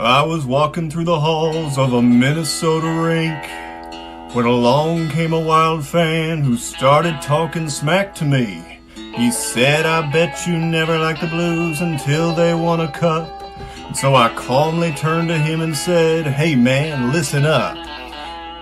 I 0.00 0.22
was 0.22 0.46
walking 0.46 0.90
through 0.90 1.04
the 1.04 1.20
halls 1.20 1.76
of 1.76 1.92
a 1.92 2.00
Minnesota 2.00 2.88
rink 2.88 4.34
when 4.34 4.46
along 4.46 5.10
came 5.10 5.34
a 5.34 5.38
wild 5.38 5.86
fan 5.86 6.40
who 6.42 6.56
started 6.56 7.20
talking 7.20 7.68
smack 7.68 8.14
to 8.14 8.24
me. 8.24 8.80
He 8.94 9.30
said, 9.30 9.84
I 9.84 10.10
bet 10.10 10.46
you 10.46 10.56
never 10.56 10.98
liked 10.98 11.20
the 11.20 11.26
blues 11.26 11.82
until 11.82 12.34
they 12.34 12.54
won 12.54 12.80
a 12.80 12.90
cup. 12.90 13.28
And 13.76 13.94
so 13.94 14.14
I 14.14 14.30
calmly 14.30 14.92
turned 14.92 15.28
to 15.28 15.36
him 15.36 15.60
and 15.60 15.76
said, 15.76 16.26
Hey 16.26 16.54
man, 16.54 17.12
listen 17.12 17.44
up. 17.44 17.76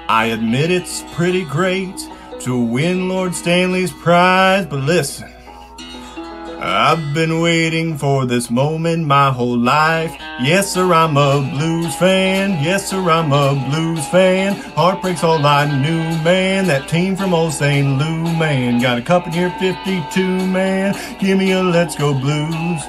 I 0.09 0.31
admit 0.33 0.73
it's 0.73 1.05
pretty 1.13 1.45
great 1.45 1.97
to 2.41 2.59
win 2.59 3.09
Lord 3.09 3.33
Stanley's 3.33 3.93
prize, 3.93 4.67
but 4.67 4.81
listen. 4.81 5.31
I've 6.61 7.15
been 7.15 7.41
waiting 7.41 7.97
for 7.97 8.27
this 8.27 8.51
moment 8.51 9.07
my 9.07 9.31
whole 9.31 9.57
life. 9.57 10.13
Yes, 10.43 10.73
sir, 10.73 10.93
I'm 10.93 11.17
a 11.17 11.41
blues 11.53 11.95
fan. 11.95 12.63
Yes, 12.65 12.91
sir, 12.91 12.99
I'm 12.99 13.33
a 13.33 13.55
blues 13.71 14.05
fan. 14.09 14.57
Heartbreak's 14.73 15.23
all 15.23 15.47
I 15.47 15.67
knew, 15.67 16.03
man. 16.25 16.67
That 16.67 16.89
team 16.89 17.15
from 17.15 17.33
old 17.33 17.53
St. 17.53 17.99
Lou, 17.99 18.23
man. 18.25 18.81
Got 18.83 18.99
a 18.99 19.03
cup 19.03 19.29
in 19.29 19.33
here, 19.33 19.55
52, 19.61 20.47
man. 20.49 20.97
Give 21.21 21.39
me 21.39 21.53
a 21.53 21.63
let's 21.63 21.95
go 21.95 22.13
blues. 22.13 22.83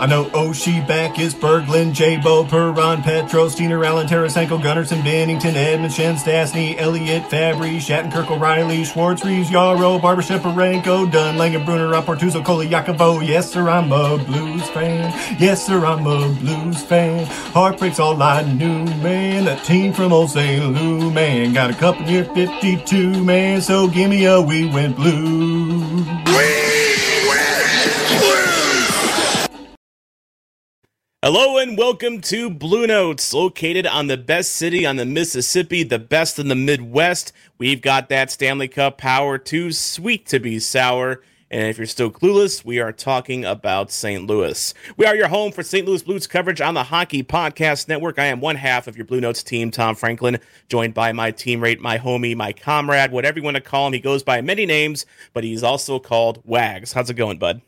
I 0.00 0.06
know 0.06 0.24
Oshie, 0.30 0.86
Backes, 0.88 1.34
Berglund, 1.34 1.92
J-Bo, 1.92 2.46
Perron, 2.46 3.02
Petro, 3.02 3.48
Steiner, 3.48 3.84
Allen, 3.84 4.06
Tarasenko, 4.06 4.58
Gunnarsson, 4.58 5.02
Binnington, 5.02 5.52
Edmundson, 5.52 6.16
Stastny, 6.16 6.74
Elliott, 6.78 7.24
Fabbri, 7.24 7.76
Shattenkirk, 7.76 8.30
O'Reilly, 8.30 8.82
Schwartz, 8.84 9.22
Reaves, 9.26 9.50
Yarrow, 9.50 9.98
Barber, 9.98 10.22
Sheparenko, 10.22 11.12
Dunn, 11.12 11.36
Langenbrunner, 11.36 11.92
Rapportuzo, 11.92 12.42
Koliakovo. 12.42 13.20
Yes, 13.26 13.52
sir, 13.52 13.68
I'm 13.68 13.92
a 13.92 14.16
blues 14.16 14.66
fan. 14.70 15.12
Yes, 15.38 15.66
sir, 15.66 15.84
I'm 15.84 16.06
a 16.06 16.30
blues 16.30 16.82
fan. 16.82 17.26
Heartbreak's 17.52 18.00
all 18.00 18.22
I 18.22 18.40
knew, 18.40 18.86
man. 19.02 19.44
That 19.44 19.64
team 19.64 19.92
from 19.92 20.14
old 20.14 20.30
St. 20.30 20.64
Lou, 20.64 21.10
man. 21.10 21.52
Got 21.52 21.72
a 21.72 21.74
cup 21.74 22.00
in 22.00 22.08
year 22.08 22.24
52, 22.24 23.22
man. 23.22 23.60
So 23.60 23.86
give 23.86 24.08
me 24.08 24.24
a 24.24 24.40
We 24.40 24.64
Went 24.64 24.96
Blue. 24.96 26.06
Hello 31.22 31.58
and 31.58 31.76
welcome 31.76 32.22
to 32.22 32.48
Blue 32.48 32.86
Notes, 32.86 33.34
located 33.34 33.86
on 33.86 34.06
the 34.06 34.16
best 34.16 34.52
city 34.52 34.86
on 34.86 34.96
the 34.96 35.04
Mississippi, 35.04 35.82
the 35.82 35.98
best 35.98 36.38
in 36.38 36.48
the 36.48 36.54
Midwest. 36.54 37.34
We've 37.58 37.82
got 37.82 38.08
that 38.08 38.30
Stanley 38.30 38.68
Cup 38.68 38.96
power 38.96 39.36
too 39.36 39.70
sweet 39.70 40.24
to 40.28 40.40
be 40.40 40.58
sour. 40.58 41.20
And 41.50 41.68
if 41.68 41.76
you're 41.76 41.86
still 41.86 42.10
clueless, 42.10 42.64
we 42.64 42.80
are 42.80 42.90
talking 42.90 43.44
about 43.44 43.90
St. 43.90 44.26
Louis. 44.26 44.72
We 44.96 45.04
are 45.04 45.14
your 45.14 45.28
home 45.28 45.52
for 45.52 45.62
St. 45.62 45.86
Louis 45.86 46.02
Blues 46.02 46.26
coverage 46.26 46.62
on 46.62 46.72
the 46.72 46.84
Hockey 46.84 47.22
Podcast 47.22 47.86
Network. 47.86 48.18
I 48.18 48.24
am 48.24 48.40
one 48.40 48.56
half 48.56 48.86
of 48.86 48.96
your 48.96 49.04
Blue 49.04 49.20
Notes 49.20 49.42
team, 49.42 49.70
Tom 49.70 49.96
Franklin, 49.96 50.38
joined 50.70 50.94
by 50.94 51.12
my 51.12 51.32
teammate, 51.32 51.80
my 51.80 51.98
homie, 51.98 52.34
my 52.34 52.54
comrade, 52.54 53.12
whatever 53.12 53.38
you 53.38 53.44
want 53.44 53.58
to 53.58 53.62
call 53.62 53.88
him. 53.88 53.92
He 53.92 54.00
goes 54.00 54.22
by 54.22 54.40
many 54.40 54.64
names, 54.64 55.04
but 55.34 55.44
he's 55.44 55.62
also 55.62 55.98
called 55.98 56.40
Wags. 56.46 56.94
How's 56.94 57.10
it 57.10 57.14
going, 57.14 57.36
bud? 57.36 57.60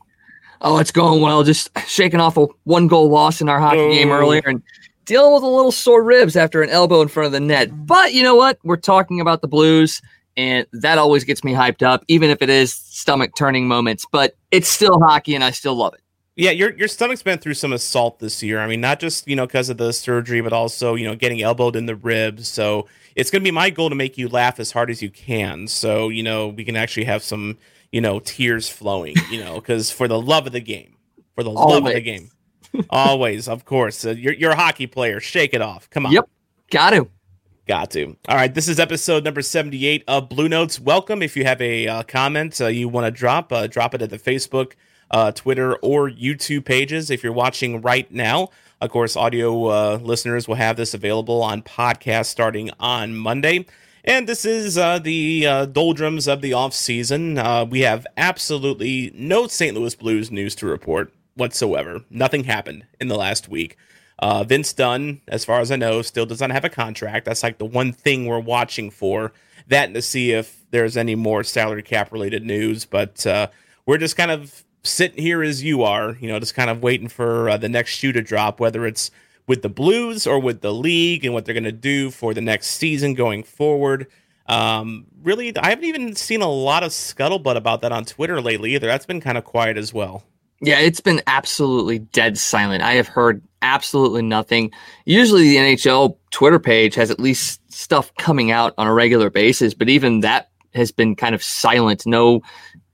Oh, 0.62 0.78
it's 0.78 0.92
going 0.92 1.20
well. 1.20 1.42
Just 1.42 1.76
shaking 1.86 2.20
off 2.20 2.36
a 2.36 2.46
one 2.64 2.86
goal 2.86 3.08
loss 3.08 3.40
in 3.40 3.48
our 3.48 3.60
hockey 3.60 3.80
oh. 3.80 3.90
game 3.90 4.12
earlier 4.12 4.42
and 4.46 4.62
dealing 5.04 5.34
with 5.34 5.42
a 5.42 5.48
little 5.48 5.72
sore 5.72 6.02
ribs 6.02 6.36
after 6.36 6.62
an 6.62 6.70
elbow 6.70 7.02
in 7.02 7.08
front 7.08 7.26
of 7.26 7.32
the 7.32 7.40
net. 7.40 7.86
But 7.86 8.14
you 8.14 8.22
know 8.22 8.36
what? 8.36 8.58
We're 8.62 8.76
talking 8.76 9.20
about 9.20 9.42
the 9.42 9.48
Blues, 9.48 10.00
and 10.36 10.66
that 10.72 10.98
always 10.98 11.24
gets 11.24 11.42
me 11.42 11.52
hyped 11.52 11.82
up, 11.82 12.04
even 12.06 12.30
if 12.30 12.40
it 12.42 12.48
is 12.48 12.72
stomach 12.72 13.34
turning 13.36 13.66
moments. 13.66 14.06
But 14.10 14.36
it's 14.52 14.68
still 14.68 15.00
hockey, 15.00 15.34
and 15.34 15.42
I 15.42 15.50
still 15.50 15.74
love 15.74 15.94
it. 15.94 16.00
Yeah, 16.36 16.50
your 16.50 16.72
your 16.76 16.88
stomach's 16.88 17.22
been 17.22 17.38
through 17.38 17.54
some 17.54 17.72
assault 17.72 18.20
this 18.20 18.42
year. 18.42 18.60
I 18.60 18.66
mean, 18.66 18.80
not 18.80 19.00
just 19.00 19.26
you 19.28 19.36
know 19.36 19.46
because 19.46 19.68
of 19.68 19.76
the 19.76 19.92
surgery, 19.92 20.40
but 20.40 20.52
also 20.52 20.94
you 20.94 21.06
know 21.06 21.16
getting 21.16 21.42
elbowed 21.42 21.76
in 21.76 21.86
the 21.86 21.96
ribs. 21.96 22.48
So 22.48 22.86
it's 23.16 23.30
going 23.30 23.42
to 23.42 23.44
be 23.44 23.50
my 23.50 23.68
goal 23.68 23.90
to 23.90 23.94
make 23.94 24.16
you 24.16 24.28
laugh 24.28 24.58
as 24.60 24.70
hard 24.70 24.90
as 24.90 25.02
you 25.02 25.10
can. 25.10 25.66
So 25.66 26.08
you 26.08 26.22
know 26.22 26.48
we 26.48 26.64
can 26.64 26.76
actually 26.76 27.04
have 27.04 27.22
some 27.22 27.58
you 27.92 28.00
know, 28.00 28.19
tears 28.19 28.69
flowing, 28.69 29.14
you 29.30 29.38
know, 29.38 29.56
because 29.56 29.91
for 29.91 30.08
the 30.08 30.20
love 30.20 30.47
of 30.47 30.53
the 30.53 30.60
game, 30.60 30.97
for 31.34 31.44
the 31.44 31.50
Always. 31.50 31.75
love 31.75 31.86
of 31.86 31.94
the 31.94 32.00
game, 32.00 32.30
always, 32.91 33.48
of 33.48 33.64
course. 33.64 34.04
Uh, 34.04 34.10
you're 34.10 34.32
you're 34.32 34.53
a 34.53 34.56
hockey 34.56 34.86
player. 34.86 35.20
Shake 35.20 35.54
it 35.54 35.62
off. 35.62 35.88
Come 35.91 36.06
on. 36.06 36.12
Yep. 36.12 36.28
Got 36.70 36.91
to. 36.91 37.08
Got 37.69 37.91
to. 37.92 38.16
All 38.28 38.36
right. 38.36 38.52
This 38.52 38.66
is 38.66 38.81
episode 38.81 39.22
number 39.25 39.41
78 39.41 40.02
of 40.08 40.28
Blue 40.28 40.48
Notes. 40.48 40.81
Welcome. 40.81 41.22
If 41.22 41.36
you 41.36 41.44
have 41.44 41.60
a 41.60 41.86
uh, 41.86 42.02
comment 42.02 42.60
uh, 42.60 42.66
you 42.66 42.88
want 42.88 43.06
to 43.06 43.10
drop, 43.10 43.52
uh, 43.52 43.69
drop 43.69 43.94
it 43.94 44.02
at 44.02 44.10
the 44.10 44.19
Facebook, 44.19 44.72
uh, 45.12 45.31
Twitter, 45.31 45.76
or 45.76 46.10
YouTube 46.10 46.64
pages. 46.64 47.08
If 47.10 47.22
you're 47.22 47.32
watching 47.32 47.81
right 47.81 48.10
now, 48.10 48.48
of 48.81 48.91
course, 48.91 49.16
audio 49.16 49.66
uh, 49.66 49.98
listeners 50.02 50.48
will 50.48 50.56
have 50.56 50.76
this 50.76 50.92
available 50.92 51.41
on 51.41 51.62
podcast 51.62 52.26
starting 52.26 52.70
on 52.81 53.14
Monday. 53.14 53.66
And 54.04 54.28
this 54.28 54.44
is 54.44 54.76
uh, 54.76 54.98
the 54.98 55.46
uh, 55.46 55.66
doldrums 55.66 56.26
of 56.26 56.40
the 56.40 56.52
off 56.52 56.74
season. 56.74 57.38
Uh, 57.38 57.64
we 57.64 57.80
have 57.80 58.04
absolutely 58.16 59.12
no 59.14 59.46
St. 59.46 59.76
Louis 59.76 59.94
Blues 59.94 60.30
news 60.30 60.56
to 60.56 60.66
report 60.66 61.12
whatsoever. 61.34 62.00
Nothing 62.10 62.44
happened 62.44 62.84
in 63.00 63.06
the 63.06 63.16
last 63.16 63.48
week. 63.48 63.76
Uh, 64.18 64.42
Vince 64.42 64.72
Dunn, 64.72 65.20
as 65.28 65.44
far 65.44 65.60
as 65.60 65.70
I 65.70 65.76
know, 65.76 66.02
still 66.02 66.26
does 66.26 66.40
not 66.40 66.50
have 66.50 66.64
a 66.64 66.68
contract. 66.68 67.26
That's 67.26 67.44
like 67.44 67.58
the 67.58 67.64
one 67.64 67.92
thing 67.92 68.26
we're 68.26 68.40
watching 68.40 68.90
for. 68.90 69.32
That 69.68 69.86
and 69.86 69.94
to 69.94 70.02
see 70.02 70.32
if 70.32 70.64
there's 70.72 70.96
any 70.96 71.14
more 71.14 71.44
salary 71.44 71.82
cap 71.82 72.10
related 72.12 72.44
news. 72.44 72.84
But 72.84 73.24
uh, 73.24 73.48
we're 73.86 73.98
just 73.98 74.16
kind 74.16 74.32
of 74.32 74.64
sitting 74.82 75.22
here 75.22 75.44
as 75.44 75.62
you 75.62 75.84
are, 75.84 76.16
you 76.20 76.26
know, 76.26 76.40
just 76.40 76.56
kind 76.56 76.70
of 76.70 76.82
waiting 76.82 77.08
for 77.08 77.48
uh, 77.48 77.56
the 77.56 77.69
next 77.69 77.92
shoe 77.92 78.10
to 78.12 78.20
drop, 78.20 78.58
whether 78.58 78.84
it's 78.84 79.12
with 79.47 79.62
the 79.62 79.69
Blues 79.69 80.26
or 80.26 80.38
with 80.38 80.60
the 80.60 80.72
league 80.72 81.25
and 81.25 81.34
what 81.34 81.44
they're 81.44 81.54
going 81.54 81.64
to 81.64 81.72
do 81.72 82.10
for 82.10 82.34
the 82.34 82.41
next 82.41 82.69
season 82.69 83.14
going 83.14 83.42
forward. 83.42 84.06
Um, 84.47 85.06
really, 85.22 85.56
I 85.56 85.70
haven't 85.70 85.84
even 85.84 86.14
seen 86.14 86.42
a 86.42 86.48
lot 86.48 86.82
of 86.82 86.91
scuttlebutt 86.91 87.56
about 87.56 87.81
that 87.82 87.92
on 87.92 88.04
Twitter 88.04 88.41
lately 88.41 88.75
either. 88.75 88.86
That's 88.86 89.06
been 89.06 89.20
kind 89.20 89.38
of 89.38 89.44
quiet 89.44 89.76
as 89.76 89.92
well. 89.92 90.25
Yeah, 90.60 90.78
it's 90.78 91.00
been 91.00 91.22
absolutely 91.26 91.98
dead 91.98 92.38
silent. 92.38 92.82
I 92.82 92.92
have 92.92 93.08
heard 93.08 93.42
absolutely 93.62 94.22
nothing. 94.22 94.70
Usually, 95.06 95.48
the 95.48 95.56
NHL 95.56 96.16
Twitter 96.31 96.60
page 96.60 96.94
has 96.94 97.10
at 97.10 97.19
least 97.19 97.60
stuff 97.72 98.14
coming 98.16 98.52
out 98.52 98.72
on 98.78 98.86
a 98.86 98.94
regular 98.94 99.28
basis, 99.28 99.75
but 99.75 99.88
even 99.88 100.20
that 100.20 100.50
has 100.75 100.92
been 100.92 101.16
kind 101.16 101.34
of 101.34 101.42
silent. 101.42 102.06
No 102.06 102.42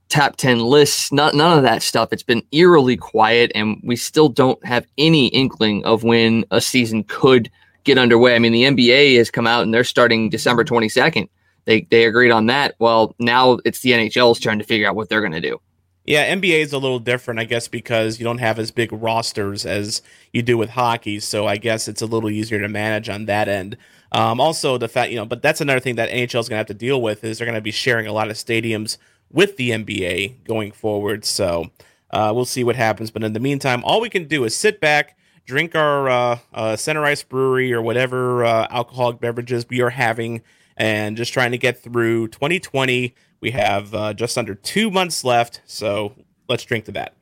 top 0.09 0.37
10 0.37 0.61
lists, 0.61 1.13
not, 1.13 1.35
none 1.35 1.57
of 1.57 1.65
that 1.65 1.83
stuff. 1.83 2.13
It's 2.13 2.23
been 2.23 2.43
eerily 2.53 2.97
quiet, 2.97 3.53
and 3.55 3.81
we 3.85 3.97
still 3.97 4.29
don't 4.29 4.65
have 4.65 4.87
any 4.97 5.29
inkling 5.29 5.85
of 5.85 6.03
when 6.03 6.45
a 6.51 6.61
season 6.61 7.05
could 7.05 7.51
get 7.85 7.99
underway. 7.99 8.35
I 8.35 8.39
mean, 8.39 8.53
the 8.53 8.65
NBA 8.65 9.17
has 9.19 9.31
come 9.31 9.47
out 9.47 9.63
and 9.63 9.73
they're 9.73 9.85
starting 9.85 10.31
December 10.31 10.65
22nd. 10.65 11.29
They, 11.65 11.83
they 11.91 12.05
agreed 12.05 12.31
on 12.31 12.47
that. 12.47 12.75
Well, 12.79 13.15
now 13.19 13.59
it's 13.65 13.81
the 13.81 13.93
NHL's 13.93 14.41
turn 14.41 14.59
to 14.59 14.65
figure 14.65 14.89
out 14.89 14.97
what 14.97 15.09
they're 15.09 15.21
going 15.21 15.33
to 15.33 15.41
do. 15.41 15.61
Yeah, 16.07 16.35
NBA 16.35 16.61
is 16.61 16.73
a 16.73 16.79
little 16.79 17.01
different, 17.01 17.39
I 17.39 17.45
guess, 17.45 17.69
because 17.69 18.19
you 18.19 18.25
don't 18.25 18.39
have 18.39 18.59
as 18.59 18.71
big 18.71 18.91
rosters 18.95 19.67
as 19.67 20.01
you 20.33 20.41
do 20.41 20.57
with 20.57 20.71
hockey. 20.71 21.21
So 21.21 21.47
I 21.47 21.59
guess 21.59 21.87
it's 21.87 22.01
a 22.01 22.07
little 22.07 22.31
easier 22.31 22.59
to 22.61 22.69
manage 22.69 23.11
on 23.11 23.27
that 23.27 23.47
end. 23.47 23.77
Um, 24.13 24.41
also, 24.41 24.79
the 24.79 24.89
fact, 24.89 25.11
you 25.11 25.17
know, 25.17 25.27
but 25.27 25.43
that's 25.43 25.61
another 25.61 25.81
thing 25.81 25.97
that 25.97 26.09
NHL 26.09 26.41
is 26.41 26.49
going 26.49 26.53
to 26.53 26.57
have 26.57 26.67
to 26.69 26.75
deal 26.75 27.03
with 27.03 27.25
is 27.25 27.37
they're 27.37 27.45
going 27.45 27.57
to 27.57 27.61
be 27.61 27.71
sharing 27.71 28.07
a 28.07 28.13
lot 28.13 28.31
of 28.31 28.37
stadiums 28.37 28.97
with 29.31 29.57
the 29.57 29.71
NBA 29.71 30.45
going 30.45 30.73
forward. 30.73 31.25
So 31.25 31.71
uh, 32.11 32.33
we'll 32.35 32.45
see 32.45 32.65
what 32.65 32.77
happens. 32.77 33.11
But 33.11 33.23
in 33.23 33.33
the 33.33 33.41
meantime, 33.41 33.83
all 33.85 34.01
we 34.01 34.09
can 34.09 34.27
do 34.27 34.45
is 34.45 34.57
sit 34.57 34.81
back, 34.81 35.17
drink 35.45 35.75
our 35.75 36.09
uh, 36.09 36.39
uh, 36.53 36.77
Center 36.77 37.05
Ice 37.05 37.23
Brewery 37.23 37.73
or 37.73 37.83
whatever 37.83 38.45
uh, 38.45 38.67
alcoholic 38.71 39.21
beverages 39.21 39.67
we 39.69 39.81
are 39.81 39.91
having, 39.91 40.43
and 40.77 41.17
just 41.17 41.33
trying 41.33 41.51
to 41.53 41.59
get 41.59 41.83
through 41.83 42.29
2020. 42.29 43.15
We 43.41 43.51
have 43.53 43.95
uh, 43.95 44.15
just 44.15 44.37
under 44.37 44.55
two 44.55 44.91
months 44.91 45.25
left, 45.25 45.61
so 45.65 46.15
let's 46.49 46.65
drink 46.65 46.87
to 46.87 46.93
that. 46.93 47.15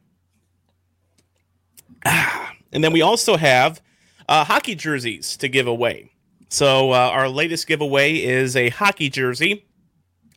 And 2.73 2.85
then 2.85 2.93
we 2.93 3.01
also 3.01 3.37
have 3.39 3.81
uh, 4.29 4.45
hockey 4.45 4.75
jerseys 4.75 5.37
to 5.39 5.49
give 5.49 5.67
away. 5.67 6.11
So 6.51 6.93
our 6.93 7.27
latest 7.27 7.67
giveaway 7.67 8.17
is 8.17 8.55
a 8.55 8.69
hockey 8.69 9.09
jersey 9.09 9.65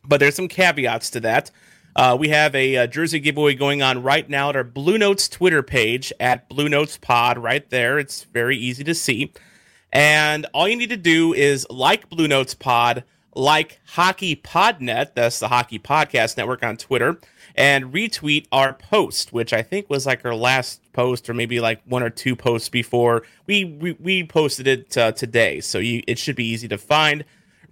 but 0.04 0.20
there's 0.20 0.34
some 0.34 0.48
caveats 0.48 1.10
to 1.10 1.20
that. 1.20 1.50
Uh, 1.96 2.16
we 2.18 2.28
have 2.28 2.54
a, 2.54 2.76
a, 2.76 2.86
jersey 2.86 3.18
giveaway 3.18 3.54
going 3.54 3.82
on 3.82 4.02
right 4.02 4.28
now 4.28 4.48
at 4.48 4.56
our 4.56 4.64
Blue 4.64 4.96
Notes 4.96 5.28
Twitter 5.28 5.62
page 5.62 6.12
at 6.20 6.48
Blue 6.48 6.68
Notes 6.68 6.96
Pod. 6.96 7.36
Right 7.36 7.68
there, 7.68 7.98
it's 7.98 8.24
very 8.24 8.56
easy 8.56 8.84
to 8.84 8.94
see. 8.94 9.32
And 9.92 10.46
all 10.54 10.68
you 10.68 10.76
need 10.76 10.90
to 10.90 10.96
do 10.96 11.34
is 11.34 11.66
like 11.68 12.08
Blue 12.08 12.28
Notes 12.28 12.54
Pod, 12.54 13.02
like 13.34 13.80
Hockey 13.86 14.36
Podnet, 14.36 15.14
that's 15.14 15.40
the 15.40 15.48
Hockey 15.48 15.80
Podcast 15.80 16.36
Network 16.36 16.62
on 16.62 16.76
Twitter, 16.76 17.18
and 17.56 17.92
retweet 17.92 18.46
our 18.52 18.72
post, 18.72 19.32
which 19.32 19.52
I 19.52 19.62
think 19.62 19.90
was 19.90 20.06
like 20.06 20.24
our 20.24 20.34
last 20.34 20.80
post 20.92 21.28
or 21.28 21.34
maybe 21.34 21.58
like 21.58 21.82
one 21.86 22.04
or 22.04 22.10
two 22.10 22.36
posts 22.36 22.68
before 22.68 23.24
we 23.46 23.64
we, 23.64 23.92
we 23.92 24.24
posted 24.24 24.68
it 24.68 24.96
uh, 24.96 25.10
today. 25.12 25.60
So 25.60 25.78
you, 25.78 26.02
it 26.06 26.18
should 26.18 26.36
be 26.36 26.46
easy 26.46 26.68
to 26.68 26.78
find. 26.78 27.24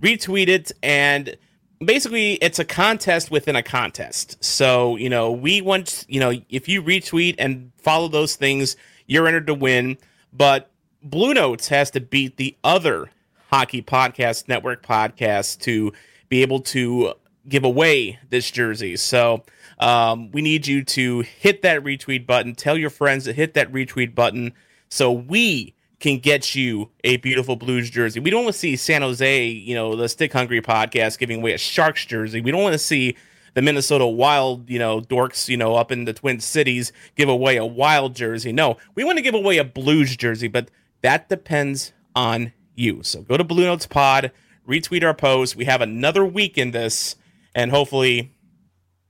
Retweet 0.02 0.48
it 0.48 0.72
and 0.82 1.36
basically 1.84 2.34
it's 2.34 2.58
a 2.58 2.64
contest 2.64 3.30
within 3.30 3.56
a 3.56 3.62
contest. 3.62 4.42
So, 4.42 4.96
you 4.96 5.08
know, 5.08 5.30
we 5.32 5.60
want, 5.60 6.04
you 6.08 6.20
know, 6.20 6.32
if 6.48 6.68
you 6.68 6.82
retweet 6.82 7.36
and 7.38 7.72
follow 7.78 8.08
those 8.08 8.36
things, 8.36 8.76
you're 9.06 9.26
entered 9.26 9.46
to 9.48 9.54
win. 9.54 9.98
But 10.32 10.70
Blue 11.02 11.34
Notes 11.34 11.68
has 11.68 11.90
to 11.92 12.00
beat 12.00 12.36
the 12.36 12.56
other 12.64 13.10
Hockey 13.50 13.82
Podcast 13.82 14.48
Network 14.48 14.84
podcast 14.84 15.60
to 15.62 15.92
be 16.28 16.42
able 16.42 16.60
to 16.60 17.14
give 17.48 17.64
away 17.64 18.18
this 18.28 18.50
jersey. 18.50 18.96
So, 18.96 19.44
um, 19.78 20.30
we 20.32 20.42
need 20.42 20.66
you 20.66 20.82
to 20.84 21.20
hit 21.20 21.62
that 21.62 21.84
retweet 21.84 22.26
button. 22.26 22.54
Tell 22.54 22.76
your 22.76 22.90
friends 22.90 23.24
to 23.24 23.32
hit 23.32 23.54
that 23.54 23.72
retweet 23.72 24.14
button 24.14 24.52
so 24.88 25.12
we 25.12 25.74
can 26.00 26.18
get 26.18 26.54
you 26.54 26.90
a 27.02 27.16
beautiful 27.16 27.56
Blues 27.56 27.90
jersey. 27.90 28.20
We 28.20 28.30
don't 28.30 28.44
want 28.44 28.54
to 28.54 28.58
see 28.58 28.76
San 28.76 29.02
Jose, 29.02 29.46
you 29.46 29.74
know, 29.74 29.96
the 29.96 30.08
Stick 30.08 30.32
Hungry 30.32 30.62
podcast 30.62 31.18
giving 31.18 31.40
away 31.40 31.52
a 31.52 31.58
Sharks 31.58 32.04
jersey. 32.04 32.40
We 32.40 32.50
don't 32.50 32.62
want 32.62 32.74
to 32.74 32.78
see 32.78 33.16
the 33.54 33.62
Minnesota 33.62 34.06
Wild, 34.06 34.70
you 34.70 34.78
know, 34.78 35.00
dorks, 35.00 35.48
you 35.48 35.56
know, 35.56 35.74
up 35.74 35.90
in 35.90 36.04
the 36.04 36.12
Twin 36.12 36.38
Cities 36.38 36.92
give 37.16 37.28
away 37.28 37.56
a 37.56 37.66
Wild 37.66 38.14
jersey. 38.14 38.52
No, 38.52 38.76
we 38.94 39.02
want 39.02 39.18
to 39.18 39.22
give 39.22 39.34
away 39.34 39.58
a 39.58 39.64
Blues 39.64 40.16
jersey, 40.16 40.46
but 40.46 40.70
that 41.02 41.28
depends 41.28 41.92
on 42.14 42.52
you. 42.76 43.02
So 43.02 43.22
go 43.22 43.36
to 43.36 43.42
Blue 43.42 43.64
Notes 43.64 43.86
Pod, 43.86 44.30
retweet 44.68 45.02
our 45.02 45.14
post. 45.14 45.56
We 45.56 45.64
have 45.64 45.80
another 45.80 46.24
week 46.24 46.56
in 46.56 46.70
this, 46.70 47.16
and 47.54 47.72
hopefully 47.72 48.32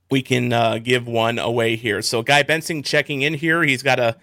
we 0.09 0.23
can 0.23 0.51
uh, 0.51 0.79
give 0.79 1.07
one 1.07 1.37
away 1.37 1.75
here. 1.75 2.01
So 2.01 2.23
Guy 2.23 2.41
Benson 2.41 2.81
checking 2.81 3.21
in 3.21 3.35
here. 3.35 3.61
He's 3.61 3.83
got 3.83 3.99
a 3.99 4.17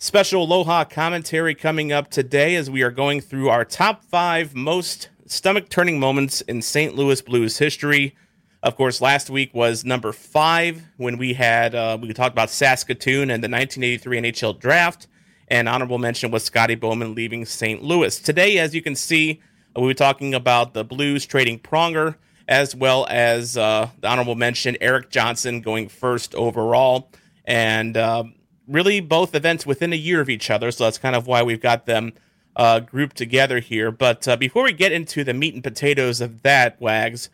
special 0.00 0.44
Aloha 0.44 0.84
commentary 0.84 1.56
coming 1.56 1.90
up 1.90 2.08
today 2.08 2.54
as 2.54 2.70
we 2.70 2.82
are 2.82 2.90
going 2.92 3.20
through 3.20 3.48
our 3.48 3.64
top 3.64 4.04
five 4.04 4.54
most 4.54 5.08
stomach 5.26 5.68
turning 5.68 5.98
moments 5.98 6.40
in 6.42 6.62
St. 6.62 6.94
Louis 6.94 7.20
Blues 7.20 7.58
history. 7.58 8.14
Of 8.62 8.76
course, 8.76 9.00
last 9.00 9.28
week 9.28 9.52
was 9.52 9.84
number 9.84 10.12
five 10.12 10.84
when 10.98 11.18
we 11.18 11.34
had 11.34 11.74
uh, 11.74 11.98
we 12.00 12.12
talked 12.12 12.32
about 12.32 12.48
Saskatoon 12.48 13.28
and 13.28 13.42
the 13.42 13.48
1983 13.48 14.20
NHL 14.20 14.60
draft, 14.60 15.08
and 15.48 15.68
honorable 15.68 15.98
mention 15.98 16.30
was 16.30 16.44
Scotty 16.44 16.76
Bowman 16.76 17.16
leaving 17.16 17.44
St. 17.44 17.82
Louis. 17.82 18.20
Today, 18.20 18.58
as 18.58 18.76
you 18.76 18.82
can 18.82 18.94
see, 18.94 19.40
we 19.74 19.82
were 19.82 19.94
talking 19.94 20.32
about 20.32 20.74
the 20.74 20.84
Blues 20.84 21.26
trading 21.26 21.58
Pronger, 21.58 22.14
as 22.46 22.72
well 22.72 23.04
as 23.10 23.56
uh, 23.56 23.88
the 24.00 24.06
honorable 24.06 24.36
mention 24.36 24.76
Erik 24.80 25.10
Johnson 25.10 25.60
going 25.60 25.88
first 25.88 26.36
overall, 26.36 27.10
and 27.44 27.96
uh, 27.96 28.24
really 28.68 29.00
both 29.00 29.34
events 29.34 29.66
within 29.66 29.92
a 29.92 29.96
year 29.96 30.20
of 30.20 30.28
each 30.28 30.50
other. 30.50 30.70
So 30.70 30.84
that's 30.84 30.98
kind 30.98 31.16
of 31.16 31.26
why 31.26 31.42
we've 31.42 31.60
got 31.60 31.86
them 31.86 32.12
uh, 32.54 32.80
grouped 32.80 33.16
together 33.16 33.60
here. 33.60 33.90
But 33.90 34.28
uh, 34.28 34.36
before 34.36 34.64
we 34.64 34.72
get 34.72 34.92
into 34.92 35.24
the 35.24 35.34
meat 35.34 35.54
and 35.54 35.64
potatoes 35.64 36.20
of 36.20 36.42
that, 36.42 36.80
Wags, 36.80 37.30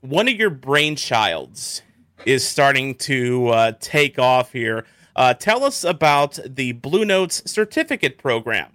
one 0.00 0.28
of 0.28 0.34
your 0.34 0.50
brainchilds 0.50 1.82
is 2.26 2.46
starting 2.46 2.94
to 2.96 3.48
uh, 3.48 3.72
take 3.80 4.18
off 4.18 4.52
here. 4.52 4.84
Uh, 5.14 5.34
tell 5.34 5.62
us 5.64 5.84
about 5.84 6.38
the 6.44 6.72
Blue 6.72 7.04
Notes 7.04 7.42
certificate 7.50 8.18
program. 8.18 8.72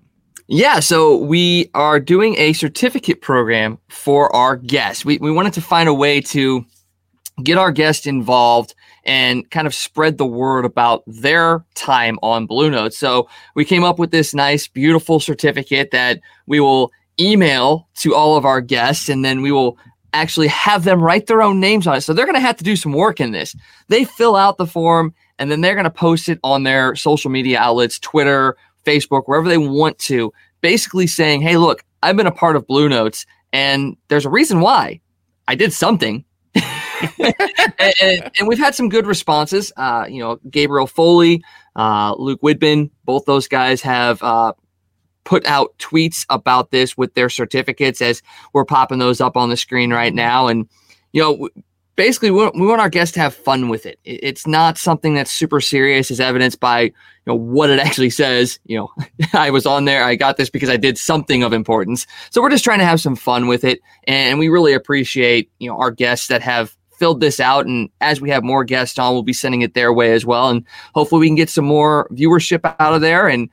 Yeah, 0.50 0.80
so 0.80 1.18
we 1.18 1.70
are 1.74 2.00
doing 2.00 2.38
a 2.38 2.54
certificate 2.54 3.22
program 3.22 3.80
for 3.90 4.34
our 4.34 4.56
guests. 4.56 5.04
We, 5.04 5.18
we 5.18 5.32
wanted 5.32 5.54
to 5.54 5.62
find 5.62 5.90
a 5.90 5.94
way 5.94 6.22
to 6.22 6.66
get 7.44 7.58
our 7.58 7.72
guests 7.72 8.06
involved 8.06 8.74
and 9.08 9.50
kind 9.50 9.66
of 9.66 9.74
spread 9.74 10.18
the 10.18 10.26
word 10.26 10.66
about 10.66 11.02
their 11.08 11.66
time 11.76 12.20
on 12.22 12.46
Blue 12.46 12.70
Notes. 12.70 12.98
So 12.98 13.30
we 13.56 13.64
came 13.64 13.86
up 13.86 13.98
with 13.98 14.12
this 14.12 14.34
nice, 14.34 14.68
beautiful 14.68 15.22
certificate 15.22 15.92
that 15.92 16.20
we 16.46 16.60
will 16.60 16.92
email 17.20 17.88
to 17.96 18.14
all 18.14 18.36
of 18.36 18.46
our 18.46 18.60
guests, 18.60 19.08
and 19.08 19.24
then 19.24 19.42
we 19.42 19.52
will 19.52 19.78
actually 20.14 20.48
have 20.48 20.84
them 20.84 21.02
write 21.02 21.28
their 21.28 21.42
own 21.42 21.60
names 21.60 21.88
on 21.88 21.96
it. 21.96 22.02
So 22.02 22.14
they're 22.14 22.26
going 22.26 22.36
to 22.36 22.42
have 22.42 22.58
to 22.58 22.64
do 22.64 22.76
some 22.76 22.92
work 22.92 23.20
in 23.20 23.32
this. 23.32 23.56
They 23.88 24.04
fill 24.04 24.36
out 24.36 24.58
the 24.58 24.68
form, 24.68 25.14
and 25.40 25.50
then 25.50 25.62
they're 25.62 25.76
going 25.76 25.86
to 25.86 25.90
post 25.90 26.28
it 26.28 26.40
on 26.44 26.64
their 26.64 26.96
social 26.96 27.32
media 27.32 27.60
outlets, 27.60 27.98
Twitter, 28.00 28.58
Facebook, 28.86 29.24
wherever 29.26 29.48
they 29.48 29.58
want 29.58 29.98
to, 30.00 30.34
basically 30.62 31.08
saying, 31.08 31.42
hey, 31.42 31.58
look, 31.58 31.84
I've 32.04 32.18
been 32.18 32.28
a 32.28 32.32
part 32.32 32.58
of 32.58 32.68
Blue 32.68 32.90
Notes, 32.90 33.26
and 33.54 33.96
there's 34.10 34.26
a 34.26 34.30
reason 34.30 34.60
why. 34.60 35.00
I 35.48 35.56
did 35.56 35.72
something 35.72 36.26
and, 37.80 38.32
and, 38.40 38.48
we've 38.48 38.58
had 38.58 38.76
some 38.76 38.90
good 38.90 39.06
responses. 39.06 39.72
Uh, 39.78 40.06
you 40.10 40.20
know, 40.20 40.40
Gabriel 40.50 40.88
Foley, 40.88 41.44
uh, 41.76 42.16
Luke 42.18 42.42
Widman, 42.42 42.90
both 43.06 43.26
those 43.26 43.48
guys 43.48 43.82
have 43.82 44.22
uh, 44.24 44.54
put 45.24 45.46
out 45.46 45.78
tweets 45.78 46.26
about 46.30 46.72
this 46.72 46.98
with 46.98 47.14
their 47.14 47.30
certificates 47.30 48.02
as 48.02 48.22
we're 48.54 48.66
popping 48.66 49.00
those 49.00 49.20
up 49.20 49.36
on 49.36 49.50
the 49.50 49.58
screen 49.58 49.92
right 49.92 50.14
now. 50.14 50.48
And, 50.48 50.70
you 51.12 51.22
know, 51.22 51.50
basically 51.98 52.32
we 52.32 52.38
want, 52.38 52.56
we 52.56 52.66
want 52.66 52.80
our 52.80 52.90
guests 52.90 53.14
to 53.16 53.20
have 53.20 53.36
fun 53.36 53.68
with 53.68 53.86
it. 53.86 54.00
It's 54.06 54.48
not 54.48 54.78
something 54.78 55.16
that's 55.16 55.32
super 55.32 55.60
serious 55.60 56.10
as 56.12 56.22
evidenced 56.22 56.62
by, 56.62 56.82
you 56.84 56.94
know, 57.26 57.36
what 57.36 57.70
it 57.70 57.80
actually 57.86 58.12
says. 58.12 58.58
You 58.64 58.78
know, 58.78 58.90
I 59.34 59.50
was 59.50 59.66
on 59.66 59.84
there. 59.84 60.06
I 60.06 60.16
got 60.16 60.38
this 60.38 60.50
because 60.50 60.70
I 60.70 60.78
did 60.78 60.98
something 60.98 61.44
of 61.44 61.52
importance. 61.52 62.08
So 62.30 62.42
we're 62.42 62.50
just 62.50 62.64
trying 62.64 62.80
to 62.80 62.86
have 62.86 63.02
some 63.02 63.18
fun 63.18 63.48
with 63.48 63.66
it. 63.66 63.82
And 64.08 64.40
we 64.40 64.48
really 64.48 64.74
appreciate, 64.74 65.52
you 65.60 65.70
know, 65.70 65.78
our 65.78 65.92
guests 65.92 66.28
that 66.28 66.42
have 66.42 66.77
filled 66.98 67.22
this 67.22 67.40
out. 67.40 67.66
And 67.66 67.90
as 68.02 68.20
we 68.22 68.30
have 68.30 68.44
more 68.44 68.64
guests 68.64 68.98
on, 69.00 69.14
we'll 69.14 69.24
be 69.24 69.34
sending 69.34 69.62
it 69.62 69.74
their 69.74 69.94
way 69.94 70.14
as 70.14 70.26
well. 70.26 70.50
And 70.50 70.66
hopefully 70.94 71.22
we 71.22 71.28
can 71.28 71.36
get 71.36 71.50
some 71.50 71.66
more 71.66 72.08
viewership 72.12 72.76
out 72.80 72.94
of 72.94 73.02
there. 73.02 73.28
And 73.28 73.50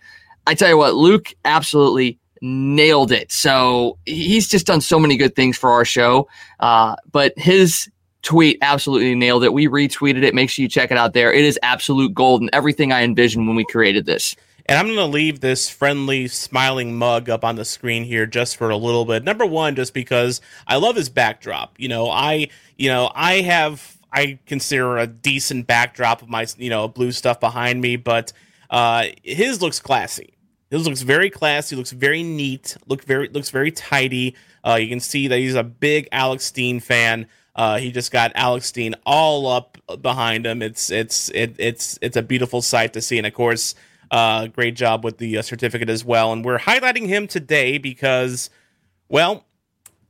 I 0.46 0.54
tell 0.54 0.68
you 0.68 0.78
what, 0.78 0.94
Luke 0.94 1.34
absolutely 1.44 2.18
nailed 2.40 3.12
it. 3.12 3.32
So 3.32 3.98
he's 4.04 4.48
just 4.48 4.66
done 4.66 4.80
so 4.80 4.98
many 4.98 5.16
good 5.16 5.34
things 5.34 5.56
for 5.56 5.70
our 5.72 5.84
show. 5.84 6.28
Uh, 6.60 6.96
but 7.10 7.32
his 7.36 7.88
tweet 8.22 8.58
absolutely 8.62 9.14
nailed 9.14 9.44
it. 9.44 9.52
We 9.52 9.68
retweeted 9.68 10.22
it. 10.22 10.34
Make 10.34 10.50
sure 10.50 10.62
you 10.62 10.68
check 10.68 10.90
it 10.90 10.98
out 10.98 11.12
there. 11.12 11.32
It 11.32 11.44
is 11.44 11.58
absolute 11.62 12.12
gold 12.14 12.40
and 12.40 12.50
everything 12.52 12.92
I 12.92 13.02
envisioned 13.02 13.46
when 13.46 13.56
we 13.56 13.64
created 13.64 14.06
this. 14.06 14.34
And 14.66 14.78
I'm 14.78 14.86
going 14.86 14.96
to 14.96 15.04
leave 15.04 15.40
this 15.40 15.68
friendly, 15.68 16.26
smiling 16.28 16.96
mug 16.96 17.28
up 17.28 17.44
on 17.44 17.56
the 17.56 17.64
screen 17.64 18.04
here 18.04 18.24
just 18.24 18.56
for 18.56 18.70
a 18.70 18.76
little 18.76 19.04
bit. 19.04 19.22
Number 19.22 19.44
one, 19.44 19.76
just 19.76 19.92
because 19.92 20.40
I 20.66 20.76
love 20.76 20.96
his 20.96 21.10
backdrop. 21.10 21.78
You 21.78 21.88
know, 21.88 22.08
I, 22.08 22.48
you 22.78 22.88
know, 22.88 23.12
I 23.14 23.42
have, 23.42 23.98
I 24.10 24.38
consider 24.46 24.96
a 24.96 25.06
decent 25.06 25.66
backdrop 25.66 26.22
of 26.22 26.28
my, 26.28 26.46
you 26.56 26.70
know, 26.70 26.88
blue 26.88 27.12
stuff 27.12 27.40
behind 27.40 27.82
me, 27.82 27.96
but 27.96 28.32
uh, 28.70 29.04
his 29.22 29.60
looks 29.60 29.80
classy. 29.80 30.34
His 30.70 30.86
looks 30.86 31.02
very 31.02 31.28
classy. 31.30 31.76
Looks 31.76 31.92
very 31.92 32.22
neat. 32.22 32.76
Look 32.86 33.04
very, 33.04 33.28
looks 33.28 33.50
very 33.50 33.70
tidy. 33.70 34.34
Uh, 34.66 34.76
you 34.76 34.88
can 34.88 35.00
see 35.00 35.28
that 35.28 35.38
he's 35.38 35.54
a 35.54 35.62
big 35.62 36.08
Alex 36.10 36.46
Steen 36.46 36.80
fan. 36.80 37.26
Uh, 37.54 37.78
he 37.78 37.92
just 37.92 38.10
got 38.10 38.32
Alex 38.34 38.66
Steen 38.66 38.94
all 39.04 39.46
up 39.46 39.78
behind 40.00 40.46
him. 40.46 40.62
It's 40.62 40.90
it's 40.90 41.28
it, 41.28 41.54
it's 41.58 41.98
it's 42.02 42.16
a 42.16 42.22
beautiful 42.22 42.62
sight 42.62 42.92
to 42.94 43.00
see, 43.00 43.18
and 43.18 43.26
of 43.26 43.34
course, 43.34 43.76
uh, 44.14 44.46
great 44.46 44.76
job 44.76 45.02
with 45.02 45.18
the 45.18 45.36
uh, 45.36 45.42
certificate 45.42 45.90
as 45.90 46.04
well. 46.04 46.32
And 46.32 46.44
we're 46.44 46.60
highlighting 46.60 47.08
him 47.08 47.26
today 47.26 47.78
because, 47.78 48.48
well, 49.08 49.44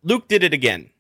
Luke 0.03 0.29
did 0.29 0.45
it 0.45 0.53
again. 0.53 0.91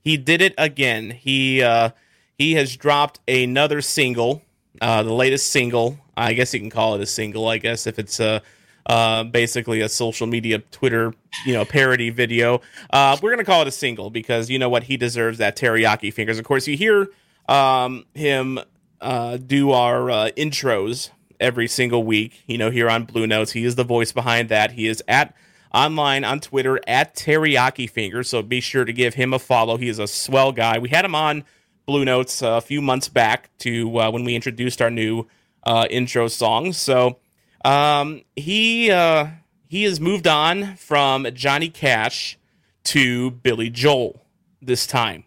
He 0.00 0.16
did 0.16 0.40
it 0.40 0.54
again. 0.56 1.10
He 1.10 1.62
uh, 1.62 1.90
he 2.38 2.54
has 2.54 2.74
dropped 2.74 3.20
another 3.28 3.82
single, 3.82 4.40
uh, 4.80 5.02
the 5.02 5.12
latest 5.12 5.50
single. 5.50 5.98
I 6.16 6.32
guess 6.32 6.54
you 6.54 6.60
can 6.60 6.70
call 6.70 6.94
it 6.94 7.02
a 7.02 7.06
single. 7.06 7.46
I 7.46 7.58
guess 7.58 7.86
if 7.86 7.98
it's 7.98 8.20
a 8.20 8.40
uh, 8.86 9.24
basically 9.24 9.82
a 9.82 9.88
social 9.90 10.26
media 10.26 10.60
Twitter, 10.70 11.12
you 11.44 11.52
know, 11.52 11.66
parody 11.66 12.08
video. 12.08 12.62
Uh, 12.88 13.18
we're 13.20 13.30
gonna 13.30 13.44
call 13.44 13.60
it 13.60 13.68
a 13.68 13.72
single 13.72 14.08
because 14.08 14.48
you 14.48 14.58
know 14.58 14.70
what 14.70 14.84
he 14.84 14.96
deserves 14.96 15.36
that 15.38 15.58
teriyaki 15.58 16.10
fingers. 16.10 16.38
Of 16.38 16.46
course, 16.46 16.66
you 16.66 16.78
hear 16.78 17.08
um, 17.50 18.06
him 18.14 18.58
uh, 19.02 19.36
do 19.36 19.72
our 19.72 20.10
uh, 20.10 20.30
intros 20.38 21.10
every 21.40 21.68
single 21.68 22.02
week, 22.02 22.42
you 22.46 22.58
know, 22.58 22.70
here 22.70 22.90
on 22.90 23.04
Blue 23.04 23.26
Notes. 23.26 23.52
He 23.52 23.64
is 23.64 23.74
the 23.74 23.84
voice 23.84 24.12
behind 24.12 24.48
that. 24.48 24.72
He 24.72 24.86
is 24.86 25.02
at 25.08 25.34
online 25.72 26.24
on 26.24 26.40
Twitter 26.40 26.80
at 26.86 27.14
Teriyaki 27.14 27.88
Finger. 27.88 28.22
So 28.22 28.42
be 28.42 28.60
sure 28.60 28.84
to 28.84 28.92
give 28.92 29.14
him 29.14 29.34
a 29.34 29.38
follow. 29.38 29.76
He 29.76 29.88
is 29.88 29.98
a 29.98 30.06
swell 30.06 30.52
guy. 30.52 30.78
We 30.78 30.88
had 30.88 31.04
him 31.04 31.14
on 31.14 31.44
Blue 31.84 32.04
Notes 32.04 32.42
a 32.42 32.60
few 32.60 32.80
months 32.82 33.08
back 33.08 33.50
to 33.58 33.98
uh, 33.98 34.10
when 34.10 34.24
we 34.24 34.34
introduced 34.34 34.82
our 34.82 34.90
new 34.90 35.26
uh, 35.62 35.86
intro 35.90 36.28
song. 36.28 36.72
So 36.72 37.18
um, 37.64 38.22
he 38.34 38.90
uh, 38.90 39.28
he 39.68 39.84
has 39.84 40.00
moved 40.00 40.26
on 40.26 40.76
from 40.76 41.26
Johnny 41.34 41.68
Cash 41.68 42.38
to 42.84 43.30
Billy 43.30 43.70
Joel 43.70 44.22
this 44.62 44.86
time. 44.86 45.24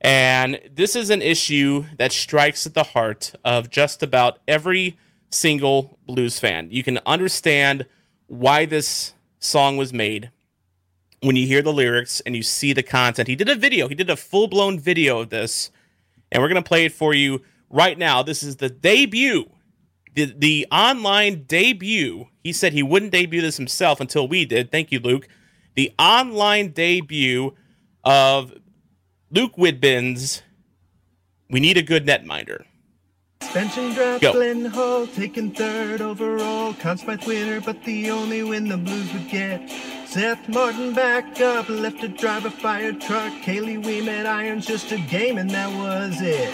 And 0.00 0.60
this 0.70 0.94
is 0.94 1.10
an 1.10 1.22
issue 1.22 1.86
that 1.96 2.12
strikes 2.12 2.66
at 2.66 2.74
the 2.74 2.84
heart 2.84 3.34
of 3.44 3.68
just 3.70 4.02
about 4.02 4.38
every 4.46 4.96
single 5.30 5.98
blues 6.06 6.38
fan. 6.38 6.68
You 6.70 6.82
can 6.82 6.98
understand 7.06 7.86
why 8.26 8.64
this 8.66 9.14
song 9.38 9.76
was 9.76 9.92
made 9.92 10.30
when 11.20 11.36
you 11.36 11.46
hear 11.46 11.62
the 11.62 11.72
lyrics 11.72 12.20
and 12.20 12.36
you 12.36 12.42
see 12.42 12.72
the 12.72 12.82
content. 12.82 13.28
He 13.28 13.36
did 13.36 13.48
a 13.48 13.54
video, 13.54 13.88
he 13.88 13.94
did 13.94 14.10
a 14.10 14.16
full 14.16 14.48
blown 14.48 14.78
video 14.78 15.20
of 15.20 15.30
this, 15.30 15.70
and 16.30 16.42
we're 16.42 16.48
going 16.48 16.62
to 16.62 16.68
play 16.68 16.84
it 16.84 16.92
for 16.92 17.14
you 17.14 17.42
right 17.70 17.98
now. 17.98 18.22
This 18.22 18.42
is 18.42 18.56
the 18.56 18.68
debut, 18.68 19.50
the, 20.14 20.32
the 20.36 20.66
online 20.70 21.44
debut. 21.44 22.28
He 22.42 22.52
said 22.52 22.72
he 22.72 22.82
wouldn't 22.82 23.12
debut 23.12 23.40
this 23.40 23.56
himself 23.56 24.00
until 24.00 24.28
we 24.28 24.44
did. 24.44 24.70
Thank 24.70 24.92
you, 24.92 25.00
Luke. 25.00 25.28
The 25.74 25.92
online 25.98 26.70
debut 26.72 27.54
of 28.04 28.52
Luke 29.30 29.56
Widbin's 29.56 30.42
We 31.50 31.60
Need 31.60 31.76
a 31.76 31.82
Good 31.82 32.06
Netminder. 32.06 32.64
Suspension 33.40 33.94
draft 33.94 34.20
Go. 34.20 34.32
Glenn 34.32 34.66
Hall 34.66 35.06
taking 35.06 35.50
third 35.50 36.02
overall. 36.02 36.74
Conn 36.74 36.98
Smythe 36.98 37.24
winner, 37.26 37.60
but 37.60 37.82
the 37.84 38.10
only 38.10 38.42
win 38.42 38.68
the 38.68 38.76
Blues 38.76 39.10
would 39.14 39.28
get. 39.30 39.70
Seth 40.06 40.48
Martin 40.48 40.92
back 40.92 41.40
up, 41.40 41.68
left 41.68 42.00
to 42.02 42.08
drive 42.08 42.44
a 42.44 42.50
fire 42.50 42.92
truck. 42.92 43.32
Kaylee 43.42 43.84
we 43.84 44.02
met 44.02 44.26
irons, 44.26 44.66
just 44.66 44.92
a 44.92 44.98
game, 44.98 45.38
and 45.38 45.50
that 45.50 45.72
was 45.72 46.20
it. 46.20 46.52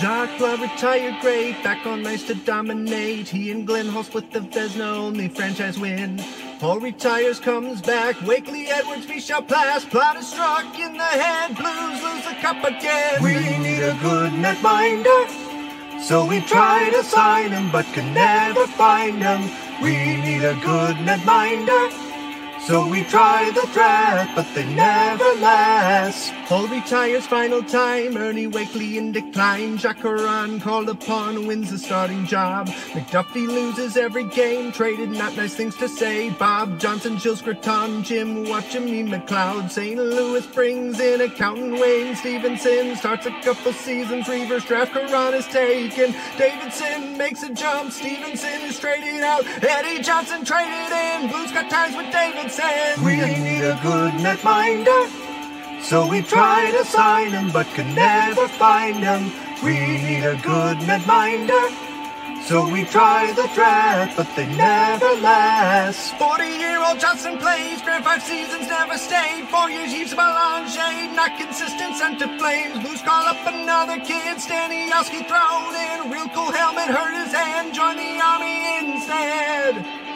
Jacques 0.00 0.40
Love 0.40 0.60
retired 0.62 1.20
great, 1.20 1.62
back 1.62 1.86
on 1.86 2.02
nice 2.02 2.24
to 2.24 2.34
dominate. 2.34 3.28
He 3.28 3.50
and 3.50 3.66
Glenn 3.66 3.86
Hall 3.86 4.02
split 4.02 4.32
the 4.32 4.40
Vezina, 4.40 4.96
only 4.96 5.28
franchise 5.28 5.78
win. 5.78 6.18
Hall 6.60 6.78
retires, 6.78 7.40
comes 7.40 7.80
back. 7.80 8.20
Wakely 8.26 8.66
Edwards, 8.66 9.08
Michel 9.08 9.40
Plasse. 9.40 9.88
Plot 9.88 10.18
is 10.18 10.28
struck 10.28 10.78
in 10.78 10.92
the 10.92 11.02
head. 11.02 11.56
Blues 11.56 12.02
lose 12.02 12.22
the 12.26 12.34
cup 12.42 12.62
again. 12.62 13.22
We 13.22 13.32
need 13.32 13.82
a 13.82 13.96
good 14.02 14.32
netminder. 14.32 16.02
So 16.02 16.26
we 16.26 16.42
try 16.42 16.90
to 16.90 17.02
sign 17.02 17.52
him, 17.52 17.72
but 17.72 17.86
can 17.94 18.12
never 18.12 18.66
find 18.66 19.22
him. 19.22 19.48
We 19.82 19.92
need 20.20 20.44
a 20.44 20.52
good 20.56 20.96
netminder. 20.96 22.09
So 22.66 22.86
we 22.86 23.02
try 23.04 23.50
the 23.50 23.66
draft, 23.72 24.36
but 24.36 24.46
they 24.54 24.66
never 24.74 25.24
last. 25.40 26.32
Paul 26.46 26.68
retires 26.68 27.26
final 27.26 27.62
time, 27.62 28.16
Ernie 28.16 28.46
Wakely 28.46 28.98
in 28.98 29.12
decline. 29.12 29.78
Jacaran 29.78 30.60
called 30.60 30.88
upon, 30.90 31.46
wins 31.46 31.70
the 31.70 31.78
starting 31.78 32.26
job. 32.26 32.68
McDuffe 32.92 33.34
loses 33.34 33.96
every 33.96 34.24
game, 34.24 34.72
traded 34.72 35.10
not 35.10 35.36
nice 35.36 35.54
things 35.54 35.74
to 35.76 35.88
say. 35.88 36.30
Bob 36.30 36.78
Johnson, 36.78 37.18
Jill 37.18 37.34
Scraton, 37.34 38.04
Jim 38.04 38.48
watching 38.48 38.84
me 38.84 39.02
McLeod. 39.04 39.70
St. 39.70 39.96
Louis 39.98 40.46
brings 40.48 41.00
in 41.00 41.22
accountant 41.22 41.80
Wayne 41.80 42.14
Stevenson, 42.14 42.94
starts 42.94 43.26
a 43.26 43.30
couple 43.40 43.72
seasons, 43.72 44.28
reverse 44.28 44.64
draft, 44.66 44.92
Caron 44.92 45.34
is 45.34 45.46
taken. 45.46 46.14
Davidson 46.36 47.16
makes 47.16 47.42
a 47.42 47.52
jump, 47.54 47.90
Stevenson 47.90 48.60
is 48.62 48.78
traded 48.78 49.22
out. 49.22 49.44
Eddie 49.62 50.02
Johnston 50.02 50.44
traded 50.44 50.92
in, 50.92 51.30
Blues 51.30 51.50
got 51.52 51.70
ties 51.70 51.96
with 51.96 52.12
Davidson. 52.12 52.49
We 53.04 53.16
need 53.16 53.62
a 53.62 53.78
good 53.80 54.12
netminder. 54.14 55.08
So 55.82 56.08
we 56.08 56.22
try 56.22 56.70
to 56.72 56.84
sign 56.84 57.30
him, 57.30 57.50
but 57.52 57.66
can 57.68 57.94
never 57.94 58.48
find 58.48 58.96
him. 58.96 59.30
We 59.62 59.78
need 59.78 60.24
a 60.24 60.34
good 60.42 60.78
netminder. 60.78 61.62
So 62.42 62.68
we 62.68 62.84
try 62.84 63.32
the 63.32 63.48
draft, 63.54 64.16
but 64.16 64.26
they 64.34 64.46
never 64.56 65.12
last. 65.20 66.18
40 66.18 66.44
year 66.44 66.82
old 66.82 66.98
Johnson 66.98 67.38
plays, 67.38 67.80
grand 67.82 68.04
five 68.04 68.22
seasons, 68.22 68.66
never 68.66 68.98
stayed. 68.98 69.46
Four 69.48 69.70
years, 69.70 69.92
Yves 69.92 70.14
Belanger, 70.14 71.14
not 71.14 71.38
consistent, 71.38 71.96
sent 71.96 72.18
to 72.18 72.26
flames. 72.38 72.80
Blues 72.80 73.02
call 73.02 73.26
up 73.26 73.38
another 73.46 73.98
kid, 74.00 74.38
Staniowski 74.38 75.22
thrown 75.28 75.74
in. 75.76 76.10
Real 76.10 76.28
cool 76.34 76.50
helmet, 76.50 76.88
hurt 76.88 77.14
his 77.14 77.32
hand, 77.32 77.74
joined 77.74 78.00
the 78.00 78.18
army 78.20 78.58
instead. 78.82 80.09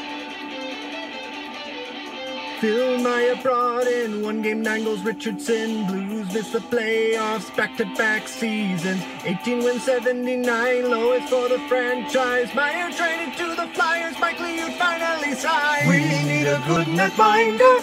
Phil 2.65 2.99
Myre 2.99 3.37
brought 3.43 3.87
in 3.87 4.23
one 4.23 4.41
game, 4.41 4.63
nine 4.63 4.85
goals. 4.85 5.03
Richardson 5.03 5.87
Blues 5.87 6.33
missed 6.33 6.55
the 6.55 6.61
playoffs 6.61 7.55
back 7.55 7.77
to 7.77 7.85
back 7.95 8.27
seasons. 8.27 9.03
18 9.23 9.59
wins, 9.59 9.83
79 9.83 10.91
lowest 10.91 11.29
for 11.29 11.47
the 11.51 11.59
franchise. 11.69 12.55
Meyer 12.55 12.91
traded 12.91 13.37
to 13.37 13.55
the 13.55 13.69
Flyers. 13.75 14.19
Mike 14.19 14.39
Liut 14.39 14.79
finally 14.79 15.35
signed. 15.35 15.91
We 15.91 15.99
need 16.25 16.47
a 16.47 16.57
good 16.67 16.87
netminder. 16.87 17.83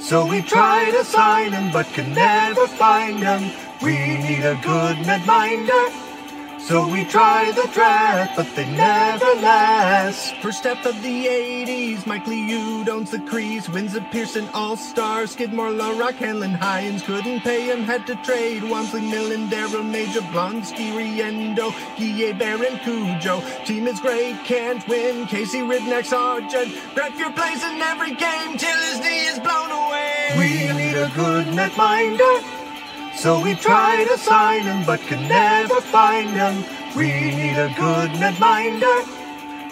So 0.00 0.26
we 0.26 0.42
try 0.42 0.90
to 0.90 1.04
sign 1.04 1.52
him, 1.52 1.70
but 1.70 1.86
can 1.86 2.12
never 2.12 2.66
find 2.66 3.20
him. 3.20 3.52
We 3.80 3.92
need 3.92 4.44
a 4.44 4.58
good 4.60 4.96
netminder. 5.06 6.09
So 6.62 6.86
we 6.86 7.04
try 7.04 7.50
the 7.52 7.68
draft, 7.72 8.36
but 8.36 8.46
they 8.54 8.64
never 8.70 9.24
last. 9.40 10.36
First 10.36 10.58
step 10.58 10.84
of 10.86 11.02
the 11.02 11.26
80s, 11.26 12.06
Mike 12.06 12.24
Liut 12.26 12.88
owns 12.88 13.10
the 13.10 13.18
crease, 13.18 13.68
wins 13.68 13.96
a 13.96 14.00
Pearson 14.12 14.48
All-Star, 14.54 15.26
Skidmore, 15.26 15.70
LaRock, 15.70 16.14
Hanlon, 16.14 16.52
Hines, 16.52 17.02
couldn't 17.02 17.40
pay 17.40 17.66
him, 17.70 17.82
had 17.82 18.06
to 18.06 18.14
trade, 18.16 18.62
Wamsley, 18.62 19.02
Millen, 19.10 19.48
Darrow, 19.48 19.82
Major, 19.82 20.20
Blonsky, 20.32 20.92
Riendeau, 20.92 21.72
Guille, 21.96 22.38
Baron, 22.38 22.78
Cujo. 22.84 23.42
Team 23.64 23.88
is 23.88 23.98
great, 23.98 24.36
can't 24.44 24.86
win, 24.86 25.26
Casey, 25.26 25.60
Ridneck, 25.60 26.04
Sargent, 26.04 26.72
Brett 26.94 27.12
Fear 27.14 27.32
plays 27.32 27.64
in 27.64 27.80
every 27.80 28.14
game 28.14 28.56
till 28.56 28.78
his 28.78 29.00
knee 29.00 29.26
is 29.26 29.38
blown 29.40 29.70
away. 29.70 30.34
We 30.38 30.72
need 30.72 30.96
a 30.96 31.10
good 31.16 31.46
netminder. 31.46 32.59
So 33.20 33.38
we 33.38 33.54
try 33.54 34.02
to 34.04 34.16
sign 34.16 34.62
him, 34.62 34.82
but 34.86 34.98
can 35.00 35.28
never 35.28 35.82
find 35.82 36.30
him. 36.30 36.64
We 36.96 37.08
need 37.08 37.58
a 37.58 37.68
good 37.76 38.12
netminder. 38.12 39.19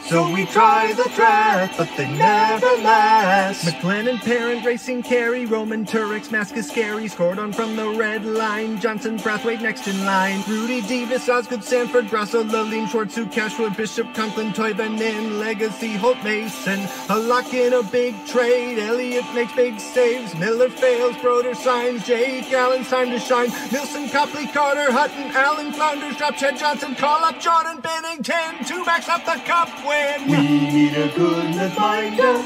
So 0.08 0.32
we 0.32 0.46
try 0.46 0.94
the 0.94 1.10
draft, 1.14 1.76
but 1.76 1.90
they 1.98 2.10
never 2.10 2.66
last. 2.82 3.66
McLennan, 3.66 4.18
Parent, 4.20 4.64
Racing, 4.64 5.02
Carey, 5.02 5.44
Roman, 5.44 5.84
Turek, 5.84 6.32
Mask 6.32 6.56
is 6.56 6.66
scary. 6.66 7.08
Scored 7.08 7.38
on 7.38 7.52
from 7.52 7.76
the 7.76 7.90
red 7.90 8.24
line. 8.24 8.80
Johnson, 8.80 9.18
Brathwaite 9.18 9.60
next 9.60 9.86
in 9.86 10.06
line. 10.06 10.42
Rudy, 10.48 10.80
Davis, 10.80 11.28
Osgood, 11.28 11.62
Sanford, 11.62 12.08
Grasso, 12.08 12.42
Lalime, 12.42 12.88
Schwartz, 12.88 13.18
Cashwood, 13.30 13.76
Bishop, 13.76 14.14
Conklin, 14.14 14.52
Toivonen, 14.52 15.40
Legace, 15.40 15.98
Holt, 15.98 16.16
Mason. 16.24 16.80
A 17.10 17.18
lock 17.18 17.52
in 17.52 17.74
a 17.74 17.82
big 17.82 18.14
trade. 18.24 18.78
Elliott 18.78 19.26
makes 19.34 19.52
big 19.52 19.78
saves. 19.78 20.34
Miller 20.36 20.70
fails. 20.70 21.18
Brodeur 21.18 21.54
signs. 21.54 22.06
Jake 22.06 22.50
Allen's 22.50 22.88
time 22.88 23.10
to 23.10 23.20
shine. 23.20 23.50
Nilsson, 23.70 24.08
Copley, 24.08 24.46
Carter, 24.46 24.90
Hutton, 24.90 25.30
Allen, 25.36 25.70
Flounders, 25.70 26.16
drop 26.16 26.34
Chad 26.36 26.56
Johnson, 26.56 26.94
call 26.94 27.22
up 27.24 27.38
Jordan 27.40 27.82
Binnington. 27.82 28.66
Two 28.66 28.82
backs 28.86 29.10
up 29.10 29.22
the 29.26 29.38
cup 29.44 29.68
win. 29.86 29.97
We 30.26 30.70
need 30.70 30.94
a 30.94 31.08
good 31.14 31.54
netminder. 31.54 32.44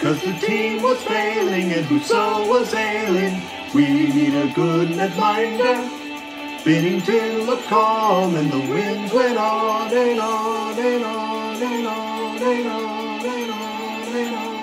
Cause 0.00 0.20
the 0.22 0.32
team 0.46 0.82
was 0.82 1.02
failing 1.02 1.72
and 1.72 1.90
Rousseau 1.90 2.46
was 2.48 2.74
ailing. 2.74 3.42
We 3.74 3.86
need 4.12 4.34
a 4.34 4.52
good 4.52 4.88
netminder. 4.88 5.88
Binnington 6.64 7.46
looked 7.46 7.66
calm 7.66 8.34
and 8.34 8.50
the 8.50 8.58
winds 8.58 9.12
went 9.12 9.38
on 9.38 9.92
and 9.92 10.20
on 10.20 10.78
and 10.78 11.04
on 11.04 11.62
and 11.62 11.86
on 11.86 12.42
and 12.42 12.66
on 12.66 13.22
and 13.24 13.50
on 13.50 14.16
and 14.16 14.34
on. 14.34 14.56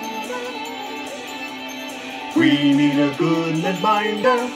We 2.36 2.74
need 2.74 2.98
a 2.98 3.14
good 3.16 3.54
netminder. 3.56 4.50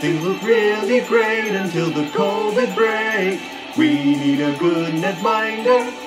Things 0.00 0.22
look 0.22 0.42
really 0.42 1.00
great 1.00 1.54
until 1.54 1.90
the 1.90 2.04
COVID 2.08 2.74
break. 2.74 3.40
We 3.78 4.16
need 4.16 4.40
a 4.40 4.56
good 4.58 4.94
netminder. 4.94 6.03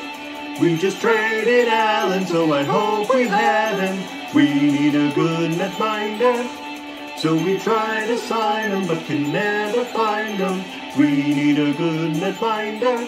We 0.60 0.76
just 0.76 1.00
traded 1.00 1.68
Allen, 1.68 2.26
so 2.26 2.52
I 2.52 2.64
hope 2.64 3.14
we 3.14 3.28
have 3.28 3.80
him. 3.80 4.34
We 4.34 4.52
need 4.54 4.96
a 4.96 5.14
good 5.14 5.56
net 5.56 5.72
netminder. 5.74 6.50
So 7.20 7.36
we 7.36 7.60
try 7.60 8.08
to 8.08 8.18
sign 8.18 8.72
him, 8.72 8.88
but 8.88 9.06
can 9.06 9.32
never 9.32 9.86
find 9.86 10.40
him. 10.40 10.64
We 10.98 11.12
need 11.12 11.60
a 11.60 11.74
good 11.74 12.18
net 12.18 12.36
netminder. 12.36 13.06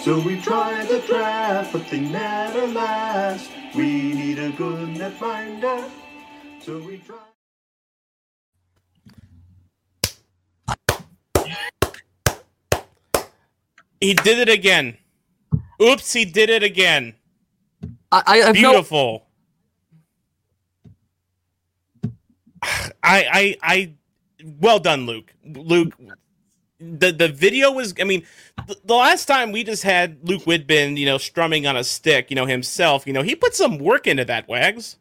So 0.00 0.20
we 0.20 0.38
try 0.38 0.84
the 0.84 1.00
draft, 1.00 1.72
but 1.72 1.88
they 1.88 2.00
never 2.00 2.66
last. 2.66 3.50
We 3.74 4.12
need 4.12 4.38
a 4.38 4.50
good 4.50 4.98
net 4.98 5.18
netminder. 5.18 5.90
So 6.60 6.78
we 6.78 6.98
try. 6.98 7.16
He 13.98 14.12
did 14.12 14.38
it 14.40 14.50
again. 14.50 14.98
Oops, 15.82 16.12
he 16.12 16.24
did 16.24 16.50
it 16.50 16.62
again. 16.62 17.14
I, 18.10 18.22
I 18.26 18.36
have 18.38 18.54
no. 18.56 18.70
Beautiful. 18.70 19.26
I 22.62 22.96
I 23.02 23.56
I 23.62 23.92
well 24.60 24.78
done, 24.78 25.06
Luke. 25.06 25.32
Luke 25.44 25.94
the 26.78 27.10
the 27.10 27.28
video 27.28 27.72
was 27.72 27.94
I 28.00 28.04
mean 28.04 28.22
the, 28.66 28.76
the 28.84 28.94
last 28.94 29.26
time 29.26 29.52
we 29.52 29.64
just 29.64 29.82
had 29.82 30.18
Luke 30.22 30.42
Whitbin, 30.42 30.96
you 30.96 31.06
know, 31.06 31.18
strumming 31.18 31.66
on 31.66 31.76
a 31.76 31.84
stick, 31.84 32.30
you 32.30 32.36
know, 32.36 32.46
himself, 32.46 33.06
you 33.06 33.12
know, 33.12 33.22
he 33.22 33.34
put 33.34 33.54
some 33.54 33.78
work 33.78 34.06
into 34.06 34.24
that, 34.26 34.48
Wags. 34.48 34.96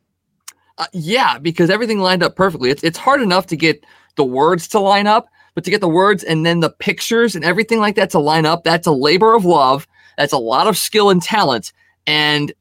Uh, 0.77 0.85
yeah, 0.93 1.37
because 1.37 1.69
everything 1.69 1.99
lined 1.99 2.23
up 2.23 2.35
perfectly. 2.35 2.69
It's 2.69 2.83
it's 2.83 2.97
hard 2.97 3.21
enough 3.21 3.47
to 3.47 3.57
get 3.57 3.85
the 4.15 4.23
words 4.23 4.67
to 4.69 4.79
line 4.79 5.07
up, 5.07 5.27
but 5.53 5.63
to 5.65 5.71
get 5.71 5.81
the 5.81 5.89
words 5.89 6.23
and 6.23 6.45
then 6.45 6.59
the 6.59 6.69
pictures 6.69 7.35
and 7.35 7.43
everything 7.43 7.79
like 7.79 7.95
that 7.95 8.09
to 8.11 8.19
line 8.19 8.45
up, 8.45 8.63
that's 8.63 8.87
a 8.87 8.91
labor 8.91 9.33
of 9.33 9.45
love. 9.45 9.87
That's 10.17 10.33
a 10.33 10.37
lot 10.37 10.67
of 10.67 10.77
skill 10.77 11.09
and 11.09 11.21
talent 11.21 11.71
and 12.07 12.53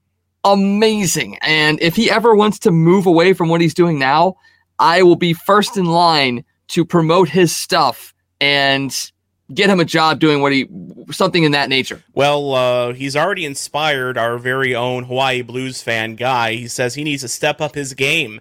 amazing. 0.44 1.38
And 1.42 1.80
if 1.80 1.96
he 1.96 2.10
ever 2.10 2.34
wants 2.34 2.58
to 2.60 2.70
move 2.70 3.06
away 3.06 3.32
from 3.32 3.48
what 3.48 3.60
he's 3.60 3.74
doing 3.74 3.98
now, 3.98 4.36
I 4.78 5.02
will 5.02 5.16
be 5.16 5.32
first 5.32 5.76
in 5.76 5.86
line 5.86 6.44
to 6.68 6.84
promote 6.84 7.28
his 7.28 7.54
stuff 7.54 8.14
and 8.40 9.10
get 9.52 9.68
him 9.68 9.80
a 9.80 9.84
job 9.84 10.20
doing 10.20 10.40
what 10.40 10.52
he 10.52 10.68
something 11.10 11.44
in 11.44 11.52
that 11.52 11.68
nature. 11.68 12.02
Well, 12.14 12.54
uh, 12.54 12.92
he's 12.92 13.16
already 13.16 13.44
inspired 13.44 14.16
our 14.16 14.38
very 14.38 14.74
own 14.74 15.04
Hawaii 15.04 15.42
Blues 15.42 15.82
fan 15.82 16.16
guy. 16.16 16.54
He 16.54 16.68
says 16.68 16.94
he 16.94 17.04
needs 17.04 17.22
to 17.22 17.28
step 17.28 17.60
up 17.60 17.74
his 17.74 17.94
game. 17.94 18.40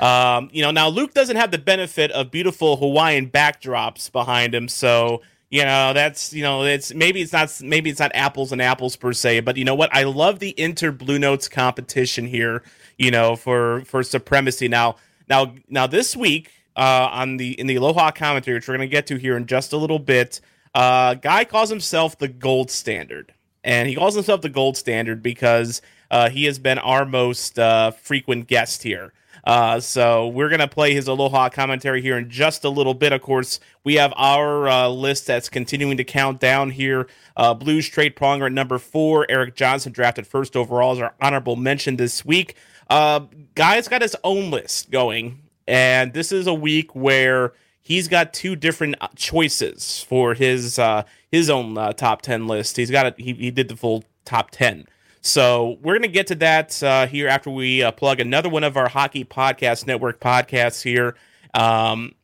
Um, 0.00 0.48
you 0.52 0.62
know, 0.62 0.70
now 0.70 0.88
Luke 0.88 1.14
doesn't 1.14 1.36
have 1.36 1.50
the 1.50 1.58
benefit 1.58 2.10
of 2.12 2.30
beautiful 2.30 2.76
Hawaiian 2.76 3.28
backdrops 3.28 4.10
behind 4.10 4.54
him, 4.54 4.68
so 4.68 5.20
you 5.50 5.64
know 5.64 5.92
that's 5.92 6.32
you 6.32 6.42
know 6.42 6.64
it's 6.64 6.92
maybe 6.92 7.20
it's 7.20 7.32
not 7.32 7.60
maybe 7.62 7.90
it's 7.90 8.00
not 8.00 8.10
apples 8.14 8.52
and 8.52 8.60
apples 8.60 8.96
per 8.96 9.12
se, 9.12 9.40
but 9.40 9.56
you 9.56 9.64
know 9.64 9.74
what? 9.74 9.94
I 9.94 10.04
love 10.04 10.38
the 10.38 10.58
inter 10.58 10.92
Blue 10.92 11.18
Notes 11.18 11.48
competition 11.48 12.26
here. 12.26 12.62
You 12.98 13.10
know, 13.10 13.36
for 13.36 13.82
for 13.82 14.02
supremacy. 14.02 14.68
Now, 14.68 14.96
now, 15.28 15.54
now 15.68 15.86
this 15.86 16.16
week 16.16 16.50
uh, 16.76 17.08
on 17.10 17.36
the 17.36 17.58
in 17.58 17.66
the 17.66 17.76
Aloha 17.76 18.10
commentary, 18.10 18.56
which 18.56 18.68
we're 18.68 18.76
going 18.76 18.88
to 18.88 18.92
get 18.92 19.06
to 19.08 19.16
here 19.16 19.36
in 19.36 19.46
just 19.46 19.72
a 19.72 19.76
little 19.76 19.98
bit. 19.98 20.40
Uh, 20.74 21.14
guy 21.14 21.44
calls 21.44 21.70
himself 21.70 22.18
the 22.18 22.28
gold 22.28 22.70
standard, 22.70 23.32
and 23.64 23.88
he 23.88 23.94
calls 23.94 24.14
himself 24.14 24.42
the 24.42 24.48
gold 24.48 24.76
standard 24.76 25.22
because 25.22 25.80
uh, 26.10 26.28
he 26.28 26.44
has 26.44 26.58
been 26.58 26.78
our 26.78 27.06
most 27.06 27.58
uh, 27.58 27.90
frequent 27.90 28.46
guest 28.46 28.82
here. 28.82 29.12
Uh, 29.46 29.80
so 29.80 30.28
we're 30.28 30.50
gonna 30.50 30.68
play 30.68 30.92
his 30.92 31.08
Aloha 31.08 31.48
commentary 31.48 32.02
here 32.02 32.18
in 32.18 32.28
just 32.28 32.64
a 32.64 32.68
little 32.68 32.94
bit. 32.94 33.12
Of 33.12 33.22
course, 33.22 33.58
we 33.84 33.94
have 33.94 34.12
our 34.16 34.68
uh, 34.68 34.88
list 34.88 35.26
that's 35.26 35.48
continuing 35.48 35.96
to 35.96 36.04
count 36.04 36.40
down 36.40 36.70
here. 36.70 37.06
Uh, 37.36 37.54
Blues 37.54 37.88
trade 37.88 38.16
pronger 38.16 38.46
at 38.46 38.52
number 38.52 38.78
four. 38.78 39.24
Erik 39.30 39.54
Johnson 39.54 39.92
drafted 39.92 40.26
first 40.26 40.56
overall 40.56 40.92
as 40.92 40.98
our 40.98 41.14
honorable 41.22 41.56
mention 41.56 41.96
this 41.96 42.24
week. 42.24 42.56
Uh, 42.90 43.20
guy's 43.54 43.88
got 43.88 44.02
his 44.02 44.16
own 44.24 44.50
list 44.50 44.90
going 44.90 45.40
and 45.66 46.12
this 46.12 46.32
is 46.32 46.46
a 46.46 46.54
week 46.54 46.94
where 46.94 47.52
he's 47.80 48.08
got 48.08 48.32
two 48.32 48.56
different 48.56 48.96
choices 49.16 50.02
for 50.02 50.34
his 50.34 50.78
uh, 50.78 51.02
his 51.30 51.50
own 51.50 51.76
uh, 51.76 51.92
top 51.92 52.22
ten 52.22 52.46
list. 52.46 52.76
He's 52.76 52.90
got 52.90 53.06
a, 53.06 53.14
he 53.22 53.32
he 53.34 53.50
did 53.50 53.68
the 53.68 53.76
full 53.76 54.04
top 54.24 54.50
ten. 54.50 54.86
So 55.26 55.78
we're 55.82 55.94
gonna 55.94 56.06
get 56.06 56.28
to 56.28 56.36
that 56.36 56.80
uh, 56.84 57.08
here 57.08 57.26
after 57.26 57.50
we 57.50 57.82
uh, 57.82 57.90
plug 57.90 58.20
another 58.20 58.48
one 58.48 58.62
of 58.62 58.76
our 58.76 58.88
Hockey 58.88 59.24
Podcast 59.24 59.84
Network 59.84 60.20
podcasts 60.20 60.82
here. 60.82 61.16
Um, 61.52 62.14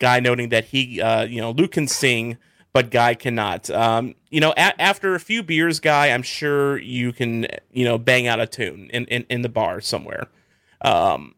guy 0.00 0.18
noting 0.18 0.48
that 0.48 0.64
he 0.64 1.00
uh, 1.00 1.22
you 1.22 1.40
know 1.40 1.52
Luke 1.52 1.70
can 1.70 1.86
sing, 1.86 2.36
but 2.72 2.90
Guy 2.90 3.14
cannot. 3.14 3.70
Um, 3.70 4.16
you 4.30 4.40
know, 4.40 4.50
a- 4.56 4.82
after 4.82 5.14
a 5.14 5.20
few 5.20 5.44
beers, 5.44 5.78
Guy, 5.78 6.08
I'm 6.08 6.24
sure 6.24 6.78
you 6.78 7.12
can 7.12 7.46
you 7.70 7.84
know 7.84 7.96
bang 7.96 8.26
out 8.26 8.40
a 8.40 8.46
tune 8.46 8.90
in 8.92 9.04
in, 9.06 9.24
in 9.30 9.42
the 9.42 9.48
bar 9.48 9.80
somewhere. 9.80 10.26
Um, 10.80 11.36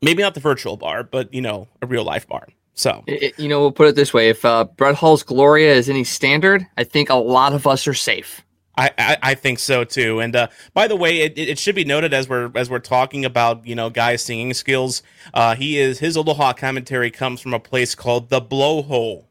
maybe 0.00 0.22
not 0.22 0.34
the 0.34 0.40
virtual 0.40 0.76
bar, 0.76 1.02
but 1.02 1.34
you 1.34 1.40
know, 1.40 1.66
a 1.82 1.86
real 1.86 2.04
life 2.04 2.28
bar. 2.28 2.46
So, 2.74 3.02
it, 3.08 3.36
you 3.40 3.48
know, 3.48 3.58
we'll 3.58 3.72
put 3.72 3.88
it 3.88 3.96
this 3.96 4.14
way: 4.14 4.28
if 4.28 4.44
uh, 4.44 4.66
Brett 4.76 4.94
Hull's 4.94 5.24
Gloria 5.24 5.74
is 5.74 5.88
any 5.88 6.04
standard, 6.04 6.64
I 6.76 6.84
think 6.84 7.10
a 7.10 7.16
lot 7.16 7.52
of 7.54 7.66
us 7.66 7.88
are 7.88 7.94
safe. 7.94 8.44
I, 8.78 8.90
I, 8.96 9.16
I 9.22 9.34
think 9.34 9.58
so 9.58 9.82
too. 9.82 10.20
And 10.20 10.36
uh, 10.36 10.48
by 10.72 10.86
the 10.86 10.94
way, 10.94 11.22
it, 11.22 11.36
it 11.36 11.58
should 11.58 11.74
be 11.74 11.84
noted 11.84 12.14
as 12.14 12.28
we're 12.28 12.50
as 12.54 12.70
we're 12.70 12.78
talking 12.78 13.24
about 13.24 13.66
you 13.66 13.74
know 13.74 13.90
guys 13.90 14.22
singing 14.22 14.54
skills. 14.54 15.02
Uh, 15.34 15.56
he 15.56 15.78
is 15.78 15.98
his 15.98 16.14
Aloha 16.14 16.52
commentary 16.52 17.10
comes 17.10 17.40
from 17.40 17.52
a 17.52 17.60
place 17.60 17.96
called 17.96 18.30
the 18.30 18.40
Blowhole 18.40 19.24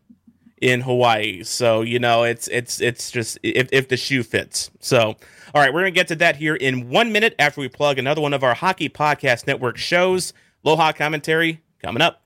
in 0.62 0.82
Hawaii. 0.82 1.44
So 1.44 1.82
you 1.82 1.98
know 1.98 2.24
it's 2.24 2.50
it's 2.50 2.82
it's 2.82 3.10
just 3.10 3.40
if 3.42 3.70
if 3.72 3.88
the 3.88 3.96
shoe 3.96 4.22
fits. 4.24 4.70
So 4.82 5.16
all 5.56 5.62
right, 5.62 5.74
we're 5.74 5.82
gonna 5.82 5.92
get 5.92 6.10
to 6.10 6.16
that 6.18 6.36
here 6.36 6.56
in 6.56 6.90
one 6.90 7.14
minute 7.14 7.34
after 7.40 7.62
we 7.62 7.70
plug 7.70 7.98
another 7.98 8.22
one 8.22 8.34
of 8.34 8.44
our 8.44 8.54
Hockey 8.54 8.90
Podcast 8.90 9.48
Network 9.48 9.78
shows. 9.78 10.34
Aloha 10.66 10.92
commentary 10.92 11.62
coming 11.82 12.02
up. 12.02 12.22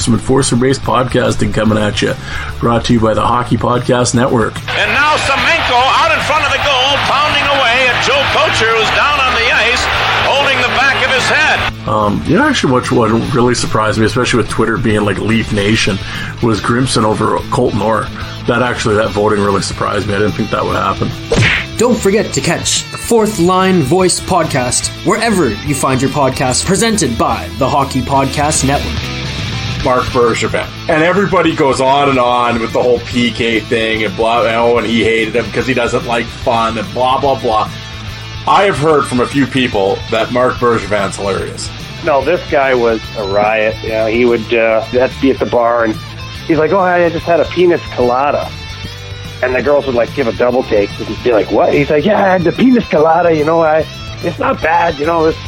Some 0.00 0.14
enforcer 0.14 0.56
based 0.56 0.80
podcasting 0.80 1.54
coming 1.54 1.78
at 1.78 2.02
you. 2.02 2.14
Brought 2.58 2.86
to 2.86 2.92
you 2.92 2.98
by 2.98 3.14
the 3.14 3.24
Hockey 3.24 3.56
Podcast 3.56 4.16
Network. 4.16 4.56
And 4.68 4.90
now 4.90 5.16
Semenko 5.16 5.51
away 8.34 8.44
at 8.44 8.56
Joe 8.56 8.66
Kocur, 8.66 8.78
who's 8.78 8.90
down 8.96 9.20
on 9.20 9.34
the 9.34 9.52
ice, 9.52 9.84
holding 10.24 10.58
the 10.60 10.68
back 10.68 11.04
of 11.04 11.10
his 11.10 11.24
head. 11.24 11.88
Um, 11.88 12.22
you 12.26 12.36
know, 12.36 12.44
actually, 12.44 12.72
what, 12.72 12.90
what 12.92 13.34
really 13.34 13.54
surprised 13.54 13.98
me, 13.98 14.06
especially 14.06 14.38
with 14.38 14.48
Twitter 14.48 14.78
being 14.78 15.04
like 15.04 15.18
Leaf 15.18 15.52
Nation, 15.52 15.96
was 16.42 16.60
Grimson 16.60 17.04
over 17.04 17.38
Colton 17.50 17.80
Orr. 17.80 18.02
That 18.46 18.62
actually, 18.62 18.96
that 18.96 19.10
voting 19.10 19.42
really 19.42 19.62
surprised 19.62 20.08
me. 20.08 20.14
I 20.14 20.18
didn't 20.18 20.32
think 20.32 20.50
that 20.50 20.64
would 20.64 20.76
happen. 20.76 21.08
Don't 21.78 21.98
forget 21.98 22.32
to 22.34 22.40
catch 22.40 22.90
the 22.92 22.98
Fourth 22.98 23.38
Line 23.40 23.82
Voice 23.82 24.20
podcast 24.20 24.88
wherever 25.06 25.50
you 25.50 25.74
find 25.74 26.00
your 26.00 26.10
podcast, 26.10 26.64
presented 26.64 27.18
by 27.18 27.48
the 27.58 27.68
Hockey 27.68 28.00
Podcast 28.00 28.66
Network. 28.66 29.12
Marc 29.84 30.04
Bergevin. 30.04 30.66
And 30.88 31.02
everybody 31.02 31.56
goes 31.56 31.80
on 31.80 32.08
and 32.08 32.18
on 32.18 32.60
with 32.60 32.72
the 32.72 32.80
whole 32.80 33.00
PK 33.00 33.60
thing 33.62 34.04
and 34.04 34.14
blah, 34.16 34.42
oh, 34.42 34.78
and 34.78 34.86
he 34.86 35.02
hated 35.02 35.34
him 35.34 35.44
because 35.46 35.66
he 35.66 35.74
doesn't 35.74 36.06
like 36.06 36.24
fun 36.26 36.78
and 36.78 36.92
blah, 36.92 37.20
blah, 37.20 37.40
blah. 37.40 37.68
I 38.46 38.64
have 38.64 38.76
heard 38.76 39.04
from 39.04 39.20
a 39.20 39.26
few 39.26 39.46
people 39.46 39.96
that 40.10 40.32
Marc 40.32 40.54
Bergevin's 40.54 41.16
hilarious. 41.16 41.70
No, 42.04 42.24
this 42.24 42.40
guy 42.50 42.74
was 42.74 43.00
a 43.16 43.28
riot. 43.28 43.76
You 43.82 43.90
know, 43.90 44.06
he 44.06 44.24
would 44.24 44.52
uh, 44.52 44.80
have 44.82 45.14
to 45.14 45.20
be 45.20 45.30
at 45.30 45.38
the 45.38 45.46
bar 45.46 45.84
and 45.84 45.94
he's 46.46 46.58
like, 46.58 46.72
oh, 46.72 46.80
I 46.80 47.08
just 47.08 47.24
had 47.24 47.38
a 47.38 47.44
penis 47.46 47.80
colada. 47.94 48.50
And 49.42 49.54
the 49.54 49.62
girls 49.62 49.86
would 49.86 49.94
like 49.94 50.12
give 50.14 50.26
a 50.26 50.32
double 50.32 50.62
take 50.64 50.90
and 51.00 51.24
be 51.24 51.32
like, 51.32 51.50
"What?" 51.50 51.74
He's 51.74 51.90
like, 51.90 52.04
"Yeah, 52.04 52.16
I 52.16 52.28
had 52.28 52.42
the 52.42 52.52
penis 52.52 52.86
colada. 52.88 53.34
You 53.34 53.44
know, 53.44 53.60
I 53.60 53.84
it's 54.22 54.38
not 54.38 54.62
bad. 54.62 54.96
You 55.00 55.06
know." 55.06 55.26
It's... 55.26 55.38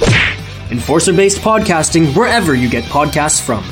Enforcer 0.73 1.13
based 1.13 1.39
podcasting 1.39 2.13
wherever 2.17 2.57
you 2.57 2.69
get 2.69 2.83
podcasts 2.85 3.41
from. 3.41 3.63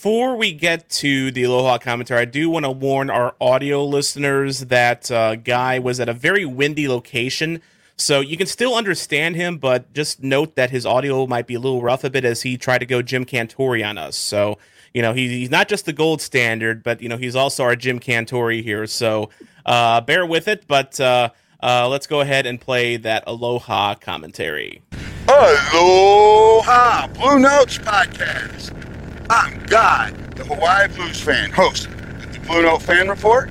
Before 0.00 0.34
we 0.34 0.52
get 0.54 0.88
to 0.88 1.30
the 1.30 1.42
Aloha 1.42 1.76
commentary, 1.76 2.22
I 2.22 2.24
do 2.24 2.48
want 2.48 2.64
to 2.64 2.70
warn 2.70 3.10
our 3.10 3.34
audio 3.38 3.84
listeners 3.84 4.60
that 4.60 5.10
uh, 5.10 5.36
Guy 5.36 5.78
was 5.78 6.00
at 6.00 6.08
a 6.08 6.14
very 6.14 6.46
windy 6.46 6.88
location. 6.88 7.60
So 7.98 8.20
you 8.20 8.38
can 8.38 8.46
still 8.46 8.74
understand 8.74 9.36
him, 9.36 9.58
but 9.58 9.92
just 9.92 10.22
note 10.22 10.56
that 10.56 10.70
his 10.70 10.86
audio 10.86 11.26
might 11.26 11.46
be 11.46 11.52
a 11.52 11.60
little 11.60 11.82
rough 11.82 12.02
a 12.02 12.08
bit 12.08 12.24
as 12.24 12.40
he 12.40 12.56
tried 12.56 12.78
to 12.78 12.86
go 12.86 13.02
Jim 13.02 13.26
Cantore 13.26 13.86
on 13.86 13.98
us. 13.98 14.16
So, 14.16 14.56
you 14.94 15.02
know, 15.02 15.12
he, 15.12 15.28
he's 15.28 15.50
not 15.50 15.68
just 15.68 15.84
the 15.84 15.92
gold 15.92 16.22
standard, 16.22 16.82
but, 16.82 17.02
you 17.02 17.10
know, 17.10 17.18
he's 17.18 17.36
also 17.36 17.62
our 17.64 17.76
Jim 17.76 18.00
Cantore 18.00 18.62
here. 18.62 18.86
So 18.86 19.28
uh, 19.66 20.00
bear 20.00 20.24
with 20.24 20.48
it, 20.48 20.64
but 20.66 20.98
uh, 20.98 21.28
uh, 21.62 21.86
let's 21.90 22.06
go 22.06 22.22
ahead 22.22 22.46
and 22.46 22.58
play 22.58 22.96
that 22.96 23.24
Aloha 23.26 23.96
commentary. 23.96 24.80
Aloha 25.28 27.06
Blue 27.08 27.38
Notes 27.38 27.76
Podcast. 27.76 28.89
I'm 29.30 29.62
Guy, 29.66 30.10
the 30.34 30.44
Hawaii 30.44 30.88
Blues 30.88 31.20
fan, 31.20 31.52
host 31.52 31.86
of 31.86 32.32
the 32.32 32.40
Blue 32.40 32.62
Note 32.62 32.82
Fan 32.82 33.08
Report, 33.08 33.48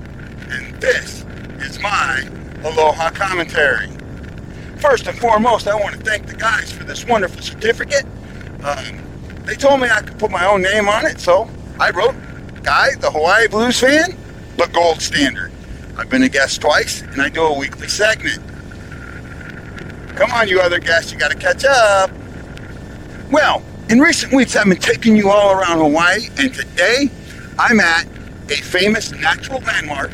and 0.50 0.76
this 0.82 1.24
is 1.62 1.80
my 1.80 2.22
Aloha 2.66 3.10
commentary. 3.12 3.88
First 4.82 5.08
and 5.08 5.18
foremost, 5.18 5.70
I 5.70 5.76
want 5.76 5.96
to 5.96 6.02
thank 6.02 6.28
the 6.28 6.36
guys 6.36 6.70
for 6.70 6.84
this 6.84 7.06
wonderful 7.08 7.42
certificate. 7.42 8.04
Um, 8.62 9.02
they 9.46 9.56
told 9.56 9.80
me 9.80 9.88
I 9.90 10.02
could 10.02 10.20
put 10.20 10.32
my 10.32 10.46
own 10.46 10.62
name 10.62 10.90
on 10.90 11.06
it, 11.06 11.22
so 11.22 11.50
I 11.80 11.92
wrote 11.92 12.16
Guy, 12.62 12.96
the 12.96 13.10
Hawaii 13.10 13.48
Blues 13.48 13.80
fan, 13.80 14.18
the 14.58 14.68
gold 14.74 15.02
standard. 15.02 15.50
I've 15.96 16.10
been 16.10 16.24
a 16.24 16.30
guest 16.30 16.60
twice, 16.60 17.04
and 17.04 17.22
I 17.22 17.30
do 17.30 17.44
a 17.44 17.58
weekly 17.58 17.88
segment. 17.88 18.42
Come 20.18 20.30
on, 20.32 20.50
you 20.50 20.60
other 20.60 20.80
guests, 20.80 21.14
you 21.14 21.18
got 21.18 21.32
to 21.32 21.38
catch 21.38 21.64
up. 21.64 22.12
Well, 23.32 23.64
in 23.90 24.00
recent 24.00 24.32
weeks, 24.32 24.56
I've 24.56 24.68
been 24.68 24.78
taking 24.78 25.18
you 25.18 25.32
all 25.32 25.52
around 25.52 25.80
Hawaii, 25.80 26.28
and 26.38 26.54
today 26.54 27.10
I'm 27.58 27.80
at 27.80 28.06
a 28.50 28.56
famous 28.56 29.12
natural 29.12 29.62
landmark 29.62 30.12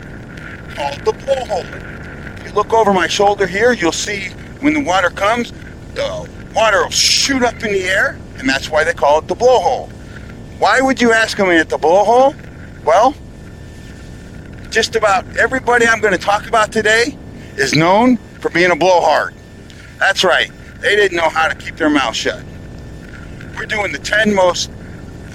called 0.76 1.00
the 1.04 1.12
Blowhole. 1.12 2.40
If 2.40 2.48
you 2.48 2.54
look 2.54 2.72
over 2.72 2.94
my 2.94 3.08
shoulder 3.08 3.46
here, 3.46 3.74
you'll 3.74 3.92
see 3.92 4.30
when 4.62 4.74
the 4.74 4.80
water 4.84 5.10
comes, 5.10 5.52
the 5.94 6.30
water 6.56 6.84
will 6.84 6.90
shoot 6.90 7.44
up 7.44 7.56
in 7.56 7.74
the 7.74 7.84
air, 7.84 8.18
and 8.38 8.48
that's 8.48 8.70
why 8.70 8.86
they 8.86 8.94
call 8.94 9.20
it 9.20 9.28
the 9.28 9.36
blowhole. 9.36 9.90
Why 10.58 10.80
would 10.80 11.02
you 11.02 11.12
ask 11.12 11.38
me 11.38 11.58
at 11.58 11.68
the 11.68 11.78
blowhole? 11.78 12.34
Well, 12.86 13.14
just 14.70 14.96
about 14.96 15.26
everybody 15.36 15.86
I'm 15.86 16.00
going 16.00 16.14
to 16.14 16.20
talk 16.20 16.48
about 16.48 16.72
today 16.72 17.18
is 17.58 17.74
known 17.74 18.16
for 18.40 18.50
being 18.50 18.72
a 18.72 18.76
blowhard. 18.76 19.34
That's 20.00 20.24
right, 20.24 20.50
they 20.80 20.96
didn't 20.96 21.18
know 21.18 21.30
how 21.30 21.50
to 21.50 21.56
keep 21.56 21.76
their 21.76 21.90
mouth 21.90 22.16
shut. 22.16 22.42
We're 23.56 23.66
doing 23.66 23.92
the 23.92 24.00
10 24.00 24.34
most 24.34 24.70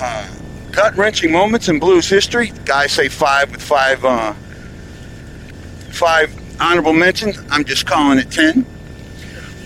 uh, 0.01 0.29
gut 0.73 0.95
wrenching 0.97 1.33
moments 1.33 1.69
in 1.69 1.79
blues 1.79 2.09
history. 2.09 2.53
Guys 2.65 2.93
say 2.93 3.09
five 3.09 3.51
with 3.51 3.63
five 3.63 4.05
uh, 4.05 4.35
five 5.91 6.35
honorable 6.61 6.93
mentions. 6.93 7.39
I'm 7.51 7.65
just 7.65 7.87
calling 7.87 8.19
it 8.19 8.31
10. 8.31 8.67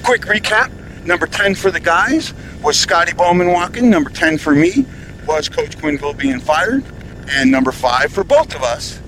Quick 0.04 0.22
recap 0.22 0.70
number 1.04 1.26
10 1.26 1.54
for 1.54 1.70
the 1.70 1.80
guys 1.80 2.32
was 2.62 2.78
Scotty 2.78 3.12
Bowman 3.12 3.48
walking. 3.48 3.90
Number 3.90 4.10
10 4.10 4.38
for 4.38 4.54
me 4.54 4.86
was 5.26 5.48
Coach 5.48 5.76
Quenneville 5.78 6.16
being 6.16 6.40
fired. 6.40 6.84
And 7.28 7.50
number 7.50 7.72
five 7.72 8.12
for 8.12 8.24
both 8.24 8.54
of 8.54 8.62
us 8.62 9.00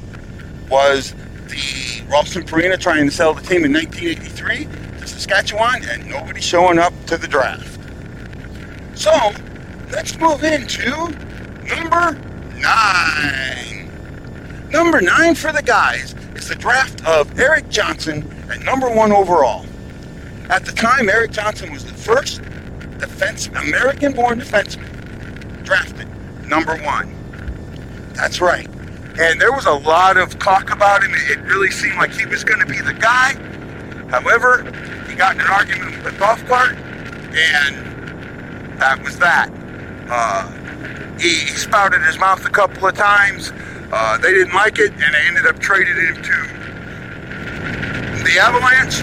was 0.68 1.14
the 1.46 2.02
Ralston 2.08 2.44
Purina 2.44 2.78
trying 2.78 3.06
to 3.06 3.12
sell 3.12 3.34
the 3.34 3.42
team 3.42 3.64
in 3.64 3.72
1983 3.72 4.64
to 5.00 5.06
Saskatchewan 5.06 5.84
and 5.88 6.08
nobody 6.08 6.40
showing 6.40 6.78
up 6.78 6.92
to 7.06 7.16
the 7.16 7.28
draft. 7.28 7.75
So 8.96 9.12
let's 9.92 10.18
move 10.18 10.42
into 10.42 10.90
number 11.68 12.18
nine. 12.56 13.90
Number 14.70 15.02
nine 15.02 15.34
for 15.34 15.52
the 15.52 15.62
guys 15.62 16.14
is 16.34 16.48
the 16.48 16.54
draft 16.54 17.06
of 17.06 17.38
Erik 17.38 17.68
Johnson 17.68 18.26
at 18.50 18.62
number 18.62 18.90
one 18.90 19.12
overall. 19.12 19.66
At 20.48 20.64
the 20.64 20.72
time, 20.72 21.10
Erik 21.10 21.30
Johnson 21.30 21.72
was 21.72 21.84
the 21.84 21.92
first 21.92 22.40
defense 22.98 23.48
American-born 23.48 24.40
defenseman 24.40 25.64
drafted 25.64 26.08
number 26.46 26.76
one. 26.82 27.14
That's 28.14 28.40
right. 28.40 28.66
And 29.20 29.38
there 29.38 29.52
was 29.52 29.66
a 29.66 29.72
lot 29.72 30.16
of 30.16 30.38
talk 30.38 30.70
about 30.70 31.04
him. 31.04 31.12
It 31.14 31.38
really 31.40 31.70
seemed 31.70 31.96
like 31.96 32.12
he 32.12 32.24
was 32.24 32.44
going 32.44 32.60
to 32.60 32.66
be 32.66 32.80
the 32.80 32.94
guy. 32.94 33.34
However, 34.08 34.62
he 35.06 35.14
got 35.16 35.34
in 35.34 35.42
an 35.42 35.48
argument 35.48 36.02
with 36.02 36.14
a 36.14 36.18
golf 36.18 36.42
cart, 36.46 36.76
and 36.76 37.95
that 38.78 39.02
was 39.02 39.18
that. 39.18 39.50
Uh, 40.08 40.50
he, 41.18 41.28
he 41.28 41.56
spouted 41.56 42.02
his 42.02 42.18
mouth 42.18 42.44
a 42.44 42.50
couple 42.50 42.86
of 42.86 42.94
times. 42.94 43.52
Uh, 43.92 44.18
they 44.18 44.32
didn't 44.32 44.54
like 44.54 44.78
it, 44.78 44.92
and 44.92 45.14
they 45.14 45.26
ended 45.26 45.46
up 45.46 45.58
trading 45.58 45.94
him 45.96 46.22
to 46.22 46.56
the 48.24 48.38
Avalanche. 48.38 49.02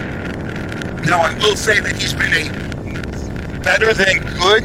Now, 1.08 1.22
I 1.22 1.34
will 1.36 1.56
say 1.56 1.80
that 1.80 1.96
he's 1.96 2.14
been 2.14 2.34
a 2.34 3.60
better 3.64 3.94
than 3.94 4.20
good 4.38 4.64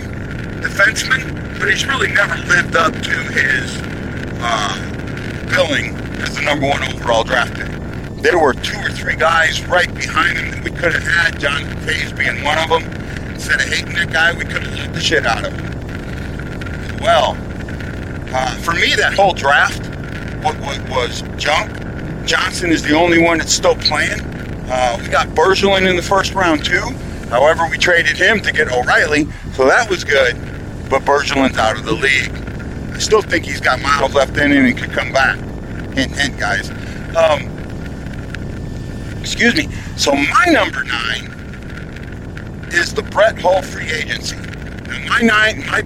defenseman, 0.62 1.58
but 1.58 1.70
he's 1.70 1.86
really 1.86 2.10
never 2.12 2.36
lived 2.46 2.76
up 2.76 2.92
to 2.92 3.10
his 3.32 3.80
uh, 4.40 5.46
billing 5.50 5.94
as 6.20 6.34
the 6.34 6.42
number 6.42 6.66
one 6.68 6.82
overall 6.82 7.24
draft 7.24 7.54
pick. 7.54 7.68
There 8.22 8.38
were 8.38 8.52
two 8.52 8.78
or 8.78 8.90
three 8.90 9.16
guys 9.16 9.64
right 9.66 9.92
behind 9.94 10.36
him 10.38 10.50
that 10.50 10.64
we 10.64 10.70
could 10.70 10.92
have 10.92 11.06
had, 11.06 11.38
John 11.38 11.62
Hayes 11.82 12.12
being 12.12 12.42
one 12.42 12.58
of 12.58 12.68
them. 12.68 12.97
Instead 13.38 13.60
of 13.60 13.68
hating 13.68 13.94
that 13.94 14.12
guy, 14.12 14.36
we 14.36 14.44
could 14.44 14.64
have 14.64 14.76
loved 14.76 14.94
the 14.94 15.00
shit 15.00 15.24
out 15.24 15.46
of 15.46 15.52
him. 15.52 16.98
Well, 17.00 17.36
uh, 18.34 18.56
for 18.56 18.72
me, 18.72 18.96
that 18.96 19.14
whole 19.14 19.32
draft 19.32 19.86
what, 20.42 20.58
what 20.58 20.88
was 20.90 21.22
junk. 21.36 21.70
Johnson 22.26 22.72
is 22.72 22.82
the 22.82 22.94
only 22.94 23.22
one 23.22 23.38
that's 23.38 23.54
still 23.54 23.76
playing. 23.76 24.20
Uh, 24.68 24.98
we 25.00 25.08
got 25.08 25.28
Bergeron 25.28 25.88
in 25.88 25.94
the 25.94 26.02
first 26.02 26.34
round 26.34 26.64
too. 26.64 26.82
However, 27.30 27.64
we 27.70 27.78
traded 27.78 28.16
him 28.16 28.40
to 28.40 28.52
get 28.52 28.72
O'Reilly, 28.72 29.28
so 29.52 29.68
that 29.68 29.88
was 29.88 30.02
good. 30.02 30.34
But 30.90 31.02
Bergeron's 31.02 31.56
out 31.58 31.78
of 31.78 31.84
the 31.84 31.92
league. 31.92 32.32
I 32.92 32.98
still 32.98 33.22
think 33.22 33.44
he's 33.44 33.60
got 33.60 33.80
miles 33.80 34.14
left 34.14 34.36
in 34.36 34.50
him 34.50 34.64
and 34.64 34.76
could 34.76 34.90
come 34.90 35.12
back. 35.12 35.38
Hint, 35.94 36.10
hint, 36.16 36.40
guys. 36.40 36.70
Um, 37.16 37.48
excuse 39.20 39.54
me. 39.54 39.68
So 39.96 40.12
my 40.12 40.46
number 40.50 40.82
nine 40.82 41.37
is 42.72 42.94
the 42.94 43.02
Brett 43.02 43.38
Hull 43.40 43.62
free 43.62 43.90
agency. 43.90 44.36
Now 44.36 45.08
my 45.08 45.20
nine, 45.20 45.66
my 45.66 45.82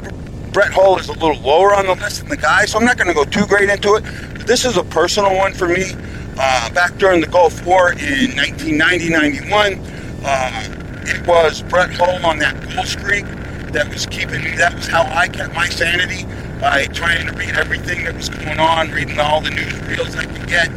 Brett 0.52 0.72
Hull 0.72 0.98
is 0.98 1.08
a 1.08 1.12
little 1.12 1.40
lower 1.40 1.74
on 1.74 1.86
the 1.86 1.94
list 1.94 2.20
than 2.20 2.28
the 2.28 2.36
guy, 2.36 2.66
so 2.66 2.78
I'm 2.78 2.84
not 2.84 2.98
going 2.98 3.08
to 3.08 3.14
go 3.14 3.24
too 3.24 3.46
great 3.46 3.70
into 3.70 3.94
it. 3.94 4.04
But 4.34 4.46
this 4.46 4.64
is 4.64 4.76
a 4.76 4.84
personal 4.84 5.34
one 5.34 5.54
for 5.54 5.66
me. 5.66 5.92
Uh, 6.38 6.70
back 6.70 6.96
during 6.98 7.20
the 7.20 7.26
Gulf 7.26 7.64
War 7.64 7.92
in 7.92 8.32
1990-91, 8.32 9.80
uh, 10.24 11.08
it 11.08 11.26
was 11.26 11.62
Brett 11.62 11.90
Hull 11.94 12.24
on 12.24 12.38
that 12.38 12.60
goal 12.74 12.84
streak 12.84 13.24
that 13.72 13.88
was 13.88 14.06
keeping 14.06 14.44
me. 14.44 14.50
That 14.56 14.74
was 14.74 14.86
how 14.86 15.02
I 15.04 15.28
kept 15.28 15.54
my 15.54 15.66
sanity 15.68 16.24
by 16.60 16.86
trying 16.86 17.26
to 17.26 17.32
read 17.32 17.56
everything 17.56 18.04
that 18.04 18.14
was 18.14 18.28
going 18.28 18.60
on, 18.60 18.90
reading 18.90 19.18
all 19.18 19.40
the 19.40 19.50
newsreels 19.50 20.16
I 20.16 20.26
could 20.26 20.46
get. 20.48 20.68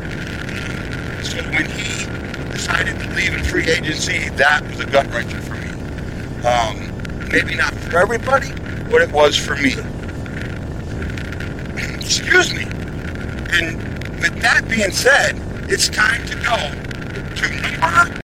So 1.24 1.44
when 1.52 1.65
he 1.65 2.06
decided 2.52 2.98
to 3.00 3.10
leave 3.13 3.34
in 3.34 3.44
free 3.44 3.70
agency, 3.70 4.30
that 4.30 4.63
was 4.68 4.80
a 4.80 4.86
gut 4.86 5.06
wrencher 5.08 5.41
for 5.41 5.56
me. 5.56 5.64
Um, 6.46 6.78
maybe 7.32 7.56
not 7.56 7.74
for 7.74 7.98
everybody, 7.98 8.52
but 8.92 9.02
it 9.02 9.12
was 9.12 9.36
for 9.36 9.56
me. 9.56 9.74
Excuse 11.98 12.54
me. 12.54 12.66
And 13.58 13.82
with 14.22 14.40
that 14.44 14.62
being 14.70 14.92
said, 14.92 15.42
it's 15.68 15.90
time 15.90 16.22
to 16.28 16.36
go 16.46 16.54
to 17.34 17.46
number. 17.82 18.22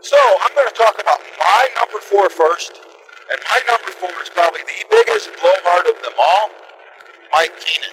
So 0.00 0.16
I'm 0.16 0.54
going 0.54 0.68
to 0.72 0.74
talk 0.74 0.96
about 0.98 1.20
my 1.38 1.68
number 1.76 1.98
four 2.00 2.30
first. 2.30 2.72
And 3.30 3.38
my 3.50 3.60
number 3.68 3.92
four 3.92 4.10
is 4.22 4.30
probably 4.30 4.60
the 4.64 4.86
biggest 4.88 5.28
blowhard 5.42 5.86
of 5.88 6.02
them 6.02 6.14
all, 6.18 6.48
Mike 7.32 7.52
Keenan. 7.60 7.92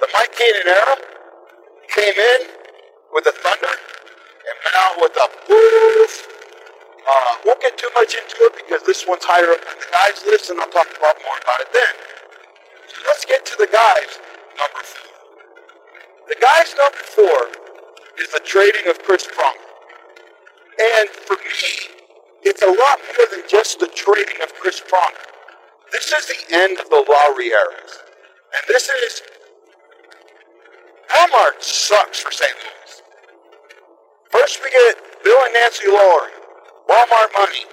The 0.00 0.08
Mike 0.12 0.34
Keenan 0.34 0.66
era 0.66 0.96
came 1.94 2.14
in 2.14 2.40
with 3.12 3.26
a 3.26 3.32
thunder 3.38 3.70
and 3.70 4.54
went 4.64 4.76
out 4.82 4.96
with 4.98 5.16
a 5.16 5.28
woof. 5.48 6.31
Uh, 7.02 7.34
won't 7.44 7.60
get 7.60 7.76
too 7.76 7.90
much 7.94 8.14
into 8.14 8.36
it 8.46 8.54
because 8.56 8.82
this 8.86 9.06
one's 9.06 9.24
higher 9.24 9.50
up 9.50 9.62
on 9.66 9.76
the 9.78 9.90
guys 9.90 10.22
list, 10.26 10.50
and 10.50 10.60
I'll 10.60 10.70
talk 10.70 10.86
about 10.86 11.18
more 11.26 11.38
about 11.42 11.60
it 11.60 11.70
then. 11.72 11.94
So 12.88 12.96
let's 13.06 13.24
get 13.24 13.44
to 13.46 13.54
the 13.58 13.66
guys 13.66 14.22
number 14.54 14.82
four. 14.86 15.10
The 16.28 16.38
guys 16.38 16.74
number 16.78 17.02
four 17.02 17.38
is 18.22 18.30
the 18.30 18.40
trading 18.44 18.86
of 18.88 19.02
Chris 19.02 19.26
Pronger. 19.26 19.72
And 20.78 21.08
for 21.08 21.36
me, 21.36 21.90
it's 22.42 22.62
a 22.62 22.70
lot 22.70 22.98
more 23.18 23.26
than 23.30 23.42
just 23.48 23.80
the 23.80 23.88
trading 23.88 24.38
of 24.42 24.54
Chris 24.54 24.80
Pronger. 24.80 25.26
This 25.90 26.12
is 26.12 26.26
the 26.26 26.56
end 26.56 26.78
of 26.78 26.88
the 26.88 27.04
Laurie 27.04 27.50
eras. 27.50 27.98
And 28.54 28.62
this 28.68 28.88
is 28.88 29.22
Walmart 31.10 31.60
sucks 31.60 32.20
for 32.20 32.32
St. 32.32 32.52
Louis. 32.52 33.02
First 34.30 34.60
we 34.64 34.70
get 34.70 34.96
Bill 35.24 35.38
and 35.44 35.54
Nancy 35.54 35.88
Laurie. 35.88 36.41
Walmart 36.88 37.32
money. 37.34 37.64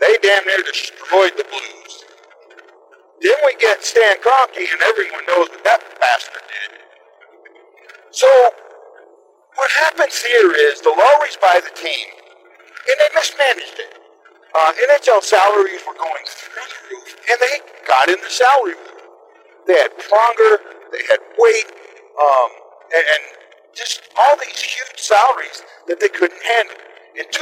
They 0.00 0.16
damn 0.22 0.46
near 0.46 0.62
destroyed 0.62 1.32
the 1.36 1.44
Blues. 1.44 2.04
Then 3.20 3.34
we 3.44 3.54
get 3.58 3.82
Stan 3.82 4.16
Kroenke, 4.22 4.70
and 4.70 4.82
everyone 4.82 5.26
knows 5.26 5.48
what 5.50 5.64
that 5.64 5.82
bastard 6.00 6.42
did. 6.46 6.78
So, 8.10 8.28
what 9.56 9.70
happens 9.72 10.22
here 10.22 10.52
is 10.52 10.80
the 10.80 10.90
Lauries 10.90 11.36
buy 11.42 11.60
the 11.62 11.74
team, 11.74 12.06
and 12.86 12.96
they 13.00 13.10
mismanaged 13.14 13.78
it. 13.78 13.98
Uh, 14.54 14.72
NHL 14.88 15.22
salaries 15.22 15.82
were 15.86 15.98
going 15.98 16.24
through 16.26 16.62
the 16.62 16.94
roof, 16.94 17.16
and 17.30 17.38
they 17.40 17.58
got 17.86 18.08
in 18.08 18.16
the 18.22 18.30
salary 18.30 18.74
war. 18.74 19.02
They 19.66 19.76
had 19.76 19.90
Pronger, 19.98 20.58
they 20.92 21.02
had 21.10 21.18
Weight, 21.38 21.66
um, 22.22 22.50
and, 22.94 23.04
and 23.04 23.22
just 23.74 24.02
all 24.16 24.36
these 24.38 24.60
huge 24.60 24.98
salaries 24.98 25.62
that 25.86 26.00
they 26.00 26.08
couldn't 26.08 26.42
handle. 26.42 26.76
In 27.16 27.24
2002, 27.32 27.40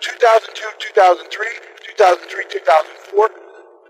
2002, 0.00 0.64
2003, 0.96 1.46
2003, 1.92 2.44
2004, 2.50 3.28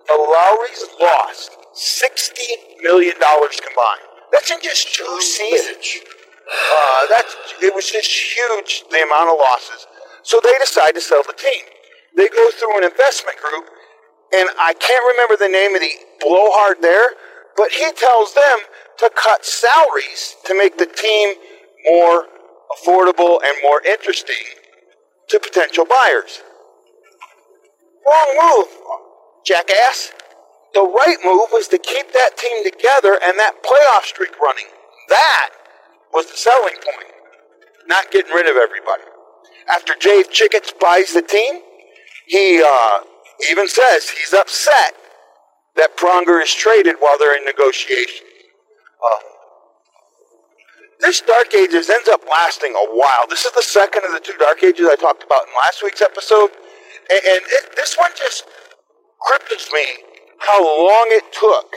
the 0.09 0.19
Lauries 0.19 0.83
lost 1.01 1.55
$60 1.75 2.83
million 2.83 3.15
combined. 3.15 4.07
That's 4.33 4.51
in 4.51 4.59
just 4.61 4.95
two 4.95 5.21
seasons. 5.21 5.87
Uh, 6.51 7.07
that's, 7.09 7.37
it 7.63 7.75
was 7.75 7.91
just 7.91 8.11
huge, 8.11 8.85
the 8.91 9.03
amount 9.07 9.31
of 9.31 9.39
losses. 9.39 9.87
So 10.25 10.41
they 10.43 10.53
decide 10.59 10.95
to 10.97 11.01
sell 11.01 11.23
the 11.23 11.39
team. 11.39 11.63
They 12.17 12.29
go 12.29 12.51
through 12.59 12.79
an 12.79 12.85
investment 12.85 13.39
group, 13.39 13.65
and 14.35 14.49
I 14.59 14.75
can't 14.75 15.05
remember 15.15 15.37
the 15.39 15.49
name 15.49 15.75
of 15.75 15.81
the 15.81 15.95
blowhard 16.21 16.83
there, 16.83 17.15
but 17.57 17.71
he 17.71 17.87
tells 17.93 18.35
them 18.35 18.59
to 18.99 19.11
cut 19.15 19.45
salaries 19.45 20.37
to 20.47 20.59
make 20.59 20.77
the 20.77 20.87
team 20.87 21.35
more 21.87 22.27
affordable 22.77 23.39
and 23.45 23.57
more 23.63 23.81
interesting 23.83 24.43
to 25.29 25.41
potential 25.41 25.85
buyers. 25.85 26.43
Wrong 28.07 28.59
move, 28.59 28.69
jackass. 29.45 30.13
The 30.75 30.83
right 30.83 31.19
move 31.25 31.49
was 31.53 31.69
to 31.69 31.79
keep 31.79 32.13
that 32.13 32.37
team 32.37 32.65
together 32.65 33.19
and 33.23 33.39
that 33.39 33.63
playoff 33.63 34.05
streak 34.05 34.39
running. 34.41 34.67
That 35.09 35.51
was 36.13 36.31
the 36.31 36.37
selling 36.37 36.75
point, 36.75 37.13
not 37.87 38.11
getting 38.11 38.33
rid 38.33 38.47
of 38.47 38.57
everybody. 38.57 39.03
After 39.69 39.95
Jay 40.01 40.23
Checketts 40.25 40.79
buys 40.81 41.13
the 41.13 41.23
team, 41.23 41.61
he 42.27 42.63
uh, 42.67 43.01
even 43.51 43.69
says 43.69 44.09
he's 44.09 44.33
upset 44.33 44.95
that 45.77 45.97
Pronger 45.97 46.43
is 46.43 46.53
traded 46.53 46.97
while 47.01 47.19
they're 47.19 47.37
in 47.37 47.45
negotiations. 47.45 48.29
Uh, 49.05 49.17
this 51.03 51.21
Dark 51.21 51.55
Ages 51.55 51.91
ends 51.91 52.09
up 52.09 52.23
lasting 52.31 52.73
a 52.75 52.87
while. 52.97 53.27
This 53.29 53.45
is 53.45 53.53
the 53.53 53.63
second 53.63 54.05
of 54.05 54.13
the 54.13 54.21
two 54.21 54.33
Dark 54.39 54.63
Ages 54.63 54.89
I 54.89 54.95
talked 54.95 55.25
about 55.25 55.43
in 55.43 55.49
last 55.63 55.83
week's 55.83 56.01
episode. 56.01 56.51
And, 57.11 57.21
and 57.27 57.41
it, 57.45 57.77
this 57.77 57.99
one 57.99 58.13
just 58.17 58.47
cripples 59.21 59.71
me 59.73 59.85
how 60.39 60.63
long 60.63 61.09
it 61.11 61.25
took 61.33 61.75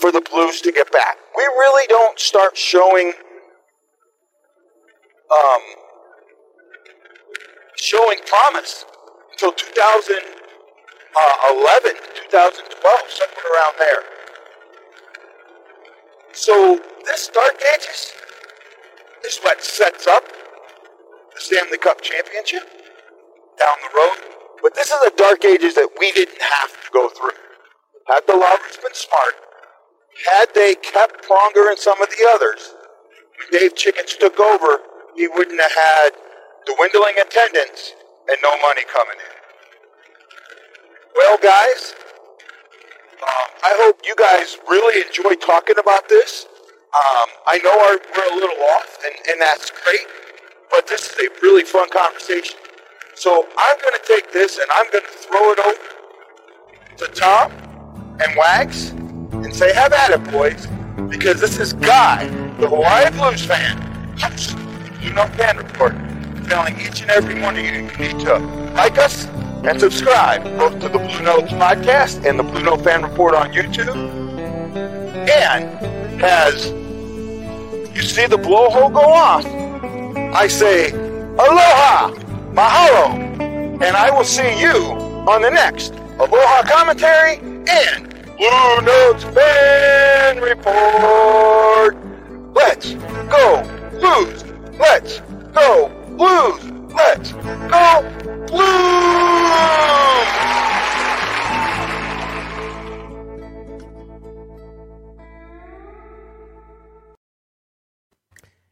for 0.00 0.10
the 0.10 0.22
Blues 0.22 0.62
to 0.62 0.72
get 0.72 0.90
back. 0.90 1.18
We 1.36 1.42
really 1.42 1.86
don't 1.88 2.18
start 2.18 2.56
showing 2.56 3.12
um, 5.30 5.60
showing 7.76 8.18
promise 8.26 8.86
until 9.32 9.52
2011, 9.52 11.94
2012, 12.30 13.00
somewhere 13.08 13.54
around 13.54 13.74
there. 13.78 14.02
So 16.32 16.80
this 17.04 17.28
Dark 17.28 17.60
Ages 17.76 18.14
is 19.30 19.38
what 19.44 19.62
sets 19.62 20.08
up 20.08 20.24
the 21.34 21.40
Stanley 21.40 21.78
Cup 21.78 22.00
Championship 22.00 22.64
down 23.58 23.76
the 23.82 23.96
road. 23.96 24.18
But 24.60 24.74
this 24.74 24.90
is 24.90 25.00
the 25.04 25.12
Dark 25.16 25.44
Ages 25.44 25.74
that 25.76 25.88
we 25.98 26.10
didn't 26.12 26.42
have 26.42 26.70
to 26.70 26.90
go 26.92 27.08
through. 27.10 27.38
Had 28.08 28.26
the 28.26 28.32
Lauries 28.32 28.76
been 28.82 28.92
smart, 28.92 29.34
had 30.26 30.52
they 30.54 30.74
kept 30.74 31.24
Pronger 31.24 31.70
and 31.70 31.78
some 31.78 32.00
of 32.02 32.08
the 32.08 32.28
others, 32.34 32.74
when 33.38 33.60
Dave 33.60 33.74
Checketts 33.74 34.18
took 34.18 34.40
over, 34.40 34.80
he 35.14 35.28
wouldn't 35.28 35.60
have 35.60 35.72
had 35.72 36.10
dwindling 36.66 37.14
attendance 37.22 37.92
and 38.28 38.36
no 38.42 38.50
money 38.62 38.82
coming 38.92 39.14
in. 39.14 39.34
Well, 41.16 41.38
guys, 41.38 41.94
um, 43.22 43.48
I 43.62 43.72
hope 43.78 44.00
you 44.04 44.14
guys 44.16 44.58
really 44.68 45.06
enjoy 45.06 45.34
talking 45.34 45.76
about 45.78 46.08
this. 46.08 46.46
Um, 46.92 47.28
I 47.46 47.58
know 47.62 47.70
our, 47.70 48.00
we're 48.16 48.32
a 48.32 48.34
little 48.34 48.64
off, 48.74 48.98
and, 49.04 49.14
and 49.30 49.40
that's 49.40 49.70
great, 49.70 50.06
but 50.72 50.88
this 50.88 51.08
is 51.08 51.18
a 51.20 51.28
really 51.40 51.62
fun 51.62 51.88
conversation. 51.90 52.58
So 53.14 53.46
I'm 53.56 53.76
going 53.78 53.94
to 53.94 54.08
take 54.08 54.32
this 54.32 54.58
and 54.58 54.66
I'm 54.72 54.90
going 54.90 55.04
to 55.04 55.10
throw 55.10 55.52
it 55.52 55.58
over 55.60 56.96
to 56.96 57.06
Tom 57.14 57.52
and 58.20 58.36
Wags 58.36 58.90
and 58.90 59.54
say, 59.54 59.72
have 59.72 59.92
at 59.92 60.10
it, 60.10 60.32
boys, 60.32 60.66
because 61.08 61.40
this 61.40 61.60
is 61.60 61.74
Guy, 61.74 62.26
the 62.58 62.68
Hawaii 62.68 63.08
Blues 63.10 63.44
fan, 63.44 63.78
You 65.00 65.12
Know 65.12 65.26
Fan 65.36 65.58
Report, 65.58 65.94
telling 66.48 66.74
each 66.80 67.02
and 67.02 67.10
every 67.12 67.40
one 67.40 67.56
of 67.56 67.64
you 67.64 67.70
you 67.70 67.82
need 67.98 68.18
to 68.24 68.38
like 68.74 68.98
us 68.98 69.28
and 69.62 69.78
subscribe 69.78 70.42
both 70.58 70.72
to 70.80 70.88
the 70.88 70.98
Blue 70.98 71.22
Notes 71.22 71.52
podcast 71.52 72.28
and 72.28 72.36
the 72.36 72.42
Blue 72.42 72.64
Note 72.64 72.82
Fan 72.82 73.04
Report 73.04 73.34
on 73.34 73.52
YouTube. 73.52 73.94
And 75.28 75.99
as 76.22 76.66
you 77.94 78.02
see 78.02 78.26
the 78.26 78.36
blowhole 78.36 78.92
go 78.92 79.00
off, 79.00 79.44
I 80.34 80.46
say, 80.46 80.92
Aloha, 80.92 82.10
Mahalo, 82.52 83.40
and 83.82 83.96
I 83.96 84.10
will 84.10 84.24
see 84.24 84.60
you 84.60 84.76
on 85.28 85.42
the 85.42 85.50
next 85.50 85.94
Aloha 86.18 86.62
commentary 86.64 87.36
and 87.68 88.10
Blue 88.36 88.80
Notes 88.82 89.24
Fan 89.24 90.40
Report. 90.40 91.96
Let's 92.54 92.94
go 92.94 93.62
Blues! 93.98 94.44
Let's 94.78 95.20
go 95.52 95.88
Blues! 96.16 96.62
Let's 96.94 97.32
go 97.32 98.02
Blues! 98.48 99.40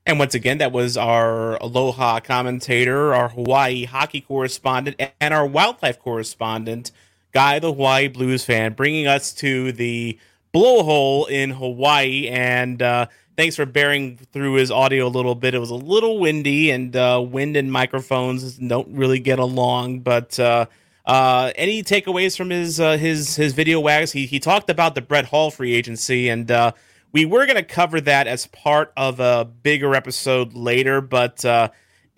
And 0.08 0.18
once 0.18 0.34
again, 0.34 0.56
that 0.58 0.72
was 0.72 0.96
our 0.96 1.56
Aloha 1.56 2.20
commentator, 2.20 3.14
our 3.14 3.28
Hawaii 3.28 3.84
hockey 3.84 4.22
correspondent, 4.22 4.98
and 5.20 5.34
our 5.34 5.46
wildlife 5.46 5.98
correspondent, 5.98 6.92
Guy 7.34 7.58
the 7.58 7.66
Hawaii 7.66 8.08
Blues 8.08 8.42
fan, 8.42 8.72
bringing 8.72 9.06
us 9.06 9.34
to 9.34 9.70
the 9.72 10.18
blowhole 10.54 11.28
in 11.28 11.50
Hawaii. 11.50 12.26
And 12.26 12.80
uh, 12.80 13.08
thanks 13.36 13.54
for 13.54 13.66
bearing 13.66 14.16
through 14.32 14.54
his 14.54 14.70
audio 14.70 15.06
a 15.06 15.12
little 15.12 15.34
bit. 15.34 15.52
It 15.52 15.58
was 15.58 15.68
a 15.68 15.74
little 15.74 16.18
windy, 16.18 16.70
and 16.70 16.96
uh, 16.96 17.22
wind 17.22 17.54
and 17.54 17.70
microphones 17.70 18.56
don't 18.56 18.88
really 18.88 19.20
get 19.20 19.38
along. 19.38 20.00
But 20.00 20.40
uh, 20.40 20.64
uh, 21.04 21.52
any 21.54 21.82
takeaways 21.82 22.34
from 22.34 22.48
his 22.48 22.80
uh, 22.80 22.96
his 22.96 23.36
his 23.36 23.52
video 23.52 23.78
wags? 23.78 24.12
He 24.12 24.24
he 24.24 24.40
talked 24.40 24.70
about 24.70 24.94
the 24.94 25.02
Brett 25.02 25.26
Hull 25.26 25.50
free 25.50 25.74
agency, 25.74 26.30
and 26.30 26.50
uh, 26.50 26.72
we 27.12 27.24
were 27.24 27.46
going 27.46 27.56
to 27.56 27.62
cover 27.62 28.00
that 28.02 28.26
as 28.26 28.46
part 28.48 28.92
of 28.96 29.20
a 29.20 29.44
bigger 29.44 29.94
episode 29.94 30.54
later. 30.54 31.00
But 31.00 31.44
uh, 31.44 31.70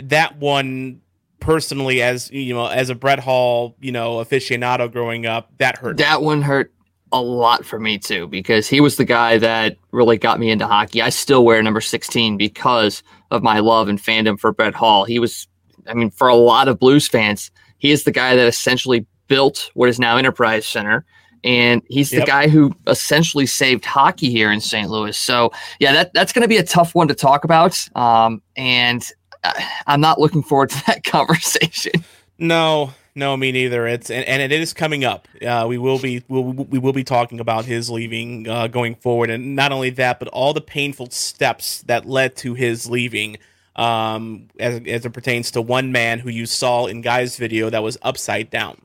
that 0.03 0.39
one 0.39 1.01
personally, 1.39 2.03
as 2.03 2.31
you 2.31 2.55
know, 2.55 2.67
as 2.67 2.91
a 2.91 2.95
Brett 2.95 3.21
Hull 3.21 3.77
you 3.81 3.93
know 3.93 4.17
aficionado 4.17 4.91
growing 4.91 5.27
up, 5.27 5.51
that 5.59 5.79
hurt. 5.79 5.97
That 5.99 6.23
one 6.23 6.43
hurt 6.43 6.73
a 7.13 7.21
lot 7.21 7.65
for 7.65 7.79
me 7.81 7.99
too 7.99 8.29
because 8.29 8.69
he 8.69 8.81
was 8.81 8.97
the 8.97 9.05
guy 9.05 9.39
that 9.39 9.77
really 9.91 10.19
got 10.19 10.39
me 10.39 10.51
into 10.51 10.67
hockey. 10.67 11.03
I 11.03 11.09
still 11.09 11.45
wear 11.45 11.63
number 11.63 11.81
16 11.81 12.37
because 12.37 13.03
of 13.31 13.43
my 13.43 13.59
love 13.59 13.89
and 13.89 14.01
fandom 14.01 14.39
for 14.39 14.53
Brett 14.53 14.75
Hull. 14.75 15.05
He 15.05 15.19
was, 15.19 15.49
I 15.89 15.95
mean, 15.95 16.11
for 16.11 16.29
a 16.29 16.37
lot 16.37 16.69
of 16.69 16.79
Blues 16.79 17.09
fans, 17.09 17.51
he 17.79 17.91
is 17.91 18.05
the 18.05 18.13
guy 18.13 18.37
that 18.37 18.47
essentially 18.47 19.07
built 19.27 19.71
what 19.75 19.89
is 19.89 19.99
now 19.99 20.17
Enterprise 20.17 20.67
Center. 20.67 21.05
And 21.45 21.83
he's 21.89 22.11
the 22.11 22.19
Yep. 22.19 22.27
guy 22.27 22.49
who 22.49 22.73
essentially 22.87 23.47
saved 23.47 23.85
hockey 23.85 24.31
here 24.31 24.53
in 24.53 24.61
St. 24.61 24.91
Louis. 24.91 25.17
So, 25.17 25.53
yeah, 25.79 25.93
that, 25.95 26.13
that's 26.13 26.33
going 26.33 26.43
to 26.43 26.49
be 26.49 26.59
a 26.59 26.63
tough 26.63 26.95
one 26.95 27.09
to 27.09 27.15
talk 27.15 27.45
about. 27.45 27.79
Um, 27.97 28.43
and 28.57 29.07
I- 29.43 29.67
I'm 29.87 30.01
not 30.03 30.21
looking 30.21 30.43
forward 30.43 30.71
to 30.71 30.83
that 30.87 31.05
conversation. 31.05 31.93
No, 32.39 32.93
no, 33.15 33.37
me 33.37 33.53
neither. 33.53 33.87
It's 33.87 34.11
and, 34.11 34.25
and 34.27 34.41
it 34.43 34.53
is 34.53 34.73
coming 34.73 35.05
up. 35.05 35.29
Uh, 35.47 35.67
we 35.69 35.79
will 35.79 35.99
be 35.99 36.23
we'll, 36.29 36.45
we 36.45 36.79
will 36.79 36.93
be 36.93 37.05
talking 37.05 37.41
about 37.41 37.65
his 37.65 37.91
leaving 37.91 38.49
uh, 38.49 38.67
going 38.69 38.95
forward, 38.95 39.31
and 39.31 39.55
not 39.57 39.73
only 39.73 39.91
that, 39.91 40.19
but 40.19 40.29
all 40.29 40.53
the 40.55 40.61
painful 40.61 41.11
steps 41.11 41.83
that 41.83 42.07
led 42.07 42.37
to 42.37 42.55
his 42.55 42.89
leaving. 42.89 43.37
Um, 43.77 44.49
as 44.59 44.81
as 44.87 45.05
it 45.07 45.11
pertains 45.13 45.51
to 45.53 45.61
one 45.63 45.91
man 45.93 46.19
who 46.19 46.29
you 46.31 46.45
saw 46.47 46.87
in 46.87 47.01
Guy's 47.03 47.37
video 47.37 47.71
that 47.71 47.83
was 47.83 47.97
upside 48.03 48.51
down, 48.51 48.81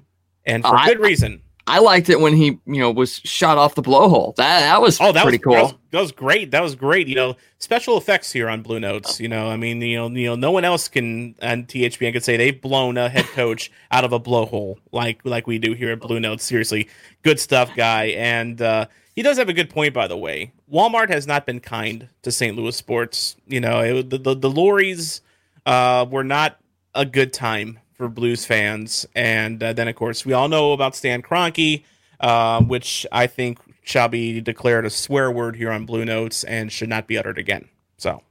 and 0.45 0.63
for 0.63 0.75
I- 0.75 0.85
good 0.87 0.99
reason. 0.99 1.41
I 1.67 1.79
liked 1.79 2.09
it 2.09 2.19
when 2.19 2.35
he, 2.35 2.59
you 2.65 2.79
know, 2.79 2.91
was 2.91 3.21
shot 3.23 3.57
off 3.57 3.73
the 3.73 3.81
blowhole. 3.81 4.35
That 4.35 4.59
that 4.59 4.81
was 4.81 4.99
Oh, 5.01 5.11
that 5.11 5.23
pretty 5.23 5.39
was, 5.39 5.43
cool. 5.43 5.53
That 5.53 5.63
was, 5.63 5.73
that 5.91 6.01
was 6.01 6.11
great. 6.11 6.51
That 6.51 6.61
was 6.61 6.75
great. 6.75 7.07
You 7.07 7.15
know, 7.15 7.35
special 7.57 7.97
effects 7.97 8.31
here 8.31 8.49
on 8.49 8.61
Blue 8.61 8.79
Notes. 8.79 9.19
You 9.19 9.27
know, 9.27 9.49
I 9.49 9.57
mean, 9.57 9.81
you 9.81 9.97
know, 9.97 10.09
you 10.09 10.27
know, 10.27 10.35
no 10.35 10.51
one 10.51 10.63
else 10.63 10.87
can 10.87 11.35
on 11.41 11.63
THPN 11.63 12.13
could 12.13 12.23
say 12.23 12.37
they've 12.37 12.61
blown 12.61 12.97
a 12.97 13.09
head 13.09 13.25
coach 13.25 13.71
out 13.91 14.03
of 14.03 14.13
a 14.13 14.19
blowhole 14.19 14.75
like 14.91 15.21
like 15.25 15.47
we 15.47 15.57
do 15.57 15.73
here 15.73 15.91
at 15.91 15.99
Blue 15.99 16.19
Notes. 16.19 16.43
Seriously, 16.43 16.87
good 17.23 17.39
stuff, 17.39 17.75
guy. 17.75 18.05
And 18.09 18.61
uh, 18.61 18.85
he 19.15 19.23
does 19.23 19.37
have 19.37 19.49
a 19.49 19.53
good 19.53 19.69
point, 19.71 19.93
by 19.93 20.07
the 20.07 20.17
way. 20.17 20.51
Walmart 20.71 21.09
has 21.09 21.25
not 21.25 21.47
been 21.47 21.59
kind 21.59 22.09
to 22.21 22.31
St. 22.31 22.55
Louis 22.55 22.75
sports. 22.75 23.37
You 23.47 23.61
know, 23.61 23.79
it, 23.79 24.11
the, 24.11 24.19
the 24.19 24.35
the 24.35 24.51
Lauries 24.51 25.21
uh, 25.65 26.05
were 26.07 26.23
not 26.23 26.59
a 26.93 27.05
good 27.05 27.33
time 27.33 27.79
for 27.97 28.09
Blues 28.09 28.45
fans. 28.45 29.05
And 29.15 29.61
uh, 29.61 29.73
then, 29.73 29.87
of 29.87 29.95
course, 29.95 30.25
we 30.25 30.33
all 30.33 30.47
know 30.47 30.73
about 30.73 30.95
Stan 30.95 31.21
Kroenke, 31.21 31.83
uh, 32.19 32.61
which 32.63 33.05
I 33.11 33.27
think 33.27 33.59
shall 33.83 34.07
be 34.07 34.41
declared 34.41 34.85
a 34.85 34.89
swear 34.89 35.31
word 35.31 35.55
here 35.55 35.71
on 35.71 35.85
Blue 35.85 36.05
Notes 36.05 36.43
and 36.43 36.71
should 36.71 36.89
not 36.89 37.07
be 37.07 37.17
uttered 37.17 37.37
again. 37.37 37.67
So, 37.97 38.21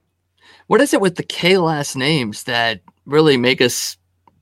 What 0.67 0.81
is 0.81 0.93
it 0.93 1.01
with 1.01 1.17
the 1.17 1.23
K 1.23 1.59
last 1.59 1.97
names 1.97 2.45
that 2.45 2.81
really 3.07 3.37
make 3.37 3.61
us 3.61 3.97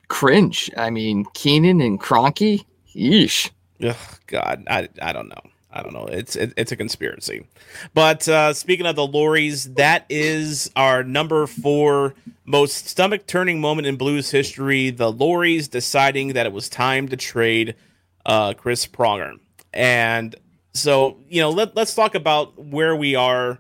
cringe? 0.08 0.70
I 0.76 0.90
mean, 0.90 1.26
Keenan 1.34 1.80
and 1.80 2.00
Kroenke. 2.00 2.64
Yeesh. 2.94 3.50
ugh, 3.82 3.96
God, 4.26 4.64
I, 4.68 4.88
I 5.00 5.12
don't 5.12 5.28
know. 5.28 5.42
I 5.72 5.82
don't 5.82 5.92
know. 5.92 6.06
It's 6.06 6.36
it, 6.36 6.52
it's 6.56 6.72
a 6.72 6.76
conspiracy. 6.76 7.46
But 7.94 8.28
uh, 8.28 8.52
speaking 8.52 8.86
of 8.86 8.96
the 8.96 9.06
Lauries, 9.06 9.74
that 9.74 10.04
is 10.08 10.70
our 10.76 11.02
number 11.02 11.46
four 11.46 12.14
most 12.44 12.88
stomach 12.88 13.26
turning 13.26 13.60
moment 13.60 13.86
in 13.86 13.96
Blues 13.96 14.30
history. 14.30 14.90
The 14.90 15.10
Lauries 15.10 15.68
deciding 15.68 16.34
that 16.34 16.46
it 16.46 16.52
was 16.52 16.68
time 16.68 17.08
to 17.08 17.16
trade 17.16 17.74
uh, 18.26 18.54
Chris 18.54 18.86
Pronger. 18.86 19.38
And 19.72 20.36
so, 20.74 21.18
you 21.28 21.40
know, 21.40 21.50
let, 21.50 21.74
let's 21.74 21.94
talk 21.94 22.14
about 22.14 22.58
where 22.58 22.94
we 22.94 23.14
are 23.14 23.58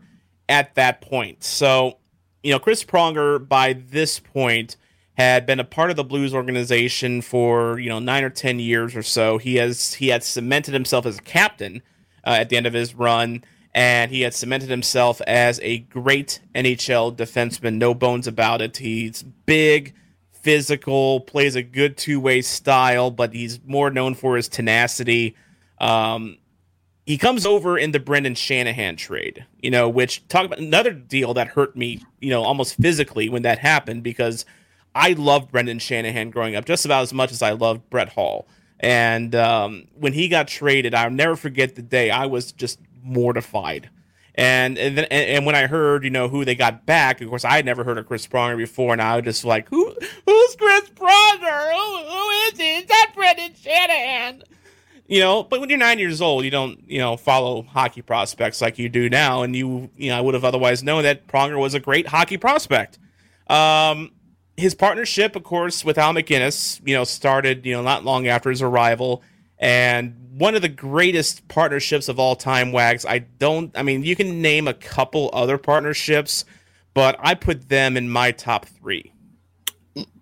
at 0.48 0.74
that 0.74 1.00
point. 1.00 1.42
So, 1.44 1.98
you 2.42 2.52
know, 2.52 2.58
Chris 2.58 2.84
Pronger 2.84 3.46
by 3.46 3.72
this 3.72 4.18
point 4.18 4.76
had 5.14 5.46
been 5.46 5.60
a 5.60 5.64
part 5.64 5.90
of 5.90 5.96
the 5.96 6.04
Blues 6.04 6.34
organization 6.34 7.20
for 7.20 7.78
you 7.78 7.88
know 7.88 7.98
nine 7.98 8.24
or 8.24 8.30
ten 8.30 8.58
years 8.58 8.96
or 8.96 9.02
so. 9.02 9.38
He 9.38 9.56
has 9.56 9.94
he 9.94 10.08
had 10.08 10.24
cemented 10.24 10.74
himself 10.74 11.06
as 11.06 11.18
a 11.18 11.22
captain 11.22 11.82
uh, 12.24 12.36
at 12.38 12.48
the 12.48 12.56
end 12.56 12.66
of 12.66 12.72
his 12.72 12.94
run, 12.94 13.44
and 13.74 14.10
he 14.10 14.22
had 14.22 14.34
cemented 14.34 14.68
himself 14.68 15.20
as 15.26 15.58
a 15.62 15.78
great 15.78 16.40
NHL 16.54 17.16
defenseman. 17.16 17.76
No 17.76 17.94
bones 17.94 18.26
about 18.26 18.60
it. 18.60 18.76
He's 18.76 19.22
big, 19.22 19.94
physical, 20.30 21.20
plays 21.20 21.56
a 21.56 21.62
good 21.62 21.96
two 21.96 22.20
way 22.20 22.42
style, 22.42 23.10
but 23.10 23.32
he's 23.32 23.60
more 23.64 23.90
known 23.90 24.14
for 24.14 24.36
his 24.36 24.48
tenacity. 24.48 25.36
Um, 25.78 26.38
he 27.06 27.18
comes 27.18 27.44
over 27.46 27.76
in 27.76 27.90
the 27.90 27.98
Brendan 27.98 28.34
Shanahan 28.34 28.96
trade, 28.96 29.44
you 29.60 29.70
know, 29.70 29.88
which 29.88 30.26
talk 30.28 30.44
about 30.44 30.58
another 30.58 30.92
deal 30.92 31.34
that 31.34 31.48
hurt 31.48 31.76
me, 31.76 32.00
you 32.20 32.30
know, 32.30 32.42
almost 32.42 32.76
physically 32.76 33.28
when 33.28 33.42
that 33.42 33.58
happened 33.58 34.02
because 34.02 34.44
I 34.94 35.12
loved 35.12 35.50
Brendan 35.50 35.78
Shanahan 35.78 36.30
growing 36.30 36.54
up 36.54 36.64
just 36.64 36.84
about 36.84 37.02
as 37.02 37.12
much 37.12 37.32
as 37.32 37.42
I 37.42 37.52
loved 37.52 37.88
Brett 37.90 38.10
Hull. 38.10 38.46
And 38.82 39.34
um, 39.36 39.86
when 39.94 40.12
he 40.12 40.28
got 40.28 40.48
traded, 40.48 40.94
I'll 40.94 41.10
never 41.10 41.36
forget 41.36 41.76
the 41.76 41.82
day 41.82 42.10
I 42.10 42.26
was 42.26 42.50
just 42.52 42.80
mortified. 43.02 43.88
And 44.34 44.78
and, 44.78 44.96
then, 44.96 45.04
and 45.10 45.28
and 45.28 45.46
when 45.46 45.54
I 45.54 45.66
heard, 45.66 46.04
you 46.04 46.10
know, 46.10 46.28
who 46.28 46.44
they 46.44 46.54
got 46.54 46.84
back, 46.84 47.20
of 47.20 47.28
course, 47.28 47.44
I 47.44 47.56
had 47.56 47.64
never 47.64 47.84
heard 47.84 47.98
of 47.98 48.06
Chris 48.06 48.26
Pronger 48.26 48.56
before, 48.56 48.92
and 48.92 49.00
I 49.00 49.16
was 49.16 49.24
just 49.24 49.44
like, 49.44 49.68
who 49.68 49.94
who's 50.26 50.56
Chris 50.56 50.88
Pronger? 50.90 51.72
Who, 51.72 51.96
who 51.98 52.30
is 52.48 52.58
he? 52.58 52.78
Is 52.78 52.86
that 52.86 53.12
Brendan 53.14 53.54
Shanahan? 53.54 54.42
You 55.06 55.20
know, 55.20 55.42
but 55.42 55.60
when 55.60 55.68
you're 55.68 55.78
nine 55.78 55.98
years 55.98 56.22
old, 56.22 56.44
you 56.44 56.50
don't, 56.50 56.82
you 56.88 56.98
know, 56.98 57.18
follow 57.18 57.62
hockey 57.62 58.00
prospects 58.00 58.62
like 58.62 58.78
you 58.78 58.88
do 58.88 59.10
now, 59.10 59.42
and 59.42 59.54
you, 59.54 59.90
you 59.96 60.08
know, 60.08 60.16
I 60.16 60.20
would 60.22 60.32
have 60.32 60.44
otherwise 60.44 60.82
known 60.82 61.02
that 61.02 61.26
Pronger 61.26 61.58
was 61.58 61.74
a 61.74 61.80
great 61.80 62.06
hockey 62.06 62.38
prospect. 62.38 62.98
Um, 63.48 64.12
his 64.56 64.74
partnership, 64.74 65.36
of 65.36 65.42
course, 65.42 65.84
with 65.84 65.98
Al 65.98 66.12
MacInnis, 66.12 66.80
you 66.86 66.94
know, 66.94 67.04
started, 67.04 67.64
you 67.64 67.72
know, 67.72 67.82
not 67.82 68.04
long 68.04 68.26
after 68.26 68.50
his 68.50 68.62
arrival 68.62 69.22
and 69.62 70.16
one 70.32 70.56
of 70.56 70.62
the 70.62 70.68
greatest 70.68 71.46
partnerships 71.46 72.08
of 72.08 72.18
all 72.18 72.34
time, 72.34 72.72
Wags. 72.72 73.06
I 73.06 73.20
don't, 73.20 73.70
I 73.78 73.84
mean, 73.84 74.02
you 74.02 74.16
can 74.16 74.42
name 74.42 74.66
a 74.66 74.74
couple 74.74 75.30
other 75.32 75.56
partnerships, 75.56 76.44
but 76.94 77.16
I 77.20 77.34
put 77.34 77.68
them 77.68 77.96
in 77.96 78.10
my 78.10 78.32
top 78.32 78.66
three. 78.66 79.12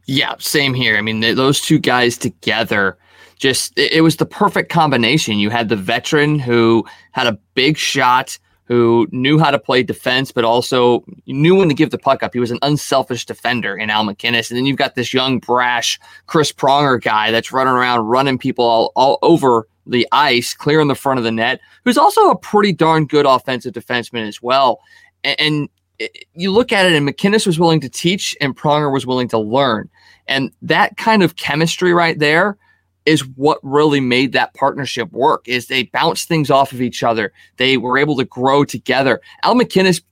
Yeah, 0.07 0.35
same 0.38 0.75
here. 0.75 0.99
I 0.99 1.01
mean, 1.01 1.21
those 1.21 1.62
two 1.62 1.79
guys 1.79 2.19
together, 2.19 2.99
just 3.37 3.73
it 3.79 4.03
was 4.03 4.16
the 4.16 4.27
perfect 4.27 4.71
combination. 4.71 5.38
You 5.38 5.49
had 5.49 5.71
the 5.71 5.77
veteran 5.77 6.38
who 6.38 6.85
had 7.12 7.27
a 7.27 7.38
big 7.55 7.79
shot 7.79 8.38
who 8.71 9.09
knew 9.11 9.37
how 9.37 9.51
to 9.51 9.59
play 9.59 9.83
defense, 9.83 10.31
but 10.31 10.45
also 10.45 11.05
knew 11.27 11.57
when 11.57 11.69
to 11.69 11.75
give 11.75 11.91
the 11.91 11.99
puck 11.99 12.23
up. 12.23 12.33
He 12.33 12.39
was 12.39 12.53
an 12.53 12.61
unselfish 12.63 13.27
defender 13.27 13.77
in 13.77 13.91
Al 13.91 14.05
MacInnis. 14.05 14.49
And 14.49 14.57
then 14.57 14.65
you've 14.65 14.77
got 14.77 14.95
this 14.95 15.13
young, 15.13 15.41
brash 15.41 15.99
Chris 16.27 16.53
Pronger 16.53 17.03
guy 17.03 17.33
that's 17.33 17.51
running 17.51 17.75
around, 17.75 18.07
running 18.07 18.39
people 18.39 18.65
all, 18.65 18.93
all 18.95 19.19
over 19.23 19.67
the 19.87 20.07
ice, 20.13 20.55
clearing 20.55 20.87
the 20.87 20.95
front 20.95 21.19
of 21.19 21.25
the 21.25 21.33
net, 21.33 21.61
who's 21.85 21.99
also 21.99 22.31
a 22.31 22.39
pretty 22.39 22.73
darn 22.73 23.07
good 23.07 23.27
offensive 23.27 23.75
defenseman 23.75 24.29
as 24.29 24.41
well. 24.41 24.79
And, 25.25 25.41
and 25.41 25.69
you 26.35 26.53
look 26.53 26.71
at 26.71 26.87
it, 26.87 26.93
and 26.93 27.09
MacInnis 27.09 27.49
was 27.49 27.59
willing 27.59 27.81
to 27.81 27.89
teach, 27.89 28.37
and 28.41 28.57
Pronger 28.57 28.93
was 28.93 29.05
willing 29.05 29.27
to 29.31 29.39
learn. 29.39 29.91
And 30.29 30.53
that 30.63 30.97
kind 30.97 31.25
of 31.25 31.35
chemistry 31.35 31.93
right 31.93 32.19
there– 32.21 32.57
is 33.07 33.27
what 33.37 33.59
really 33.63 34.01
made 34.01 34.33
that 34.33 34.55
partnership 34.55 35.11
work 35.13 35.47
is 35.49 35.67
they 35.67 35.85
bounced 35.85 36.29
things 36.29 36.51
off 36.51 36.73
of 36.73 36.83
each 36.83 37.03
other. 37.03 37.33
They 37.57 37.77
were 37.77 37.99
able 37.99 38.17
to 38.17 38.25
grow 38.25 38.65
together. 38.65 39.21
Al 39.43 39.55
macinnis 39.55 40.03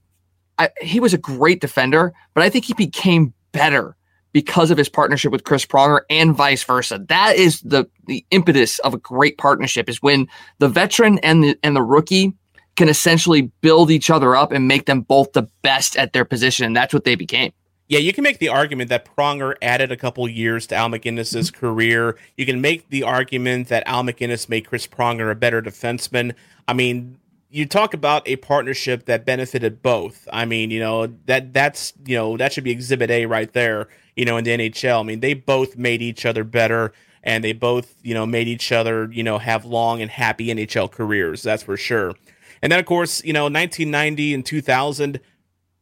I, 0.59 0.69
he 0.81 0.99
was 0.99 1.13
a 1.13 1.17
great 1.17 1.61
defender 1.61 2.13
but 2.33 2.43
i 2.43 2.49
think 2.49 2.65
he 2.65 2.73
became 2.73 3.33
better 3.53 3.95
because 4.33 4.69
of 4.69 4.77
his 4.77 4.89
partnership 4.89 5.31
with 5.31 5.43
chris 5.43 5.65
pronger 5.65 6.01
and 6.09 6.35
vice 6.35 6.63
versa. 6.63 7.03
That 7.07 7.35
is 7.35 7.61
the 7.61 7.89
the 8.05 8.25
impetus 8.29 8.77
of 8.79 8.93
a 8.93 8.97
great 8.97 9.37
partnership 9.37 9.89
is 9.89 10.01
when 10.01 10.27
the 10.59 10.69
veteran 10.69 11.17
and 11.19 11.43
the 11.43 11.57
and 11.63 11.75
the 11.75 11.81
rookie 11.81 12.33
can 12.75 12.89
essentially 12.89 13.51
build 13.61 13.89
each 13.89 14.09
other 14.09 14.35
up 14.35 14.51
and 14.51 14.67
make 14.67 14.85
them 14.85 15.01
both 15.01 15.31
the 15.33 15.47
best 15.63 15.97
at 15.97 16.13
their 16.13 16.25
position 16.25 16.65
and 16.65 16.75
that's 16.75 16.93
what 16.93 17.05
they 17.05 17.15
became 17.15 17.51
yeah, 17.89 17.97
you 17.97 18.13
can 18.13 18.23
make 18.23 18.37
the 18.37 18.49
argument 18.49 18.89
that 18.89 19.03
Pronger 19.03 19.55
added 19.63 19.91
a 19.91 19.97
couple 19.97 20.29
years 20.29 20.67
to 20.67 20.75
Al 20.75 20.89
MacInnis's 20.89 21.49
mm-hmm. 21.49 21.59
career. 21.59 22.17
You 22.37 22.45
can 22.45 22.61
make 22.61 22.87
the 22.89 23.01
argument 23.01 23.67
that 23.69 23.83
Al 23.87 24.03
MacInnis 24.03 24.47
made 24.47 24.67
Chris 24.67 24.85
Pronger 24.85 25.31
a 25.31 25.35
better 25.35 25.59
defenseman. 25.59 26.35
I 26.67 26.73
mean, 26.73 27.17
you 27.49 27.65
talk 27.65 27.95
about 27.95 28.27
a 28.27 28.35
partnership 28.35 29.05
that 29.05 29.25
benefited 29.25 29.81
both. 29.81 30.27
I 30.31 30.45
mean, 30.45 30.69
you 30.69 30.79
know, 30.79 31.07
that 31.25 31.51
that's, 31.51 31.93
you 32.05 32.15
know, 32.15 32.37
that 32.37 32.53
should 32.53 32.63
be 32.63 32.69
exhibit 32.69 33.09
A 33.09 33.25
right 33.25 33.51
there, 33.53 33.87
you 34.15 34.23
know, 34.23 34.37
in 34.37 34.43
the 34.43 34.51
NHL. 34.51 34.99
I 34.99 35.03
mean, 35.03 35.19
they 35.21 35.33
both 35.33 35.75
made 35.75 36.03
each 36.03 36.27
other 36.27 36.43
better 36.43 36.93
and 37.23 37.43
they 37.43 37.53
both, 37.53 37.95
you 38.03 38.13
know, 38.13 38.27
made 38.27 38.47
each 38.47 38.71
other, 38.71 39.11
you 39.11 39.23
know, 39.23 39.39
have 39.39 39.65
long 39.65 39.99
and 39.99 40.11
happy 40.11 40.49
NHL 40.49 40.91
careers. 40.91 41.41
That's 41.41 41.63
for 41.63 41.75
sure. 41.75 42.13
And 42.61 42.71
then 42.71 42.79
of 42.79 42.85
course, 42.85 43.23
you 43.23 43.33
know, 43.33 43.45
1990 43.45 44.35
and 44.35 44.45
2000, 44.45 45.19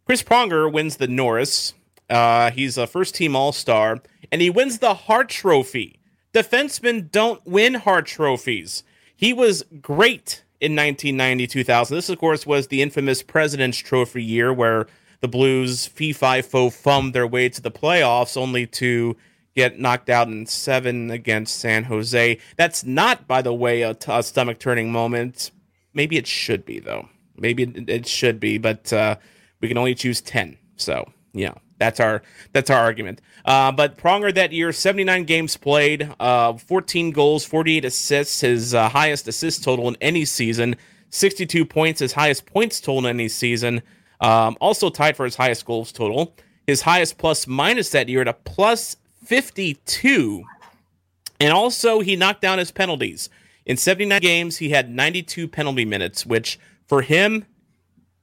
Chris 0.05 0.23
Pronger 0.23 0.71
wins 0.71 0.95
the 0.95 1.09
Norris 1.09 1.73
uh, 2.09 2.51
he's 2.51 2.77
a 2.77 2.87
first 2.87 3.15
team 3.15 3.35
All 3.35 3.51
Star, 3.51 4.01
and 4.31 4.41
he 4.41 4.49
wins 4.49 4.79
the 4.79 4.93
Hart 4.93 5.29
Trophy. 5.29 5.99
Defensemen 6.33 7.11
don't 7.11 7.45
win 7.45 7.75
Hart 7.75 8.05
Trophies. 8.05 8.83
He 9.15 9.33
was 9.33 9.63
great 9.81 10.43
in 10.59 10.75
1990 10.75 11.47
2000. 11.47 11.95
This, 11.95 12.09
of 12.09 12.17
course, 12.19 12.45
was 12.45 12.67
the 12.67 12.81
infamous 12.81 13.23
President's 13.23 13.77
Trophy 13.77 14.23
year 14.23 14.53
where 14.53 14.87
the 15.19 15.27
Blues 15.27 15.87
fee 15.87 16.13
fi 16.13 16.41
fo 16.41 16.69
fummed 16.69 17.13
their 17.13 17.27
way 17.27 17.49
to 17.49 17.61
the 17.61 17.71
playoffs 17.71 18.37
only 18.37 18.67
to 18.67 19.17
get 19.55 19.79
knocked 19.79 20.09
out 20.09 20.27
in 20.27 20.45
seven 20.45 21.09
against 21.09 21.59
San 21.59 21.85
Jose. 21.85 22.37
That's 22.57 22.83
not, 22.83 23.27
by 23.27 23.41
the 23.41 23.53
way, 23.53 23.81
a, 23.81 23.95
t- 23.95 24.11
a 24.11 24.21
stomach 24.21 24.59
turning 24.59 24.91
moment. 24.91 25.49
Maybe 25.95 26.17
it 26.17 26.27
should 26.27 26.63
be, 26.63 26.79
though. 26.79 27.09
Maybe 27.35 27.63
it, 27.63 27.89
it 27.89 28.07
should 28.07 28.39
be, 28.39 28.59
but 28.59 28.93
uh, 28.93 29.15
we 29.59 29.67
can 29.67 29.79
only 29.79 29.95
choose 29.95 30.21
10. 30.21 30.59
So, 30.75 31.09
yeah. 31.33 31.55
That's 31.79 31.99
our 31.99 32.23
that's 32.53 32.69
our 32.69 32.79
argument. 32.79 33.21
Uh, 33.45 33.71
but 33.71 33.97
Pronger 33.97 34.33
that 34.33 34.51
year, 34.51 34.71
79 34.71 35.23
games 35.23 35.55
played, 35.57 36.09
uh, 36.19 36.53
14 36.53 37.11
goals, 37.11 37.45
48 37.45 37.85
assists, 37.85 38.41
his 38.41 38.73
uh, 38.73 38.89
highest 38.89 39.27
assist 39.27 39.63
total 39.63 39.87
in 39.87 39.97
any 40.01 40.25
season. 40.25 40.75
62 41.09 41.65
points, 41.65 41.99
his 41.99 42.13
highest 42.13 42.45
points 42.45 42.81
total 42.81 42.99
in 42.99 43.15
any 43.15 43.29
season. 43.29 43.81
Um, 44.19 44.57
also 44.59 44.89
tied 44.89 45.15
for 45.15 45.25
his 45.25 45.35
highest 45.35 45.65
goals 45.65 45.91
total. 45.91 46.35
His 46.65 46.81
highest 46.81 47.17
plus 47.17 47.47
minus 47.47 47.91
that 47.91 48.09
year 48.09 48.21
at 48.21 48.27
a 48.27 48.33
plus 48.33 48.97
52. 49.23 50.43
And 51.39 51.53
also, 51.53 51.99
he 51.99 52.15
knocked 52.15 52.41
down 52.41 52.57
his 52.57 52.71
penalties. 52.71 53.29
In 53.65 53.77
79 53.77 54.21
games, 54.21 54.57
he 54.57 54.69
had 54.69 54.89
92 54.89 55.47
penalty 55.47 55.85
minutes, 55.85 56.25
which 56.25 56.59
for 56.87 57.01
him, 57.01 57.45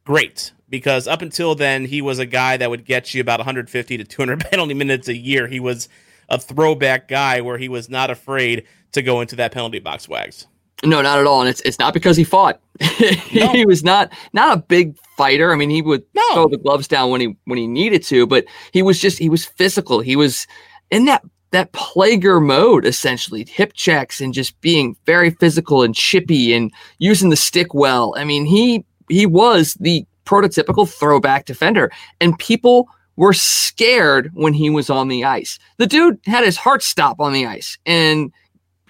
great 0.05 0.53
because 0.69 1.09
up 1.09 1.23
until 1.23 1.55
then 1.55 1.85
he 1.85 2.03
was 2.03 2.19
a 2.19 2.27
guy 2.27 2.57
that 2.57 2.71
would 2.71 2.85
get 2.85 3.15
you 3.15 3.21
about 3.21 3.39
150 3.39 3.97
to 3.97 4.05
200 4.05 4.41
penalty 4.51 4.75
minutes 4.75 5.09
a 5.09 5.17
year. 5.17 5.47
He 5.47 5.61
was 5.61 5.89
a 6.29 6.39
throwback 6.39 7.09
guy 7.09 7.41
where 7.41 7.59
he 7.59 7.69
was 7.69 7.89
not 7.89 8.11
afraid 8.11 8.67
to 8.93 9.03
go 9.03 9.21
into 9.21 9.37
that 9.37 9.53
penalty 9.53 9.79
box 9.79 10.09
wags. 10.09 10.47
No, 10.85 11.01
not 11.01 11.19
at 11.19 11.27
all, 11.27 11.41
and 11.41 11.49
it's 11.49 11.61
it's 11.63 11.79
not 11.79 11.95
because 11.95 12.17
he 12.17 12.25
fought. 12.25 12.61
no. 13.33 13.53
he 13.53 13.65
was 13.65 13.83
not 13.83 14.13
not 14.33 14.59
a 14.59 14.61
big 14.61 14.97
fighter. 15.17 15.53
I 15.53 15.57
mean, 15.57 15.71
he 15.71 15.81
would 15.81 16.05
no. 16.15 16.23
throw 16.33 16.49
the 16.49 16.59
gloves 16.59 16.89
down 16.89 17.11
when 17.11 17.21
he 17.21 17.37
when 17.45 17.59
he 17.59 17.67
needed 17.67 18.03
to, 18.05 18.27
but 18.27 18.45
he 18.73 18.83
was 18.83 19.01
just 19.01 19.19
he 19.19 19.29
was 19.29 19.45
physical. 19.45 20.01
He 20.01 20.17
was 20.17 20.47
in 20.91 21.07
that 21.07 21.25
that 21.53 21.73
Plager 21.73 22.45
mode 22.45 22.85
essentially, 22.85 23.47
hip 23.49 23.73
checks 23.73 24.21
and 24.21 24.35
just 24.35 24.61
being 24.61 24.97
very 25.07 25.31
physical 25.31 25.83
and 25.83 25.95
chippy 25.95 26.53
and 26.53 26.73
using 26.99 27.31
the 27.31 27.37
stick 27.37 27.73
well. 27.73 28.15
I 28.19 28.25
mean, 28.25 28.45
he 28.45 28.85
he 29.09 29.27
was 29.27 29.75
the 29.75 30.07
prototypical 30.25 30.89
throwback 30.89 31.45
defender. 31.45 31.91
And 32.21 32.39
people 32.39 32.89
were 33.17 33.33
scared 33.33 34.31
when 34.35 34.53
he 34.53 34.71
was 34.71 34.91
on 34.91 35.09
the 35.09 35.25
ice. 35.25 35.59
The 35.79 35.87
dude 35.87 36.19
had 36.27 36.45
his 36.45 36.57
heart 36.57 36.83
stop 36.83 37.21
on 37.21 37.33
the 37.33 37.47
ice 37.47 37.79
and 37.87 38.33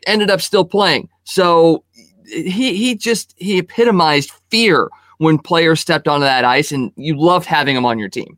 ended 0.06 0.30
up 0.30 0.40
still 0.40 0.64
playing. 0.64 1.08
So 1.24 1.84
he 2.26 2.76
he 2.76 2.94
just 2.94 3.34
he 3.36 3.58
epitomized 3.58 4.32
fear 4.50 4.88
when 5.18 5.38
players 5.38 5.80
stepped 5.80 6.08
onto 6.08 6.24
that 6.24 6.44
ice 6.44 6.72
and 6.72 6.92
you 6.96 7.16
loved 7.16 7.46
having 7.46 7.76
him 7.76 7.86
on 7.86 7.98
your 7.98 8.08
team. 8.08 8.36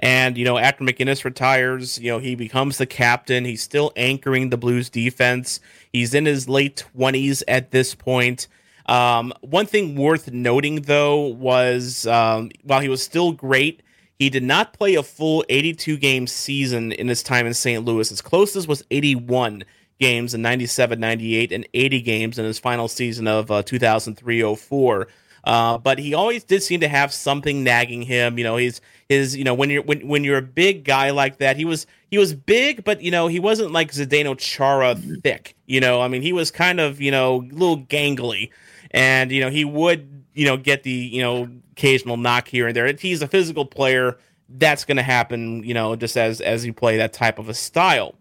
And 0.00 0.36
you 0.38 0.44
know, 0.44 0.58
after 0.58 0.82
MacInnis 0.82 1.24
retires, 1.24 1.98
you 1.98 2.10
know, 2.10 2.18
he 2.18 2.34
becomes 2.34 2.78
the 2.78 2.86
captain. 2.86 3.44
He's 3.44 3.62
still 3.62 3.92
anchoring 3.96 4.50
the 4.50 4.56
Blues 4.56 4.88
defense. 4.88 5.60
He's 5.92 6.14
in 6.14 6.24
his 6.24 6.48
late 6.48 6.84
20s 6.96 7.42
at 7.46 7.70
this 7.70 7.94
point. 7.94 8.48
Um, 8.90 9.32
one 9.40 9.66
thing 9.66 9.94
worth 9.94 10.32
noting, 10.32 10.82
though, 10.82 11.20
was 11.28 12.06
um, 12.08 12.50
while 12.64 12.80
he 12.80 12.88
was 12.88 13.00
still 13.00 13.30
great, 13.30 13.84
he 14.18 14.28
did 14.28 14.42
not 14.42 14.72
play 14.72 14.96
a 14.96 15.02
full 15.04 15.44
82 15.48 15.96
game 15.96 16.26
season 16.26 16.90
in 16.92 17.06
his 17.06 17.22
time 17.22 17.46
in 17.46 17.54
St. 17.54 17.84
Louis. 17.84 18.08
His 18.08 18.20
closest 18.20 18.66
was 18.66 18.82
81 18.90 19.62
games 20.00 20.34
in 20.34 20.42
97 20.42 20.98
98 20.98 21.52
and 21.52 21.68
80 21.72 22.00
games 22.00 22.38
in 22.38 22.44
his 22.44 22.58
final 22.58 22.88
season 22.88 23.28
of 23.28 23.50
uh, 23.50 23.62
2003 23.62 24.56
04. 24.56 25.06
Uh, 25.44 25.78
but 25.78 25.98
he 25.98 26.12
always 26.12 26.42
did 26.42 26.62
seem 26.62 26.80
to 26.80 26.88
have 26.88 27.12
something 27.12 27.62
nagging 27.62 28.02
him. 28.02 28.38
You 28.38 28.44
know, 28.44 28.56
he's 28.56 28.80
his. 29.08 29.36
You 29.36 29.44
know, 29.44 29.54
when 29.54 29.70
you're 29.70 29.82
when 29.82 30.06
when 30.06 30.24
you're 30.24 30.36
a 30.36 30.42
big 30.42 30.84
guy 30.84 31.10
like 31.10 31.38
that, 31.38 31.56
he 31.56 31.64
was 31.64 31.86
he 32.10 32.18
was 32.18 32.34
big, 32.34 32.84
but 32.84 33.00
you 33.00 33.10
know 33.10 33.28
he 33.28 33.40
wasn't 33.40 33.70
like 33.70 33.92
Zdeno 33.92 34.36
Chara 34.36 34.96
thick. 34.96 35.54
You 35.66 35.80
know, 35.80 36.02
I 36.02 36.08
mean, 36.08 36.20
he 36.20 36.34
was 36.34 36.50
kind 36.50 36.78
of 36.80 37.00
you 37.00 37.10
know 37.10 37.36
a 37.36 37.54
little 37.54 37.78
gangly 37.78 38.50
and 38.90 39.30
you 39.30 39.40
know 39.40 39.50
he 39.50 39.64
would 39.64 40.24
you 40.34 40.46
know 40.46 40.56
get 40.56 40.82
the 40.82 40.90
you 40.90 41.22
know 41.22 41.48
occasional 41.72 42.16
knock 42.16 42.48
here 42.48 42.68
and 42.68 42.76
there. 42.76 42.86
If 42.86 43.00
he's 43.00 43.22
a 43.22 43.28
physical 43.28 43.64
player, 43.64 44.18
that's 44.48 44.84
going 44.84 44.96
to 44.96 45.02
happen. 45.02 45.62
You 45.64 45.74
know, 45.74 45.96
just 45.96 46.16
as 46.16 46.40
as 46.40 46.64
you 46.64 46.72
play 46.72 46.96
that 46.98 47.12
type 47.12 47.38
of 47.38 47.48
a 47.48 47.54
style. 47.54 48.14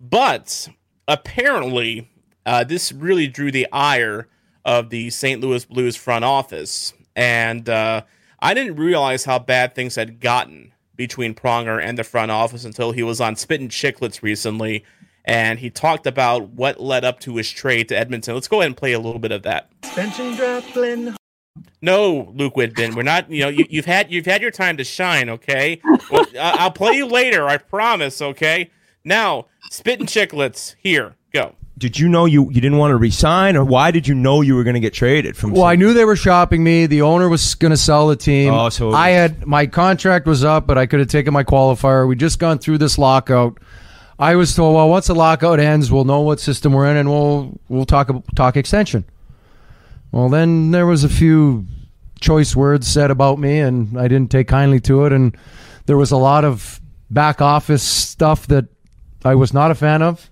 But 0.00 0.68
apparently, 1.08 2.10
uh, 2.44 2.64
this 2.64 2.92
really 2.92 3.26
drew 3.26 3.50
the 3.50 3.68
ire 3.72 4.28
of 4.64 4.90
the 4.90 5.10
St. 5.10 5.40
Louis 5.40 5.64
Blues 5.64 5.96
front 5.96 6.24
office, 6.24 6.92
and 7.14 7.68
uh, 7.68 8.02
I 8.40 8.54
didn't 8.54 8.76
realize 8.76 9.24
how 9.24 9.38
bad 9.38 9.74
things 9.74 9.94
had 9.94 10.20
gotten 10.20 10.72
between 10.96 11.34
Pronger 11.34 11.82
and 11.82 11.98
the 11.98 12.04
front 12.04 12.30
office 12.30 12.64
until 12.64 12.92
he 12.92 13.02
was 13.02 13.20
on 13.20 13.36
Spittin' 13.36 13.68
Chicklets 13.68 14.22
recently 14.22 14.84
and 15.24 15.58
he 15.58 15.70
talked 15.70 16.06
about 16.06 16.50
what 16.50 16.80
led 16.80 17.04
up 17.04 17.20
to 17.20 17.36
his 17.36 17.50
trade 17.50 17.88
to 17.88 17.98
Edmonton. 17.98 18.34
Let's 18.34 18.48
go 18.48 18.60
ahead 18.60 18.66
and 18.66 18.76
play 18.76 18.92
a 18.92 18.98
little 19.00 19.18
bit 19.20 19.32
of 19.32 19.42
that. 19.42 19.70
Suspension 19.84 20.34
dropping 20.36 21.14
No, 21.82 22.32
Luke 22.34 22.56
Whitman, 22.56 22.94
we're 22.94 23.02
not. 23.02 23.30
You 23.30 23.42
know, 23.44 23.48
you, 23.48 23.66
you've 23.68 23.84
had 23.86 24.10
you've 24.10 24.26
had 24.26 24.42
your 24.42 24.50
time 24.50 24.76
to 24.78 24.84
shine. 24.84 25.28
Okay, 25.28 25.80
well, 26.10 26.24
I- 26.38 26.56
I'll 26.60 26.70
play 26.72 26.92
you 26.94 27.06
later. 27.06 27.46
I 27.48 27.56
promise. 27.58 28.20
Okay. 28.20 28.70
Now, 29.04 29.46
spitting 29.70 30.06
chicklets. 30.06 30.74
Here, 30.78 31.14
go. 31.32 31.54
Did 31.76 31.98
you 31.98 32.08
know 32.08 32.24
you, 32.24 32.44
you 32.50 32.60
didn't 32.60 32.78
want 32.78 32.92
to 32.92 32.96
resign, 32.96 33.56
or 33.56 33.64
why 33.64 33.90
did 33.90 34.06
you 34.06 34.14
know 34.14 34.40
you 34.42 34.54
were 34.54 34.62
going 34.62 34.74
to 34.74 34.80
get 34.80 34.94
traded 34.94 35.36
from? 35.36 35.50
Well, 35.50 35.64
I 35.64 35.74
knew 35.74 35.92
they 35.92 36.04
were 36.04 36.14
shopping 36.16 36.62
me. 36.62 36.86
The 36.86 37.02
owner 37.02 37.28
was 37.28 37.56
going 37.56 37.70
to 37.72 37.76
sell 37.76 38.06
the 38.06 38.14
team. 38.16 38.54
Oh, 38.54 38.68
so- 38.68 38.92
I 38.92 39.10
had 39.10 39.44
my 39.44 39.66
contract 39.66 40.26
was 40.26 40.44
up, 40.44 40.66
but 40.68 40.78
I 40.78 40.86
could 40.86 41.00
have 41.00 41.08
taken 41.08 41.32
my 41.34 41.42
qualifier. 41.44 42.06
We 42.08 42.14
just 42.16 42.38
gone 42.38 42.58
through 42.58 42.78
this 42.78 42.96
lockout. 42.96 43.58
I 44.18 44.36
was 44.36 44.54
told, 44.54 44.74
well, 44.76 44.88
once 44.88 45.08
the 45.08 45.14
lockout 45.14 45.58
ends, 45.58 45.90
we'll 45.90 46.04
know 46.04 46.20
what 46.20 46.40
system 46.40 46.72
we're 46.72 46.86
in, 46.86 46.96
and 46.96 47.08
we'll 47.10 47.58
we'll 47.68 47.84
talk 47.84 48.10
talk 48.34 48.56
extension. 48.56 49.04
Well, 50.12 50.28
then 50.28 50.70
there 50.70 50.86
was 50.86 51.02
a 51.02 51.08
few 51.08 51.66
choice 52.20 52.54
words 52.54 52.86
said 52.86 53.10
about 53.10 53.38
me, 53.38 53.58
and 53.58 53.98
I 53.98 54.06
didn't 54.08 54.30
take 54.30 54.48
kindly 54.48 54.80
to 54.80 55.04
it, 55.06 55.12
and 55.12 55.36
there 55.86 55.96
was 55.96 56.12
a 56.12 56.16
lot 56.16 56.44
of 56.44 56.80
back 57.10 57.42
office 57.42 57.82
stuff 57.82 58.46
that 58.46 58.66
I 59.24 59.34
was 59.34 59.52
not 59.52 59.70
a 59.70 59.74
fan 59.74 60.02
of 60.02 60.30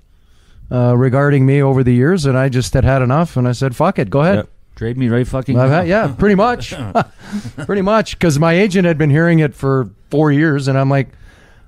uh, 0.70 0.96
regarding 0.96 1.44
me 1.44 1.62
over 1.62 1.82
the 1.82 1.92
years, 1.92 2.24
and 2.24 2.38
I 2.38 2.48
just 2.48 2.72
had 2.74 2.84
had 2.84 3.02
enough, 3.02 3.36
and 3.36 3.48
I 3.48 3.52
said, 3.52 3.74
"Fuck 3.74 3.98
it, 3.98 4.08
go 4.10 4.20
ahead." 4.20 4.36
Yep. 4.36 4.48
Trade 4.76 4.96
me 4.96 5.08
right 5.08 5.26
fucking. 5.26 5.56
Had- 5.56 5.86
yeah, 5.88 6.14
pretty 6.16 6.34
much, 6.34 6.74
pretty 7.66 7.82
much, 7.82 8.18
because 8.18 8.38
my 8.38 8.52
agent 8.52 8.86
had 8.86 8.98
been 8.98 9.10
hearing 9.10 9.40
it 9.40 9.54
for 9.54 9.90
four 10.10 10.32
years, 10.32 10.68
and 10.68 10.78
I'm 10.78 10.88
like, 10.88 11.08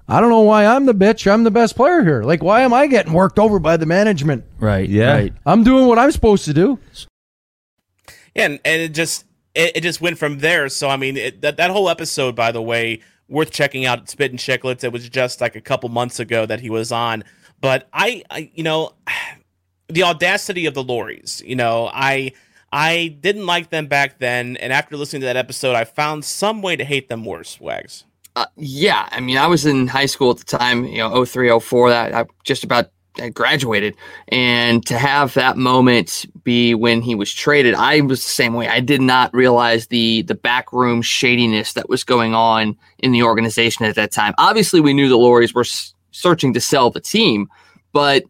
I 0.07 0.21
don't 0.21 0.29
know 0.29 0.41
why 0.41 0.67
I'm 0.67 0.87
the 0.87 0.95
bitch. 0.95 1.31
I'm 1.31 1.45
the 1.45 1.51
best 1.51 1.77
player 1.77 2.03
here. 2.03 2.23
Like, 2.23 2.43
why 2.43 2.61
am 2.61 2.75
I 2.75 2.87
getting 2.87 3.13
worked 3.13 3.39
over 3.39 3.59
by 3.59 3.77
the 3.77 3.87
management? 3.87 4.45
Right. 4.59 4.89
Yeah. 4.89 5.15
Right. 5.15 5.33
I'm 5.47 5.65
doing 5.65 5.87
what 5.87 5.99
I'm 5.99 6.13
supposed 6.13 6.45
to 6.45 6.53
do. 6.53 6.79
and 8.37 8.61
and 8.65 8.83
it 8.83 8.95
just 8.95 9.25
it, 9.55 9.77
it 9.77 9.81
just 9.83 10.01
went 10.01 10.19
from 10.19 10.41
there. 10.41 10.69
So 10.69 10.89
I 10.89 10.97
mean, 10.97 11.17
it, 11.17 11.41
that 11.41 11.57
that 11.57 11.71
whole 11.71 11.89
episode, 11.89 12.37
by 12.37 12.53
the 12.53 12.61
way, 12.61 13.01
worth 13.29 13.51
checking 13.51 13.87
out. 13.87 14.09
Spittin' 14.09 14.37
Chicklets. 14.37 14.85
It 14.85 14.93
was 14.93 15.09
just 15.09 15.41
like 15.41 15.57
a 15.57 15.61
couple 15.61 15.89
months 15.89 16.21
ago 16.21 16.45
that 16.47 16.61
he 16.61 16.69
was 16.69 16.93
on. 16.93 17.25
But 17.61 17.89
I, 17.93 18.25
I 18.31 18.51
you 18.55 18.63
know, 18.63 18.93
the 19.89 20.03
audacity 20.03 20.67
of 20.67 20.75
the 20.75 20.83
Lauries. 20.83 21.43
You 21.47 21.57
know, 21.57 21.91
I 21.93 22.33
I 22.71 23.17
didn't 23.21 23.47
like 23.47 23.71
them 23.71 23.87
back 23.87 24.19
then, 24.19 24.57
and 24.59 24.73
after 24.73 24.97
listening 24.97 25.21
to 25.21 25.27
that 25.27 25.37
episode, 25.37 25.75
I 25.75 25.85
found 25.85 26.25
some 26.25 26.61
way 26.61 26.77
to 26.77 26.85
hate 26.85 27.09
them 27.09 27.25
worse. 27.25 27.59
Wags. 27.59 28.05
Uh, 28.37 28.47
yeah, 28.57 29.09
I 29.13 29.21
mean, 29.21 29.37
I 29.39 29.47
was 29.47 29.65
in 29.65 29.87
high 29.87 30.07
school 30.07 30.33
at 30.33 30.39
the 30.39 30.45
time, 30.45 30.85
you 30.87 30.99
know, 30.99 31.25
03, 31.25 31.59
04, 31.61 31.91
that 31.91 32.15
I 32.15 32.25
just 32.43 32.65
about 32.65 32.91
graduated. 33.33 33.95
And 34.29 34.85
to 34.87 34.99
have 34.99 35.35
that 35.35 35.57
moment 35.57 36.27
be 36.43 36.75
when 36.75 37.01
he 37.01 37.15
was 37.15 37.33
traded, 37.33 37.75
I 37.75 38.01
was 38.01 38.25
the 38.25 38.31
same 38.31 38.55
way. 38.55 38.69
I 38.69 38.81
did 38.81 39.01
not 39.01 39.33
realize 39.33 39.87
the 39.87 40.23
the 40.23 40.35
backroom 40.35 41.01
shadiness 41.01 41.75
that 41.75 41.89
was 41.89 42.03
going 42.03 42.35
on 42.35 42.77
in 42.99 43.13
the 43.13 43.23
organization 43.23 43.85
at 43.85 43.95
that 43.95 44.11
time. 44.11 44.35
Obviously, 44.39 44.81
we 44.81 44.93
knew 44.95 45.09
the 45.09 45.19
Lauries 45.19 45.55
were 45.55 45.61
s- 45.61 45.95
searching 46.11 46.53
to 46.55 46.61
sell 46.61 46.91
the 46.91 47.01
team, 47.01 47.49
but 47.93 48.25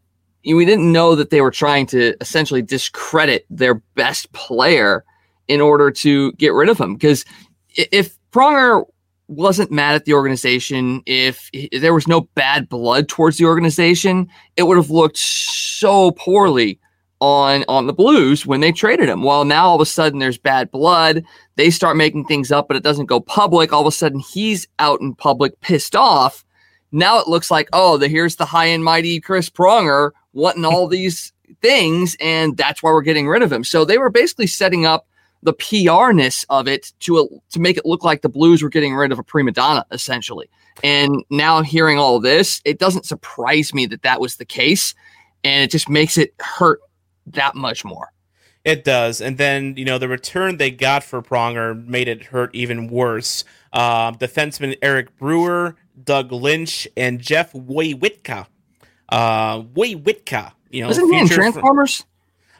we 0.44 0.66
didn't 0.66 0.92
know 0.92 1.14
that 1.14 1.30
they 1.30 1.40
were 1.40 1.50
trying 1.50 1.86
to 1.86 2.14
essentially 2.20 2.60
discredit 2.60 3.46
their 3.48 3.76
best 3.94 4.30
player 4.32 5.02
in 5.48 5.62
order 5.62 5.90
to 5.90 6.32
get 6.32 6.52
rid 6.52 6.68
of 6.68 6.78
him. 6.78 6.92
Because 6.94 7.24
if 7.70 8.18
Pronger 8.30 8.84
wasn't 9.28 9.70
mad 9.70 9.94
at 9.94 10.04
the 10.04 10.14
organization, 10.14 11.02
if, 11.06 11.48
if 11.52 11.80
there 11.80 11.94
was 11.94 12.06
no 12.06 12.22
bad 12.34 12.68
blood 12.68 13.08
towards 13.08 13.38
the 13.38 13.46
organization, 13.46 14.28
it 14.56 14.64
would 14.64 14.76
have 14.76 14.90
looked 14.90 15.16
so 15.16 16.12
poorly 16.12 16.78
on 17.20 17.64
on 17.68 17.86
the 17.86 17.92
Blues 17.92 18.44
when 18.44 18.60
they 18.60 18.72
traded 18.72 19.08
him. 19.08 19.22
Well, 19.22 19.44
now 19.44 19.68
all 19.68 19.76
of 19.76 19.80
a 19.80 19.86
sudden 19.86 20.18
there's 20.18 20.36
bad 20.36 20.70
blood. 20.70 21.24
They 21.56 21.70
start 21.70 21.96
making 21.96 22.26
things 22.26 22.52
up, 22.52 22.68
but 22.68 22.76
it 22.76 22.82
doesn't 22.82 23.06
go 23.06 23.20
public. 23.20 23.72
All 23.72 23.80
of 23.80 23.86
a 23.86 23.92
sudden 23.92 24.20
he's 24.20 24.68
out 24.78 25.00
in 25.00 25.14
public, 25.14 25.58
pissed 25.60 25.96
off. 25.96 26.44
Now 26.92 27.18
it 27.18 27.28
looks 27.28 27.50
like, 27.50 27.68
oh, 27.72 27.96
the, 27.96 28.08
here's 28.08 28.36
the 28.36 28.44
high 28.44 28.66
and 28.66 28.84
mighty 28.84 29.20
Chris 29.20 29.48
Pronger 29.48 30.10
wanting 30.32 30.64
all 30.64 30.86
these 30.88 31.32
things, 31.62 32.16
and 32.20 32.56
that's 32.56 32.82
why 32.82 32.90
we're 32.90 33.02
getting 33.02 33.28
rid 33.28 33.42
of 33.42 33.52
him. 33.52 33.64
So 33.64 33.84
they 33.84 33.98
were 33.98 34.10
basically 34.10 34.46
setting 34.46 34.84
up 34.84 35.06
the 35.44 35.52
PR-ness 35.52 36.44
of 36.48 36.66
it 36.66 36.92
to 37.00 37.40
to 37.50 37.60
make 37.60 37.76
it 37.76 37.86
look 37.86 38.02
like 38.02 38.22
the 38.22 38.28
Blues 38.28 38.62
were 38.62 38.68
getting 38.68 38.94
rid 38.94 39.12
of 39.12 39.18
a 39.18 39.22
prima 39.22 39.52
donna, 39.52 39.86
essentially. 39.92 40.50
And 40.82 41.22
now 41.30 41.62
hearing 41.62 41.98
all 41.98 42.18
this, 42.18 42.60
it 42.64 42.78
doesn't 42.78 43.06
surprise 43.06 43.72
me 43.72 43.86
that 43.86 44.02
that 44.02 44.20
was 44.20 44.36
the 44.36 44.44
case, 44.44 44.94
and 45.44 45.62
it 45.62 45.70
just 45.70 45.88
makes 45.88 46.18
it 46.18 46.34
hurt 46.40 46.80
that 47.26 47.54
much 47.54 47.84
more. 47.84 48.10
It 48.64 48.82
does, 48.82 49.20
and 49.20 49.36
then 49.36 49.74
you 49.76 49.84
know 49.84 49.98
the 49.98 50.08
return 50.08 50.56
they 50.56 50.70
got 50.70 51.04
for 51.04 51.22
Pronger 51.22 51.86
made 51.86 52.08
it 52.08 52.24
hurt 52.24 52.50
even 52.54 52.88
worse. 52.88 53.44
Uh, 53.72 54.12
defenseman 54.12 54.76
Eric 54.80 55.16
Brewer, 55.18 55.76
Doug 56.02 56.32
Lynch, 56.32 56.88
and 56.96 57.20
Jeff 57.20 57.52
Woywitka. 57.52 58.46
Uh, 59.10 59.60
Woywitka, 59.60 60.52
you 60.70 60.80
know, 60.80 60.88
Wasn't 60.88 61.12
he 61.12 61.20
in 61.20 61.28
Transformers? 61.28 62.06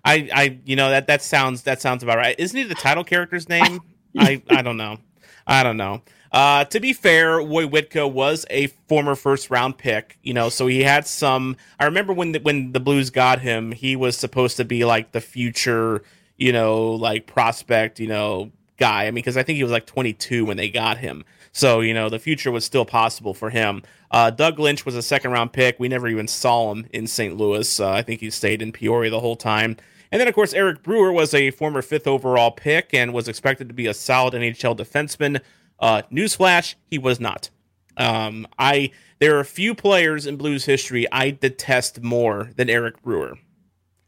I, 0.05 0.29
I, 0.35 0.59
you 0.65 0.77
know 0.77 0.91
that 0.91 1.07
that 1.07 1.23
sounds 1.23 1.63
that 1.63 1.81
sounds 1.81 2.03
about 2.03 2.19
right. 2.19 2.39
Isn't 2.39 2.57
he 2.57 2.65
the 2.65 2.75
title 2.75 3.05
character's 3.05 3.49
name? 3.49 3.81
I, 4.19 4.43
I 4.49 4.63
don't 4.63 4.77
know. 4.77 4.99
I 5.47 5.63
don't 5.63 5.77
know. 5.77 6.03
Uh, 6.35 6.65
to 6.65 6.81
be 6.81 6.93
fair, 6.93 7.39
Woywitka 7.39 8.11
was 8.11 8.45
a 8.51 8.67
former 8.89 9.15
first 9.15 9.51
round 9.51 9.79
pick, 9.79 10.19
you 10.23 10.35
know, 10.35 10.49
so 10.49 10.67
he 10.67 10.83
had 10.83 11.07
some. 11.07 11.57
I 11.79 11.85
remember 11.85 12.13
when 12.13 12.33
the, 12.33 12.41
when 12.41 12.73
the 12.73 12.81
Blues 12.81 13.11
got 13.11 13.41
him, 13.41 13.71
he 13.71 13.95
was 13.95 14.17
supposed 14.17 14.57
to 14.57 14.65
be 14.65 14.85
like 14.85 15.13
the 15.13 15.21
future, 15.21 16.03
you 16.37 16.53
know, 16.53 16.91
like 16.91 17.29
prospect, 17.29 18.01
you 18.01 18.09
know, 18.09 18.51
guy. 18.79 19.05
I 19.05 19.07
mean, 19.07 19.15
because 19.17 19.37
I 19.37 19.45
think 19.45 19.57
he 19.57 19.63
was 19.63 19.71
like 19.71 19.87
22 19.87 20.45
when 20.45 20.57
they 20.57 20.71
got 20.71 20.99
him, 20.99 21.25
so 21.53 21.81
you 21.81 21.95
know 21.95 22.09
the 22.09 22.19
future 22.19 22.51
was 22.51 22.65
still 22.65 22.85
possible 22.85 23.33
for 23.33 23.51
him. 23.51 23.83
Uh, 24.11 24.31
Doug 24.31 24.59
Lynch 24.59 24.85
was 24.85 24.97
a 24.97 25.03
second 25.03 25.31
round 25.31 25.53
pick. 25.53 25.79
We 25.79 25.87
never 25.87 26.09
even 26.09 26.27
saw 26.27 26.73
him 26.73 26.89
in 26.93 27.07
St. 27.07 27.37
Louis. 27.37 27.79
Uh, 27.79 27.93
I 27.93 28.03
think 28.03 28.21
he 28.21 28.31
stayed 28.31 28.61
in 28.61 28.73
Peoria 28.73 29.11
the 29.11 29.21
whole 29.21 29.37
time. 29.37 29.77
And 30.15 30.21
then, 30.21 30.29
of 30.29 30.35
course, 30.37 30.53
Eric 30.53 30.85
Brewer 30.85 31.11
was 31.11 31.35
a 31.35 31.51
former 31.51 31.83
fifth 31.83 32.07
overall 32.07 32.53
pick 32.53 32.95
and 32.95 33.13
was 33.13 33.27
expected 33.27 33.67
to 33.67 33.75
be 33.75 33.89
a 33.89 33.93
solid 33.93 34.33
NHL 34.33 34.77
defenseman. 34.77 35.41
Uh, 35.81 36.03
newsflash, 36.03 36.77
he 36.89 36.99
was 36.99 37.19
not. 37.19 37.51
Um, 37.97 38.47
I 38.57 38.93
there 39.19 39.35
are 39.37 39.41
a 39.41 39.45
few 39.45 39.75
players 39.75 40.25
in 40.25 40.37
Blues 40.37 40.67
history 40.67 41.11
I 41.11 41.33
detest 41.33 42.01
more 42.01 42.51
than 42.55 42.71
Eric 42.71 43.03
Brewer. 43.03 43.39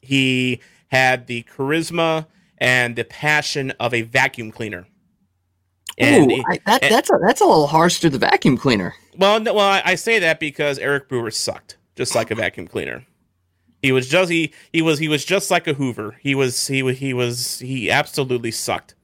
He 0.01 0.61
had 0.93 1.27
the 1.27 1.43
charisma 1.43 2.27
and 2.59 2.95
the 2.95 3.03
passion 3.03 3.73
of 3.81 3.93
a 3.93 4.03
vacuum 4.03 4.53
cleaner. 4.53 4.87
And 5.99 6.31
Ooh, 6.31 6.45
I, 6.49 6.61
that, 6.67 6.85
and- 6.85 6.95
that's 6.95 7.11
a 7.11 7.19
that's 7.21 7.41
a 7.41 7.47
little 7.47 7.67
harsh 7.67 7.99
to 7.99 8.11
the 8.11 8.19
vacuum 8.19 8.57
cleaner. 8.57 8.95
well, 9.19 9.41
no, 9.41 9.55
well, 9.55 9.69
I, 9.69 9.83
I 9.85 9.95
say 9.97 10.21
that 10.21 10.39
because 10.39 10.79
Eric 10.79 11.09
Brewer 11.09 11.33
sucked, 11.33 11.79
just 11.97 12.15
like 12.15 12.31
a 12.31 12.37
vacuum 12.37 12.69
cleaner. 12.69 13.05
He 13.87 13.93
was 13.93 14.09
just 14.09 14.31
he 14.31 14.53
he 14.73 14.83
was 14.83 14.99
he 14.99 15.07
was 15.07 15.25
just 15.25 15.49
like 15.49 15.69
a 15.69 15.75
Hoover. 15.75 16.17
He 16.21 16.35
was 16.35 16.67
he 16.67 16.83
was 16.83 16.99
he 16.99 17.15
was 17.15 17.61
he 17.61 17.89
absolutely 17.89 18.51
sucked. 18.51 18.97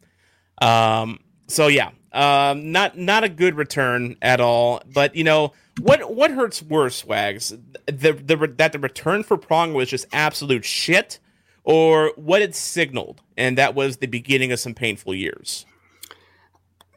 Um. 0.60 1.20
So 1.46 1.68
yeah. 1.68 1.90
Um. 2.12 2.72
Not 2.72 2.98
not 2.98 3.22
a 3.22 3.28
good 3.28 3.54
return 3.54 4.16
at 4.20 4.40
all. 4.40 4.82
But 4.92 5.14
you 5.14 5.22
know 5.22 5.52
what 5.80 6.12
what 6.14 6.32
hurts 6.32 6.62
worse, 6.62 7.04
Wags? 7.04 7.50
The 7.86 8.12
the 8.12 8.52
that 8.58 8.72
the 8.72 8.80
return 8.80 9.22
for 9.22 9.36
Prong 9.36 9.72
was 9.72 9.88
just 9.88 10.06
absolute 10.12 10.64
shit, 10.64 11.20
or 11.62 12.12
what 12.16 12.42
it 12.42 12.56
signaled, 12.56 13.20
and 13.36 13.56
that 13.58 13.76
was 13.76 13.98
the 13.98 14.08
beginning 14.08 14.50
of 14.50 14.58
some 14.58 14.74
painful 14.74 15.14
years. 15.14 15.64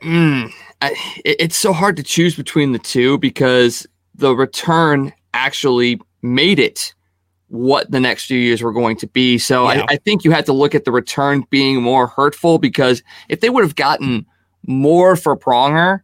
Mm, 0.01 0.51
I, 0.81 0.91
it- 1.23 1.38
it's 1.39 1.57
so 1.57 1.71
hard 1.71 1.97
to 1.97 2.03
choose 2.03 2.36
between 2.36 2.71
the 2.71 2.79
two 2.79 3.19
because 3.19 3.86
the 4.15 4.36
return 4.36 5.13
actually 5.36 6.01
made 6.23 6.57
it 6.57 6.95
what 7.48 7.89
the 7.91 8.00
next 8.00 8.26
few 8.26 8.39
years 8.39 8.62
were 8.62 8.74
going 8.74 8.98
to 8.98 9.08
be. 9.08 9.38
So 9.38 9.70
Yeah. 9.72 9.86
I, 9.89 9.93
I 9.93 9.96
think 9.98 10.24
you 10.24 10.32
had 10.32 10.46
to 10.48 10.54
look 10.54 10.74
at 10.76 10.86
the 10.86 10.91
return 10.91 11.46
being 11.50 11.82
more 11.82 12.08
hurtful 12.08 12.58
because 12.58 13.04
if 13.30 13.41
they 13.41 13.50
would 13.50 13.64
have 13.64 13.76
gotten 13.76 14.26
more 14.68 15.16
for 15.16 15.38
Pronger, 15.38 16.02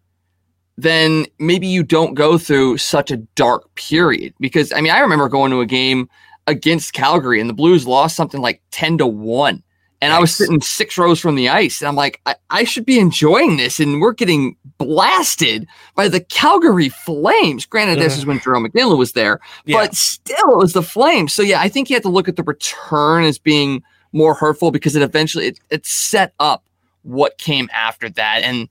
then 0.78 1.26
maybe 1.39 1.68
you 1.68 1.84
don't 1.84 2.14
go 2.14 2.38
through 2.38 2.78
such 2.78 3.12
a 3.12 3.18
dark 3.18 3.74
period. 3.76 4.34
Because 4.39 4.72
I 4.72 4.82
mean, 4.82 4.92
I 4.92 5.00
remember 5.00 5.30
going 5.30 5.52
to 5.52 5.62
a 5.62 5.66
game 5.66 6.10
against 6.48 6.94
Calgary 6.94 7.39
and 7.39 7.50
the 7.50 7.54
Blues 7.54 7.86
lost 7.88 8.16
something 8.16 8.42
like 8.42 8.62
10 8.72 9.00
to 9.00 9.08
1. 9.08 9.64
And 10.02 10.12
I 10.12 10.20
was 10.20 10.36
sitting 10.36 10.62
six 10.62 10.97
rows 10.97 11.20
from 11.20 11.36
the 11.36 11.47
ice, 11.47 11.80
and 11.80 11.88
I'm 11.88 11.95
like, 11.95 12.22
I, 12.26 12.36
I 12.49 12.64
should 12.64 12.86
be 12.86 12.97
enjoying 12.97 13.58
this. 13.58 13.80
And 13.80 14.02
we're 14.02 14.14
getting 14.14 14.56
blasted 14.80 15.68
by 15.95 16.08
the 16.08 16.20
Calgary 16.20 16.89
Flames. 16.89 17.68
Granted, 17.68 17.99
this 17.99 18.18
is 18.18 18.26
when 18.26 18.39
Jarome 18.39 18.66
Iginla 18.66 18.97
was 18.97 19.12
there, 19.12 19.39
but 19.68 19.93
still, 19.93 20.52
it 20.54 20.58
was 20.58 20.74
the 20.74 20.82
Flames. 20.82 21.34
So 21.34 21.43
yeah, 21.43 21.62
I 21.62 21.70
think 21.70 21.89
you 21.89 21.95
have 21.95 22.04
to 22.04 22.10
look 22.10 22.28
at 22.28 22.36
the 22.36 22.43
return 22.43 23.24
as 23.26 23.38
being 23.38 23.84
more 24.12 24.34
hurtful 24.34 24.72
because 24.72 24.95
it 24.95 25.04
eventually 25.04 25.47
it, 25.47 25.60
it 25.70 25.86
set 25.86 26.34
up 26.39 26.64
what 27.04 27.38
came 27.38 27.70
after 27.72 28.10
that, 28.10 28.41
and 28.43 28.70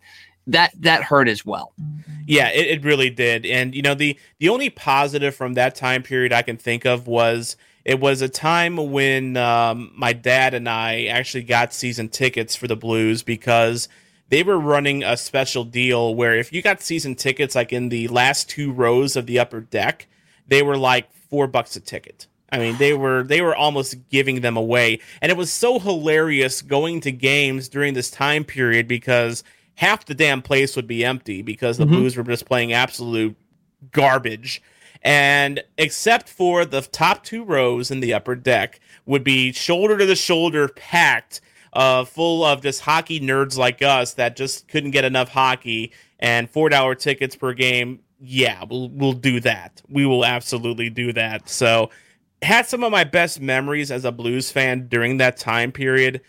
that 0.49 0.73
that 0.81 1.03
hurt 1.05 1.29
as 1.29 1.47
well. 1.47 1.73
Mm-hmm. 1.81 2.13
Yeah, 2.27 2.49
it, 2.51 2.67
it 2.67 2.85
really 2.85 3.11
did. 3.11 3.47
And 3.47 3.75
you 3.75 3.83
know, 3.83 3.95
the 3.95 4.19
the 4.39 4.49
only 4.49 4.71
positive 4.71 5.35
from 5.35 5.55
that 5.55 5.75
time 5.75 6.03
period 6.03 6.33
I 6.33 6.43
can 6.43 6.57
think 6.57 6.85
of 6.85 7.07
was 7.07 7.57
It 7.85 7.99
was 8.01 8.21
a 8.21 8.29
time 8.29 8.77
when 8.77 9.37
um, 9.37 9.93
my 9.97 10.13
dad 10.13 10.55
and 10.55 10.69
I 10.69 11.05
actually 11.05 11.45
got 11.45 11.73
season 11.73 12.09
tickets 12.09 12.55
for 12.55 12.67
the 12.69 12.77
Blues 12.77 13.23
because 13.23 13.89
they 14.29 14.43
were 14.43 14.59
running 14.59 15.03
a 15.03 15.17
special 15.17 15.65
deal 15.65 16.15
where 16.15 16.37
if 16.37 16.53
you 16.53 16.63
got 16.63 16.83
season 16.83 17.15
tickets 17.15 17.55
like 17.55 17.73
in 17.73 17.89
the 17.89 18.09
last 18.09 18.49
two 18.49 18.71
rows 18.73 19.17
of 19.17 19.27
the 19.27 19.39
upper 19.39 19.61
deck, 19.61 20.07
they 20.47 20.63
were 20.63 20.77
like 20.77 21.13
four 21.13 21.47
bucks 21.47 21.75
a 21.77 21.81
ticket. 21.81 22.27
I 22.53 22.59
mean, 22.59 22.77
they 22.79 22.93
were 22.95 23.23
they 23.23 23.41
were 23.43 23.55
almost 23.55 23.97
giving 24.09 24.41
them 24.41 24.57
away, 24.57 24.99
and 25.23 25.31
it 25.31 25.39
was 25.39 25.53
so 25.53 25.79
hilarious 25.79 26.63
going 26.63 27.01
to 27.03 27.13
games 27.13 27.69
during 27.69 27.95
this 27.95 28.11
time 28.11 28.45
period 28.45 28.89
because 28.89 29.45
half 29.77 30.05
the 30.05 30.15
damn 30.15 30.43
place 30.43 30.75
would 30.77 30.89
be 30.89 31.05
empty 31.05 31.43
because 31.43 31.79
the 31.79 31.87
Mhm. 31.87 31.91
Blues 31.91 32.17
were 32.17 32.25
just 32.25 32.47
playing 32.47 32.73
absolute 32.73 33.37
garbage. 33.93 34.61
And 35.03 35.63
except 35.79 36.29
for 36.29 36.65
the 36.65 36.83
top 36.83 37.25
two 37.25 37.43
rows 37.45 37.91
in 37.91 38.01
the 38.01 38.13
upper 38.13 38.35
deck 38.35 38.81
would 39.07 39.25
be 39.25 39.53
shoulder 39.53 39.97
to 39.97 40.07
the 40.07 40.17
shoulder 40.17 40.69
packed, 40.69 41.41
uh, 41.73 42.05
full 42.05 42.45
of 42.45 42.63
just 42.63 42.83
hockey 42.83 43.21
nerds 43.21 43.57
like 43.57 43.81
us 43.83 44.15
that 44.15 44.37
just 44.37 44.69
couldn't 44.69 44.91
get 44.91 45.05
enough 45.05 45.31
hockey 45.31 45.93
and 46.19 46.51
four 46.51 46.69
dollar 46.69 46.95
tickets 46.95 47.37
per 47.37 47.55
game. 47.55 48.01
Yeah, 48.21 48.65
we'll 48.69 48.91
we'll 48.91 49.13
do 49.15 49.41
that. 49.41 49.81
We 49.89 50.05
will 50.05 50.25
absolutely 50.25 50.91
do 50.91 51.13
that. 51.15 51.49
So 51.49 51.91
had 52.43 52.67
some 52.67 52.85
of 52.85 52.93
my 52.93 53.05
best 53.05 53.41
memories 53.41 53.91
as 53.91 54.05
a 54.05 54.13
blues 54.13 54.51
fan 54.51 54.89
during 54.89 55.19
that 55.19 55.37
time 55.37 55.73
period, 55.73 56.21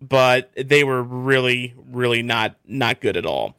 but 0.00 0.50
they 0.56 0.84
were 0.84 1.02
really, 1.02 1.74
really 1.90 2.22
not 2.22 2.56
not 2.66 3.00
good 3.00 3.16
at 3.16 3.26
all. 3.26 3.56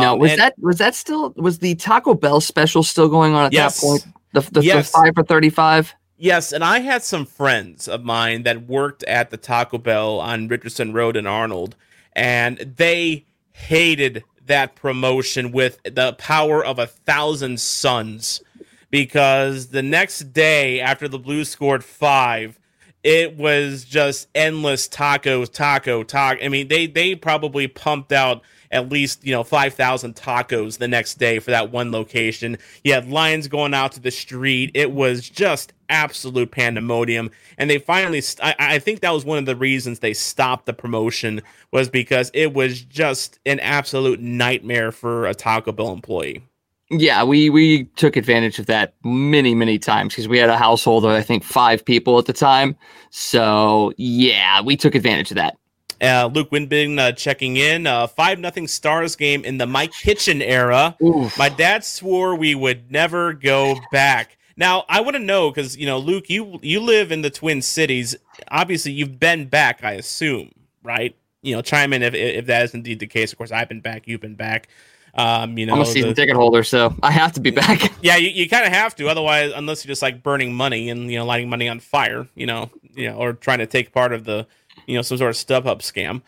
No, 0.00 0.12
Um, 0.14 0.18
was 0.20 0.30
and- 0.32 0.40
that 0.40 0.54
was 0.58 0.78
that 0.78 0.94
still 0.94 1.32
was 1.36 1.58
the 1.58 1.74
Taco 1.74 2.14
Bell 2.14 2.40
special 2.40 2.82
still 2.82 3.08
going 3.08 3.34
on 3.34 3.46
at 3.46 3.52
Yes. 3.52 3.80
that 3.80 3.86
point? 3.86 4.04
The, 4.32 4.40
the, 4.52 4.60
the 4.60 4.82
five 4.84 5.14
for 5.14 5.22
thirty 5.24 5.50
five. 5.50 5.94
Yes, 6.20 6.52
and 6.52 6.64
I 6.64 6.80
had 6.80 7.02
some 7.04 7.24
friends 7.26 7.86
of 7.88 8.02
mine 8.04 8.42
that 8.42 8.66
worked 8.66 9.04
at 9.04 9.30
the 9.30 9.36
Taco 9.36 9.78
Bell 9.78 10.18
on 10.18 10.48
Richardson 10.48 10.92
Road 10.92 11.16
in 11.16 11.26
Arnold, 11.26 11.76
and 12.14 12.58
they 12.76 13.24
hated 13.52 14.24
that 14.46 14.74
promotion 14.74 15.52
with 15.52 15.78
the 15.84 16.12
power 16.14 16.64
of 16.64 16.78
a 16.78 16.86
thousand 16.86 17.60
suns 17.60 18.42
because 18.90 19.68
the 19.68 19.82
next 19.82 20.32
day 20.32 20.80
after 20.80 21.06
the 21.08 21.18
Blues 21.18 21.48
scored 21.50 21.84
five, 21.84 22.58
it 23.04 23.36
was 23.36 23.84
just 23.84 24.26
endless 24.34 24.88
tacos, 24.88 25.52
taco, 25.52 26.02
taco. 26.02 26.44
I 26.44 26.48
mean, 26.48 26.68
they 26.68 26.86
they 26.86 27.14
probably 27.14 27.68
pumped 27.68 28.12
out 28.12 28.42
at 28.70 28.90
least 28.90 29.24
you 29.24 29.32
know 29.32 29.42
five 29.42 29.74
thousand 29.74 30.14
tacos 30.14 30.78
the 30.78 30.88
next 30.88 31.14
day 31.14 31.38
for 31.38 31.50
that 31.50 31.70
one 31.70 31.90
location. 31.90 32.58
You 32.84 32.92
had 32.92 33.08
lines 33.08 33.48
going 33.48 33.74
out 33.74 33.92
to 33.92 34.00
the 34.00 34.10
street. 34.10 34.70
It 34.74 34.92
was 34.92 35.28
just 35.28 35.72
absolute 35.88 36.50
pandemonium. 36.50 37.30
And 37.56 37.68
they 37.68 37.78
finally, 37.78 38.22
I, 38.42 38.54
I 38.58 38.78
think 38.78 39.00
that 39.00 39.10
was 39.10 39.24
one 39.24 39.38
of 39.38 39.46
the 39.46 39.56
reasons 39.56 39.98
they 39.98 40.14
stopped 40.14 40.66
the 40.66 40.72
promotion 40.72 41.42
was 41.72 41.88
because 41.88 42.30
it 42.34 42.54
was 42.54 42.82
just 42.82 43.38
an 43.46 43.60
absolute 43.60 44.20
nightmare 44.20 44.92
for 44.92 45.26
a 45.26 45.34
Taco 45.34 45.72
Bell 45.72 45.92
employee. 45.92 46.42
Yeah, 46.90 47.22
we 47.22 47.50
we 47.50 47.84
took 47.96 48.16
advantage 48.16 48.58
of 48.58 48.64
that 48.66 48.94
many 49.04 49.54
many 49.54 49.78
times 49.78 50.14
because 50.14 50.26
we 50.26 50.38
had 50.38 50.48
a 50.48 50.56
household 50.56 51.04
of 51.04 51.10
I 51.10 51.20
think 51.20 51.44
five 51.44 51.84
people 51.84 52.18
at 52.18 52.24
the 52.24 52.32
time. 52.32 52.74
So 53.10 53.92
yeah, 53.98 54.62
we 54.62 54.74
took 54.74 54.94
advantage 54.94 55.30
of 55.30 55.34
that. 55.34 55.58
Uh, 56.00 56.30
Luke 56.32 56.50
Winbin 56.50 56.98
uh, 56.98 57.12
checking 57.12 57.56
in. 57.56 57.86
Uh, 57.86 58.06
Five 58.06 58.38
nothing 58.38 58.68
Stars 58.68 59.16
game 59.16 59.44
in 59.44 59.58
the 59.58 59.66
Mike 59.66 59.92
Kitchen 59.92 60.40
era. 60.40 60.96
My 61.36 61.48
dad 61.48 61.84
swore 61.84 62.34
we 62.34 62.54
would 62.54 62.90
never 62.90 63.32
go 63.32 63.76
back. 63.90 64.36
Now 64.56 64.84
I 64.88 65.00
want 65.00 65.16
to 65.16 65.22
know 65.22 65.50
because 65.50 65.76
you 65.76 65.86
know, 65.86 65.98
Luke, 65.98 66.28
you 66.28 66.58
you 66.62 66.80
live 66.80 67.12
in 67.12 67.22
the 67.22 67.30
Twin 67.30 67.62
Cities. 67.62 68.16
Obviously, 68.50 68.92
you've 68.92 69.18
been 69.20 69.46
back. 69.46 69.84
I 69.84 69.92
assume, 69.92 70.52
right? 70.82 71.16
You 71.42 71.54
know, 71.54 71.62
chime 71.62 71.92
in 71.92 72.02
if 72.02 72.14
if 72.14 72.46
that 72.46 72.64
is 72.64 72.74
indeed 72.74 73.00
the 73.00 73.06
case. 73.06 73.32
Of 73.32 73.38
course, 73.38 73.52
I've 73.52 73.68
been 73.68 73.80
back. 73.80 74.06
You've 74.06 74.20
been 74.20 74.34
back. 74.34 74.68
Um, 75.14 75.58
you 75.58 75.66
know, 75.66 75.74
I'm 75.74 75.80
a 75.80 75.86
season 75.86 76.10
the- 76.10 76.14
ticket 76.14 76.36
holder, 76.36 76.62
so 76.62 76.94
I 77.02 77.10
have 77.10 77.32
to 77.32 77.40
be 77.40 77.50
back. 77.50 77.92
yeah, 78.02 78.16
you, 78.16 78.28
you 78.28 78.48
kind 78.48 78.64
of 78.66 78.72
have 78.72 78.94
to, 78.96 79.08
otherwise, 79.08 79.52
unless 79.54 79.84
you're 79.84 79.90
just 79.90 80.02
like 80.02 80.22
burning 80.22 80.54
money 80.54 80.90
and 80.90 81.10
you 81.10 81.18
know 81.18 81.24
lighting 81.24 81.48
money 81.50 81.68
on 81.68 81.80
fire, 81.80 82.28
you 82.34 82.46
know, 82.46 82.70
you 82.94 83.08
know, 83.08 83.16
or 83.16 83.32
trying 83.32 83.58
to 83.58 83.66
take 83.66 83.92
part 83.92 84.12
of 84.12 84.24
the, 84.24 84.46
you 84.86 84.94
know, 84.94 85.02
some 85.02 85.18
sort 85.18 85.30
of 85.30 85.36
StubHub 85.36 85.80
scam. 85.80 86.22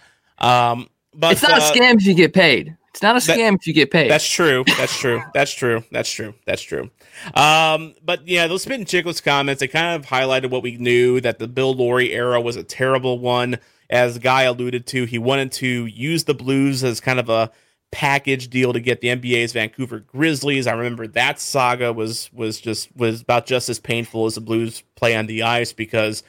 Um, 0.44 0.88
but 1.14 1.32
it's 1.32 1.42
not 1.42 1.53
a 1.53 1.57
uh, 1.57 1.72
scam 1.72 1.96
if 1.96 2.07
you 2.07 2.14
get 2.14 2.32
paid. 2.32 2.76
It's 2.90 3.03
not 3.03 3.16
a 3.16 3.26
that- 3.26 3.38
scam 3.38 3.57
if 3.57 3.66
you 3.66 3.72
get 3.72 3.90
paid. 3.90 4.11
That's 4.11 4.28
true. 4.28 4.64
That's 4.76 4.98
true. 4.98 5.22
That's 5.32 5.53
true. 5.53 5.84
That's 5.90 6.11
true. 6.11 6.34
That's 6.44 6.62
true. 6.62 6.90
Um, 7.34 7.94
but 8.05 8.26
yeah, 8.26 8.46
those 8.46 8.62
Spittin' 8.62 8.84
Chicklets 8.84 9.22
comments, 9.22 9.61
they 9.61 9.68
kind 9.68 9.96
of 10.01 10.09
highlighted 10.09 10.51
what 10.51 10.62
we 10.62 10.76
knew 10.76 11.20
that 11.20 11.38
the 11.38 11.48
Bill 11.48 11.74
Laurie 11.74 12.12
era 12.12 12.40
was 12.40 12.57
a 12.57 12.64
terrible 12.64 13.18
one. 13.18 13.59
As 13.88 14.18
Guy 14.18 14.42
alluded 14.42 14.86
to, 14.88 15.05
he 15.05 15.18
wanted 15.18 15.51
to 15.53 15.86
use 15.86 16.24
the 16.24 16.34
Blues 16.34 16.84
as 16.84 17.01
kind 17.01 17.18
of 17.18 17.28
a 17.28 17.51
package 17.90 18.48
deal 18.48 18.72
to 18.72 18.80
get 18.80 19.01
the 19.01 19.09
NBA's 19.09 19.53
Vancouver 19.53 19.98
Grizzlies. 20.01 20.66
I 20.66 20.72
remember 20.72 21.07
that 21.09 21.40
saga 21.40 21.92
was 21.92 22.32
was 22.32 22.61
just 22.61 22.94
was 22.96 23.22
about 23.22 23.46
just 23.46 23.68
as 23.68 23.80
painful 23.80 24.26
as 24.26 24.36
the 24.36 24.40
Blues 24.40 24.82
play 24.94 25.16
on 25.16 25.26
the 25.26 25.42
ice 25.42 25.72
because 25.72 26.22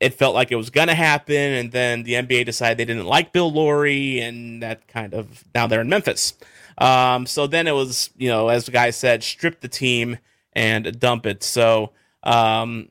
it 0.00 0.14
felt 0.14 0.34
like 0.34 0.52
it 0.52 0.56
was 0.56 0.70
going 0.70 0.88
to 0.88 0.94
happen, 0.94 1.34
and 1.34 1.72
then 1.72 2.02
the 2.02 2.14
NBA 2.14 2.44
decided 2.44 2.78
they 2.78 2.84
didn't 2.84 3.06
like 3.06 3.32
Bill 3.32 3.50
Laurie, 3.50 4.20
and 4.20 4.62
that 4.62 4.86
kind 4.88 5.14
of 5.14 5.44
now 5.54 5.66
they're 5.66 5.80
in 5.80 5.88
Memphis. 5.88 6.34
Um, 6.78 7.26
so 7.26 7.46
then 7.46 7.66
it 7.66 7.72
was, 7.72 8.10
you 8.16 8.28
know, 8.28 8.48
as 8.48 8.66
the 8.66 8.72
guy 8.72 8.90
said, 8.90 9.22
strip 9.22 9.60
the 9.60 9.68
team 9.68 10.18
and 10.52 10.98
dump 11.00 11.24
it. 11.24 11.42
So, 11.42 11.92
um, 12.22 12.88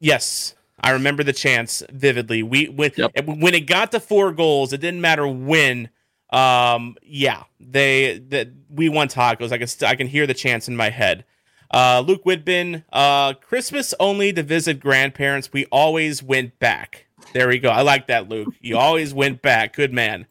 yes, 0.00 0.54
I 0.80 0.90
remember 0.90 1.22
the 1.22 1.32
chance 1.32 1.82
vividly. 1.90 2.42
We 2.42 2.66
when 2.66 2.90
when 3.24 3.54
it 3.54 3.66
got 3.66 3.92
to 3.92 4.00
four 4.00 4.32
goals, 4.32 4.72
it 4.72 4.80
didn't 4.80 5.00
matter 5.00 5.26
when. 5.26 5.88
Um, 6.30 6.96
yeah, 7.02 7.44
they 7.60 8.18
that 8.28 8.48
we 8.70 8.88
won 8.88 9.08
tacos. 9.08 9.52
I 9.52 9.58
can 9.58 9.66
st- 9.66 9.90
I 9.90 9.94
can 9.94 10.06
hear 10.06 10.26
the 10.26 10.34
chants 10.34 10.66
in 10.66 10.76
my 10.76 10.90
head. 10.90 11.24
Uh, 11.72 12.04
Luke 12.06 12.24
Whitbin, 12.24 12.84
uh, 12.92 13.32
Christmas 13.34 13.94
only 13.98 14.32
to 14.32 14.42
visit 14.42 14.78
grandparents. 14.78 15.52
We 15.52 15.66
always 15.66 16.22
went 16.22 16.58
back. 16.58 17.06
There 17.32 17.48
we 17.48 17.58
go. 17.58 17.70
I 17.70 17.82
like 17.82 18.08
that, 18.08 18.28
Luke. 18.28 18.54
You 18.60 18.76
always 18.76 19.14
went 19.14 19.40
back. 19.40 19.74
Good 19.74 19.92
man. 19.92 20.26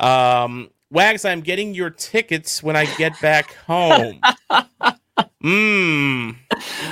Um, 0.00 0.70
Wags, 0.90 1.24
I'm 1.24 1.40
getting 1.40 1.74
your 1.74 1.90
tickets 1.90 2.62
when 2.62 2.76
I 2.76 2.86
get 2.96 3.18
back 3.20 3.54
home. 3.66 4.20
Mmm. 5.42 6.36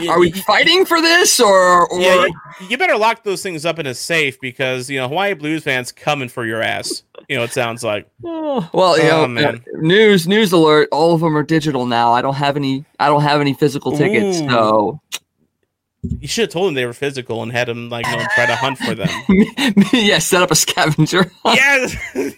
Are 0.08 0.18
we 0.18 0.32
fighting 0.32 0.84
for 0.84 1.00
this 1.00 1.38
or, 1.40 1.88
or 1.88 2.00
Yeah, 2.00 2.24
you, 2.26 2.34
you 2.70 2.78
better 2.78 2.96
lock 2.96 3.22
those 3.22 3.42
things 3.42 3.64
up 3.64 3.78
in 3.78 3.86
a 3.86 3.94
safe 3.94 4.40
because 4.40 4.90
you 4.90 4.98
know 4.98 5.08
Hawaii 5.08 5.34
Blues 5.34 5.62
fans 5.64 5.92
coming 5.92 6.28
for 6.28 6.44
your 6.44 6.60
ass. 6.60 7.02
You 7.28 7.36
know 7.36 7.44
it 7.44 7.52
sounds 7.52 7.84
like. 7.84 8.08
Oh, 8.24 8.68
well, 8.72 8.98
you 8.98 9.08
Oh, 9.10 9.26
know, 9.26 9.28
man. 9.28 9.64
news 9.76 10.26
news 10.26 10.52
alert. 10.52 10.88
All 10.90 11.14
of 11.14 11.20
them 11.20 11.36
are 11.36 11.42
digital 11.44 11.86
now. 11.86 12.12
I 12.12 12.22
don't 12.22 12.34
have 12.34 12.56
any. 12.56 12.84
I 12.98 13.06
don't 13.06 13.22
have 13.22 13.40
any 13.40 13.54
physical 13.54 13.92
tickets. 13.96 14.40
Ooh. 14.40 14.48
So 14.48 15.00
You 16.18 16.26
should 16.26 16.42
have 16.44 16.50
told 16.50 16.66
them 16.68 16.74
they 16.74 16.86
were 16.86 16.92
physical 16.92 17.42
and 17.44 17.52
had 17.52 17.68
them 17.68 17.88
like 17.88 18.06
you 18.06 18.16
know, 18.16 18.24
try 18.34 18.46
to 18.46 18.56
hunt 18.56 18.78
for 18.78 18.94
them. 18.96 19.08
yeah, 19.92 20.18
set 20.18 20.42
up 20.42 20.50
a 20.50 20.56
scavenger. 20.56 21.30
yes. 21.44 21.94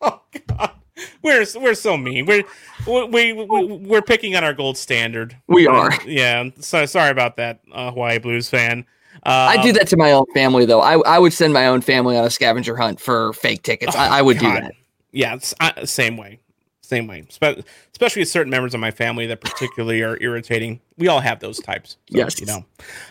oh 0.00 0.20
God, 0.48 0.70
we're 1.22 1.44
we're 1.56 1.74
so 1.74 1.96
mean. 1.96 2.26
We're 2.26 2.42
we, 2.86 3.04
we, 3.06 3.32
we 3.32 3.64
we're 3.64 4.02
picking 4.02 4.36
on 4.36 4.44
our 4.44 4.54
gold 4.54 4.76
standard. 4.76 5.36
We 5.46 5.66
are. 5.66 5.92
Yeah. 6.06 6.50
So 6.60 6.86
sorry 6.86 7.10
about 7.10 7.36
that, 7.36 7.60
uh, 7.72 7.90
Hawaii 7.90 8.18
Blues 8.18 8.48
fan. 8.48 8.84
I 9.24 9.60
do 9.62 9.68
Um, 9.70 9.74
that 9.74 9.88
to 9.88 9.96
my 9.96 10.12
own 10.12 10.24
family, 10.32 10.64
though. 10.64 10.80
I, 10.80 10.98
I 11.00 11.18
would 11.18 11.32
send 11.34 11.52
my 11.52 11.66
own 11.66 11.82
family 11.82 12.16
on 12.16 12.24
a 12.24 12.30
scavenger 12.30 12.74
hunt 12.76 13.00
for 13.00 13.32
fake 13.34 13.62
tickets. 13.62 13.94
I, 13.94 14.18
I 14.18 14.22
would 14.22 14.38
do 14.38 14.46
Oh, 14.46 14.54
that. 14.54 14.72
Yeah, 15.12 15.34
it's, 15.34 15.52
uh, 15.60 15.84
same 15.84 16.16
way, 16.16 16.38
same 16.80 17.06
way. 17.06 17.26
Spe- 17.28 17.66
especially 17.92 18.22
with 18.22 18.30
certain 18.30 18.50
members 18.50 18.72
of 18.72 18.80
my 18.80 18.90
family 18.92 19.26
that 19.26 19.42
particularly 19.42 20.00
are 20.02 20.16
irritating. 20.22 20.80
We 20.96 21.08
all 21.08 21.20
have 21.20 21.38
those 21.40 21.58
types. 21.58 21.98
so, 22.10 22.16
Yes. 22.16 22.40
you 22.40 22.46
know. 22.46 22.64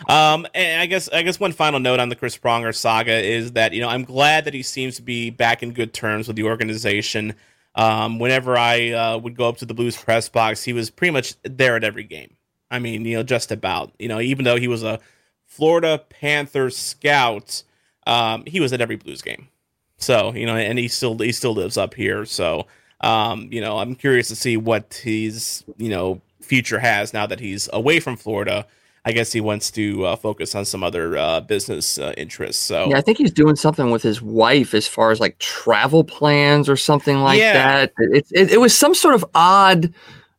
Um, 0.08 0.48
and 0.54 0.80
I 0.80 0.86
guess 0.86 1.08
I 1.10 1.22
guess 1.22 1.38
one 1.38 1.52
final 1.52 1.78
note 1.78 2.00
on 2.00 2.08
the 2.08 2.16
Chris 2.16 2.36
Pronger 2.36 2.74
saga 2.74 3.12
is 3.22 3.52
that 3.52 3.72
you 3.72 3.80
know 3.80 3.88
I'm 3.88 4.02
glad 4.02 4.46
that 4.46 4.54
he 4.54 4.62
seems 4.64 4.96
to 4.96 5.02
be 5.02 5.30
back 5.30 5.62
in 5.62 5.72
good 5.72 5.92
terms 5.94 6.26
with 6.26 6.36
the 6.36 6.44
organization. 6.44 7.34
Um, 7.74 8.18
whenever 8.18 8.56
I 8.58 8.90
uh, 8.90 9.18
would 9.18 9.36
go 9.36 9.48
up 9.48 9.58
to 9.58 9.64
the 9.64 9.74
Blues 9.74 9.96
press 9.96 10.28
box, 10.28 10.64
he 10.64 10.72
was 10.72 10.90
pretty 10.90 11.12
much 11.12 11.34
there 11.42 11.76
at 11.76 11.84
every 11.84 12.04
game. 12.04 12.36
I 12.70 12.78
mean, 12.78 13.04
you 13.04 13.16
know, 13.16 13.22
just 13.22 13.52
about. 13.52 13.92
You 13.98 14.08
know, 14.08 14.20
even 14.20 14.44
though 14.44 14.56
he 14.56 14.68
was 14.68 14.82
a 14.82 15.00
Florida 15.46 16.02
Panthers 16.08 16.76
scout, 16.76 17.62
um, 18.06 18.44
he 18.46 18.60
was 18.60 18.72
at 18.72 18.80
every 18.80 18.96
Blues 18.96 19.22
game. 19.22 19.48
So 19.98 20.32
you 20.34 20.46
know, 20.46 20.56
and 20.56 20.78
he 20.78 20.88
still 20.88 21.16
he 21.18 21.32
still 21.32 21.54
lives 21.54 21.76
up 21.76 21.94
here. 21.94 22.24
So 22.24 22.66
um, 23.00 23.48
you 23.50 23.60
know, 23.60 23.78
I'm 23.78 23.94
curious 23.94 24.28
to 24.28 24.36
see 24.36 24.56
what 24.56 25.00
his 25.02 25.64
you 25.76 25.88
know 25.88 26.20
future 26.40 26.78
has 26.78 27.12
now 27.12 27.26
that 27.26 27.40
he's 27.40 27.68
away 27.72 28.00
from 28.00 28.16
Florida. 28.16 28.66
I 29.04 29.12
guess 29.12 29.32
he 29.32 29.40
wants 29.40 29.70
to 29.72 30.04
uh, 30.04 30.16
focus 30.16 30.54
on 30.54 30.64
some 30.66 30.82
other 30.84 31.16
uh, 31.16 31.40
business 31.40 31.98
uh, 31.98 32.12
interests. 32.18 32.62
So 32.62 32.90
Yeah, 32.90 32.98
I 32.98 33.00
think 33.00 33.16
he's 33.18 33.32
doing 33.32 33.56
something 33.56 33.90
with 33.90 34.02
his 34.02 34.20
wife 34.20 34.74
as 34.74 34.86
far 34.86 35.10
as 35.10 35.20
like 35.20 35.38
travel 35.38 36.04
plans 36.04 36.68
or 36.68 36.76
something 36.76 37.20
like 37.20 37.38
Yeah. 37.38 37.52
that. 37.54 37.92
It, 37.98 38.26
it, 38.30 38.50
it 38.52 38.60
was 38.60 38.76
some 38.76 38.94
sort 38.94 39.14
of 39.14 39.24
odd 39.34 39.94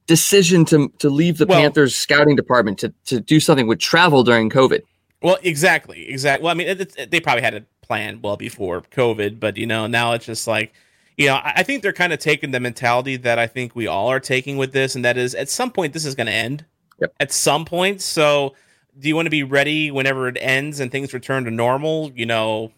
decision 0.07 0.66
to 0.66 0.89
to 0.99 1.09
leave 1.09 1.38
the 1.38 1.45
Well- 1.45 1.59
Panthers 1.62 1.95
scouting 1.95 2.36
department 2.36 2.78
to, 2.80 2.93
to 3.05 3.20
do 3.20 3.39
something 3.39 3.68
with 3.68 3.80
travel 3.80 4.24
during 4.24 4.49
COVID. 4.49 4.82
Well, 5.24 5.38
exactly, 5.43 6.09
exactly. 6.09 6.43
Well, 6.43 6.51
I 6.51 6.55
mean, 6.55 6.68
it, 6.68 7.12
they 7.12 7.20
probably 7.20 7.43
had 7.43 7.53
a 7.53 7.64
plan 7.82 8.22
well 8.24 8.38
before 8.38 8.82
COVID, 8.82 9.39
but 9.39 9.57
you 9.57 9.68
know, 9.68 9.86
now 9.88 10.14
it's 10.14 10.26
just 10.26 10.47
like, 10.47 10.74
you 11.18 11.28
know, 11.28 11.36
I, 11.36 11.53
I 11.57 11.64
think 11.64 11.84
they're 11.84 11.93
kind 11.93 12.12
of 12.14 12.20
taking 12.20 12.51
the 12.51 12.59
mentality 12.59 13.18
that 13.18 13.38
I 13.38 13.45
think 13.47 13.76
we 13.76 13.86
all 13.88 14.07
are 14.07 14.20
taking 14.20 14.57
with 14.57 14.72
this, 14.74 14.95
and 14.95 15.05
that 15.05 15.18
is 15.18 15.34
at 15.36 15.49
some 15.49 15.72
point 15.72 15.93
this 15.93 16.05
is 16.05 16.16
going 16.16 16.28
to 16.28 16.34
end. 16.34 16.66
Yep. 17.02 17.14
At 17.20 17.32
some 17.32 17.66
point, 17.66 18.02
so 18.02 18.56
do 18.97 19.08
you 19.08 19.16
want 19.16 19.26
to 19.26 19.32
be 19.32 19.43
ready 19.43 19.91
whenever 19.91 20.28
it 20.28 20.38
ends 20.39 20.80
and 20.80 20.91
things 20.91 21.14
return 21.14 21.45
to 21.45 21.52
normal? 21.52 22.12
You 22.16 22.26
know, 22.26 22.72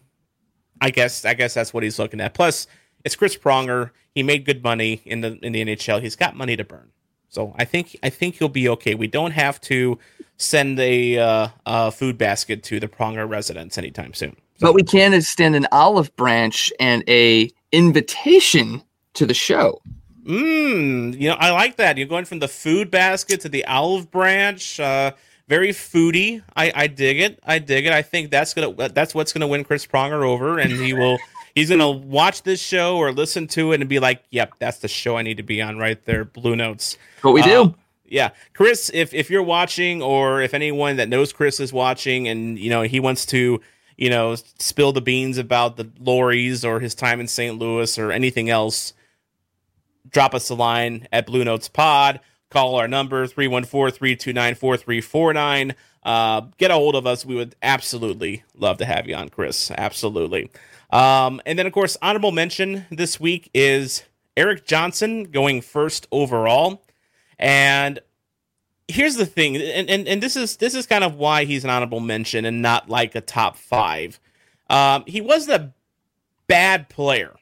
I 0.80 0.90
guess 0.90 1.24
I 1.24 1.34
guess 1.34 1.54
that's 1.54 1.72
what 1.72 1.82
he's 1.82 1.98
looking 1.98 2.20
at. 2.20 2.34
Plus, 2.34 2.66
it's 3.04 3.16
Chris 3.16 3.36
Pronger. 3.36 3.90
He 4.14 4.22
made 4.22 4.44
good 4.44 4.62
money 4.62 5.02
in 5.04 5.20
the 5.20 5.38
in 5.44 5.52
the 5.52 5.64
NHL. 5.64 6.00
He's 6.00 6.16
got 6.16 6.36
money 6.36 6.56
to 6.56 6.64
burn. 6.64 6.90
So 7.28 7.52
I 7.58 7.64
think 7.64 7.98
I 8.02 8.10
think 8.10 8.36
he'll 8.36 8.48
be 8.48 8.68
okay. 8.70 8.94
We 8.94 9.08
don't 9.08 9.32
have 9.32 9.60
to 9.62 9.98
send 10.36 10.78
a, 10.80 11.18
uh, 11.18 11.48
a 11.66 11.90
food 11.90 12.18
basket 12.18 12.62
to 12.64 12.80
the 12.80 12.88
Pronger 12.88 13.28
residence 13.28 13.78
anytime 13.78 14.14
soon. 14.14 14.36
But 14.60 14.74
we 14.74 14.82
can 14.82 15.12
extend 15.12 15.56
an 15.56 15.66
olive 15.72 16.14
branch 16.16 16.72
and 16.78 17.02
a 17.08 17.50
invitation 17.72 18.82
to 19.14 19.26
the 19.26 19.34
show. 19.34 19.80
Mmm, 20.24 21.18
you 21.20 21.28
know, 21.28 21.36
I 21.38 21.50
like 21.50 21.76
that. 21.76 21.98
You're 21.98 22.06
going 22.06 22.24
from 22.24 22.38
the 22.38 22.48
food 22.48 22.90
basket 22.90 23.40
to 23.40 23.48
the 23.48 23.64
olive 23.66 24.10
branch. 24.10 24.80
Uh, 24.80 25.12
very 25.48 25.68
foodie. 25.70 26.42
I, 26.56 26.72
I 26.74 26.86
dig 26.86 27.20
it. 27.20 27.38
I 27.44 27.58
dig 27.58 27.86
it. 27.86 27.92
I 27.92 28.02
think 28.02 28.30
that's 28.30 28.54
gonna 28.54 28.88
that's 28.88 29.14
what's 29.14 29.32
gonna 29.32 29.46
win 29.46 29.64
Chris 29.64 29.86
Pronger 29.86 30.24
over, 30.24 30.58
and 30.58 30.72
he 30.72 30.94
will 30.94 31.18
he's 31.54 31.68
gonna 31.68 31.90
watch 31.90 32.42
this 32.42 32.60
show 32.60 32.96
or 32.96 33.12
listen 33.12 33.46
to 33.48 33.72
it 33.72 33.80
and 33.80 33.88
be 33.88 33.98
like, 33.98 34.24
"Yep, 34.30 34.54
that's 34.58 34.78
the 34.78 34.88
show 34.88 35.16
I 35.16 35.22
need 35.22 35.36
to 35.36 35.42
be 35.42 35.60
on 35.60 35.78
right 35.78 36.02
there." 36.04 36.24
Blue 36.24 36.56
Notes. 36.56 36.96
What 37.22 37.34
we 37.34 37.42
do. 37.42 37.62
Uh, 37.62 37.72
yeah, 38.06 38.30
Chris. 38.54 38.90
If 38.94 39.12
if 39.12 39.30
you're 39.30 39.42
watching, 39.42 40.02
or 40.02 40.40
if 40.40 40.54
anyone 40.54 40.96
that 40.96 41.08
knows 41.08 41.32
Chris 41.32 41.60
is 41.60 41.72
watching, 41.72 42.28
and 42.28 42.58
you 42.58 42.70
know 42.70 42.82
he 42.82 43.00
wants 43.00 43.26
to, 43.26 43.60
you 43.96 44.08
know, 44.08 44.36
spill 44.58 44.92
the 44.92 45.00
beans 45.00 45.36
about 45.36 45.76
the 45.76 45.90
Lauries 46.00 46.64
or 46.64 46.80
his 46.80 46.94
time 46.94 47.20
in 47.20 47.28
St. 47.28 47.58
Louis 47.58 47.98
or 47.98 48.12
anything 48.12 48.48
else, 48.48 48.94
drop 50.14 50.34
us 50.34 50.48
a 50.48 50.54
line 50.54 51.06
at 51.12 51.26
Blue 51.26 51.44
Notes 51.44 51.68
Pod. 51.68 52.20
Call 52.48 52.76
our 52.76 52.88
number 52.88 53.26
314-329-4349. 53.26 55.74
Uh, 56.04 56.42
get 56.56 56.70
a 56.70 56.74
hold 56.74 56.94
of 56.94 57.06
us. 57.06 57.26
We 57.26 57.34
would 57.34 57.54
absolutely 57.62 58.44
love 58.54 58.78
to 58.78 58.86
have 58.86 59.06
you 59.08 59.16
on, 59.16 59.28
Chris. 59.28 59.72
Absolutely. 59.72 60.50
Um, 60.90 61.42
and 61.44 61.58
then, 61.58 61.66
of 61.66 61.72
course, 61.72 61.96
honorable 62.00 62.30
mention 62.30 62.86
this 62.90 63.18
week 63.18 63.50
is 63.52 64.04
Erik 64.36 64.64
Johnson 64.64 65.24
going 65.24 65.60
first 65.60 66.06
overall. 66.12 66.84
And 67.38 67.98
here's 68.86 69.16
the 69.16 69.26
thing, 69.26 69.56
and, 69.56 69.90
and, 69.90 70.06
and 70.06 70.22
this 70.22 70.36
is 70.36 70.58
this 70.58 70.74
is 70.74 70.86
kind 70.86 71.02
of 71.02 71.16
why 71.16 71.46
he's 71.46 71.64
an 71.64 71.70
honorable 71.70 71.98
mention 72.00 72.44
and 72.44 72.62
not 72.62 72.88
like 72.88 73.16
a 73.16 73.20
top 73.20 73.56
five. 73.56 74.20
Um, 74.70 75.02
he 75.06 75.20
wasn't 75.20 75.60
a 75.60 75.72
bad 76.46 76.88
player. 76.88 77.34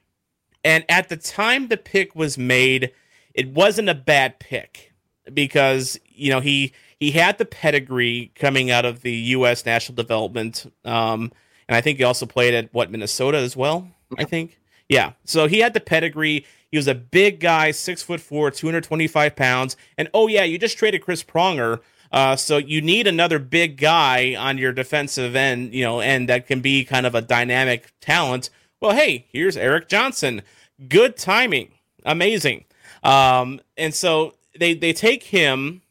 And 0.64 0.84
at 0.88 1.08
the 1.08 1.16
time 1.16 1.68
the 1.68 1.76
pick 1.76 2.14
was 2.14 2.38
made, 2.38 2.92
it 3.34 3.48
wasn't 3.48 3.88
a 3.88 3.94
bad 3.94 4.38
pick 4.38 4.92
because, 5.32 5.98
you 6.06 6.30
know, 6.30 6.40
he 6.40 6.72
he 6.98 7.10
had 7.10 7.38
the 7.38 7.44
pedigree 7.44 8.30
coming 8.36 8.70
out 8.70 8.84
of 8.84 9.02
the 9.02 9.12
US 9.12 9.66
National 9.66 9.96
Development. 9.96 10.72
Um, 10.84 11.32
and 11.68 11.76
I 11.76 11.80
think 11.80 11.98
he 11.98 12.04
also 12.04 12.26
played 12.26 12.54
at 12.54 12.72
what 12.72 12.90
Minnesota 12.90 13.38
as 13.38 13.56
well, 13.56 13.88
I 14.18 14.24
think. 14.24 14.60
Yeah. 14.88 15.12
So 15.24 15.46
he 15.46 15.60
had 15.60 15.74
the 15.74 15.80
pedigree. 15.80 16.44
He 16.70 16.76
was 16.76 16.86
a 16.86 16.94
big 16.94 17.40
guy, 17.40 17.70
six 17.70 18.02
foot 18.02 18.20
four, 18.20 18.50
225 18.50 19.34
pounds. 19.34 19.76
And 19.98 20.08
oh, 20.14 20.28
yeah, 20.28 20.44
you 20.44 20.58
just 20.58 20.78
traded 20.78 21.02
Chris 21.02 21.22
Pronger. 21.24 21.80
Uh, 22.12 22.36
so 22.36 22.58
you 22.58 22.82
need 22.82 23.06
another 23.06 23.38
big 23.38 23.78
guy 23.78 24.34
on 24.34 24.58
your 24.58 24.72
defensive 24.72 25.34
end, 25.34 25.74
you 25.74 25.82
know, 25.82 26.00
and 26.00 26.28
that 26.28 26.46
can 26.46 26.60
be 26.60 26.84
kind 26.84 27.06
of 27.06 27.14
a 27.14 27.22
dynamic 27.22 27.90
talent. 28.00 28.50
Well, 28.83 28.97
hey, 28.97 29.26
here's 29.30 29.57
Erik 29.57 29.89
Johnson. 29.89 30.43
Good 30.89 31.16
timing. 31.16 31.70
Amazing. 32.05 32.64
Um, 33.05 33.61
and 33.76 33.95
so 33.95 34.35
they, 34.59 34.74
they 34.74 34.93
take 34.93 35.22
him 35.22 35.83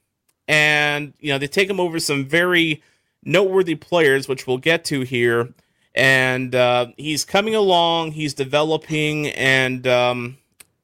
and, 0.45 1.13
you 1.21 1.31
know, 1.31 1.37
they 1.37 1.47
take 1.47 1.69
him 1.69 1.79
over 1.79 2.01
some 2.01 2.25
very 2.25 2.83
noteworthy 3.23 3.75
players, 3.75 4.27
which 4.27 4.45
we'll 4.45 4.57
get 4.57 4.83
to 4.85 5.03
here. 5.03 5.53
And 5.95 6.53
uh, 6.53 6.87
he's 6.97 7.23
coming 7.23 7.55
along, 7.55 8.11
he's 8.11 8.33
developing, 8.33 9.27
and 9.27 9.87
um, 9.87 10.37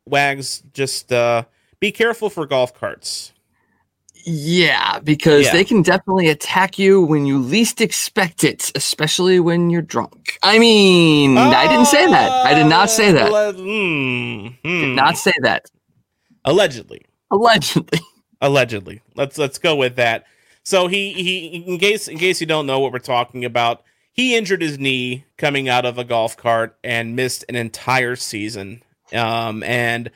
Wags, 0.05 0.63
just 0.73 1.11
uh, 1.11 1.43
be 1.81 1.91
careful 1.91 2.29
for 2.29 2.45
golf 2.45 2.73
carts. 2.73 3.33
Yeah, 4.29 4.99
because 4.99 5.45
Yeah. 5.45 5.53
they 5.53 5.63
can 5.63 5.81
definitely 5.81 6.27
attack 6.27 6.77
you 6.77 7.01
when 7.01 7.25
you 7.25 7.39
least 7.39 7.79
expect 7.79 8.43
it, 8.43 8.73
especially 8.75 9.39
when 9.39 9.69
you're 9.69 9.81
drunk. 9.81 10.37
I 10.43 10.59
mean, 10.59 11.37
I 11.37 11.65
didn't 11.69 11.85
say 11.85 12.05
that. 12.07 12.29
I 12.45 12.53
did 12.53 12.65
not 12.65 12.89
say 12.89 13.13
that. 13.13 13.27
Ale- 13.31 13.53
hmm, 13.53 14.47
hmm. 14.47 14.81
Did 14.81 14.95
not 14.97 15.17
say 15.17 15.31
that. 15.43 15.67
Allegedly. 16.43 17.05
Allegedly. 17.31 17.99
Allegedly. 18.41 19.01
Let's 19.15 19.37
let's 19.37 19.59
go 19.59 19.77
with 19.77 19.95
that. 19.95 20.25
So 20.63 20.87
he 20.87 21.13
he 21.13 21.63
in 21.65 21.77
case 21.79 22.09
in 22.09 22.17
case 22.17 22.41
you 22.41 22.47
don't 22.47 22.65
know 22.65 22.79
what 22.81 22.91
we're 22.91 22.99
talking 22.99 23.45
about, 23.45 23.81
he 24.11 24.35
injured 24.35 24.61
his 24.61 24.77
knee 24.77 25.23
coming 25.37 25.69
out 25.69 25.85
of 25.85 25.97
a 25.97 26.03
golf 26.03 26.35
cart 26.35 26.77
and 26.83 27.15
missed 27.15 27.45
an 27.47 27.55
entire 27.55 28.17
season. 28.17 28.83
Um 29.13 29.63
and 29.63 30.11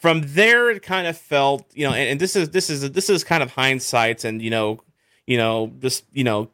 from 0.00 0.22
there 0.24 0.70
it 0.70 0.82
kind 0.82 1.06
of 1.06 1.16
felt, 1.16 1.70
you 1.74 1.86
know, 1.86 1.92
and, 1.92 2.10
and 2.10 2.20
this 2.20 2.34
is 2.34 2.50
this 2.50 2.70
is 2.70 2.90
this 2.92 3.08
is 3.08 3.22
kind 3.22 3.42
of 3.42 3.52
hindsight 3.52 4.24
and 4.24 4.42
you 4.42 4.50
know, 4.50 4.80
you 5.26 5.36
know, 5.36 5.72
just 5.78 6.04
you 6.12 6.24
know, 6.24 6.50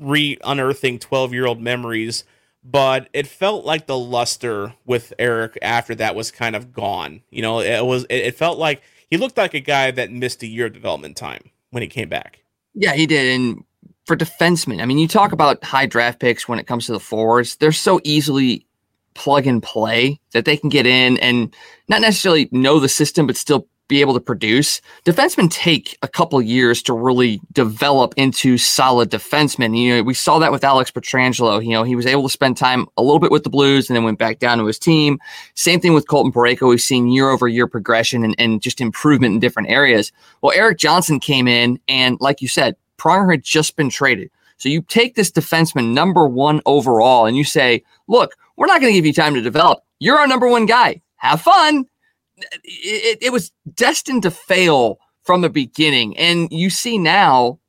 re 0.00 0.36
unearthing 0.44 0.98
12-year-old 0.98 1.60
memories, 1.60 2.24
but 2.64 3.08
it 3.12 3.26
felt 3.26 3.64
like 3.64 3.86
the 3.86 3.98
luster 3.98 4.74
with 4.84 5.12
Erik 5.18 5.56
after 5.62 5.94
that 5.94 6.14
was 6.14 6.30
kind 6.30 6.56
of 6.56 6.72
gone. 6.72 7.22
You 7.30 7.42
know, 7.42 7.60
it 7.60 7.86
was 7.86 8.04
it, 8.04 8.16
it 8.16 8.34
felt 8.34 8.58
like 8.58 8.82
he 9.08 9.16
looked 9.16 9.38
like 9.38 9.54
a 9.54 9.60
guy 9.60 9.90
that 9.92 10.10
missed 10.12 10.42
a 10.42 10.46
year 10.46 10.66
of 10.66 10.72
development 10.72 11.16
time 11.16 11.50
when 11.70 11.82
he 11.82 11.88
came 11.88 12.08
back. 12.08 12.42
Yeah, 12.74 12.92
he 12.94 13.06
did. 13.06 13.34
And 13.34 13.64
for 14.06 14.16
defensemen, 14.16 14.82
I 14.82 14.86
mean, 14.86 14.98
you 14.98 15.08
talk 15.08 15.32
about 15.32 15.62
high 15.62 15.86
draft 15.86 16.18
picks 16.18 16.48
when 16.48 16.58
it 16.58 16.66
comes 16.66 16.86
to 16.86 16.92
the 16.92 17.00
forwards, 17.00 17.56
they're 17.56 17.72
so 17.72 18.00
easily 18.04 18.66
plug 19.18 19.46
and 19.48 19.60
play 19.60 20.20
that 20.32 20.44
they 20.44 20.56
can 20.56 20.68
get 20.68 20.86
in 20.86 21.18
and 21.18 21.52
not 21.88 22.00
necessarily 22.00 22.48
know 22.52 22.78
the 22.78 22.88
system, 22.88 23.26
but 23.26 23.36
still 23.36 23.66
be 23.88 24.00
able 24.00 24.14
to 24.14 24.20
produce. 24.20 24.80
Defensemen 25.04 25.50
take 25.50 25.96
a 26.02 26.08
couple 26.08 26.40
years 26.40 26.82
to 26.82 26.92
really 26.92 27.40
develop 27.52 28.14
into 28.16 28.58
solid 28.58 29.10
defensemen. 29.10 29.76
You 29.76 29.96
know, 29.96 30.02
we 30.02 30.14
saw 30.14 30.38
that 30.38 30.52
with 30.52 30.62
Alex 30.62 30.90
Pietrangelo. 30.90 31.64
You 31.64 31.70
know, 31.70 31.82
he 31.82 31.96
was 31.96 32.06
able 32.06 32.22
to 32.22 32.28
spend 32.28 32.56
time 32.56 32.86
a 32.96 33.02
little 33.02 33.18
bit 33.18 33.32
with 33.32 33.42
the 33.42 33.50
Blues 33.50 33.88
and 33.88 33.96
then 33.96 34.04
went 34.04 34.18
back 34.18 34.38
down 34.38 34.58
to 34.58 34.66
his 34.66 34.78
team. 34.78 35.18
Same 35.54 35.80
thing 35.80 35.94
with 35.94 36.06
Colton 36.06 36.32
Parayko. 36.32 36.68
We've 36.68 36.80
seen 36.80 37.08
year 37.08 37.30
over 37.30 37.48
year 37.48 37.66
progression 37.66 38.24
and, 38.24 38.36
and 38.38 38.62
just 38.62 38.80
improvement 38.80 39.34
in 39.34 39.40
different 39.40 39.70
areas. 39.70 40.12
Well, 40.42 40.52
Erik 40.54 40.78
Johnson 40.78 41.18
came 41.18 41.48
in 41.48 41.80
and, 41.88 42.18
like 42.20 42.40
you 42.40 42.48
said, 42.48 42.76
Pronger 42.98 43.32
had 43.32 43.42
just 43.42 43.74
been 43.74 43.90
traded. 43.90 44.30
So 44.58 44.68
you 44.68 44.82
take 44.82 45.14
this 45.14 45.30
defenseman 45.30 45.94
number 45.94 46.26
one 46.26 46.60
overall 46.66 47.26
and 47.26 47.36
you 47.36 47.44
say, 47.44 47.84
look, 48.08 48.34
we're 48.56 48.66
not 48.66 48.80
going 48.80 48.92
to 48.92 48.98
give 48.98 49.06
you 49.06 49.12
time 49.12 49.34
to 49.34 49.40
develop. 49.40 49.82
You're 50.00 50.18
our 50.18 50.26
number 50.26 50.48
one 50.48 50.66
guy. 50.66 51.00
Have 51.16 51.40
fun. 51.40 51.86
It, 52.36 52.48
it, 52.64 53.18
it 53.22 53.32
was 53.32 53.52
destined 53.74 54.24
to 54.24 54.30
fail 54.30 54.98
from 55.22 55.40
the 55.40 55.50
beginning. 55.50 56.16
And 56.16 56.48
you 56.50 56.70
see 56.70 56.98
now 56.98 57.60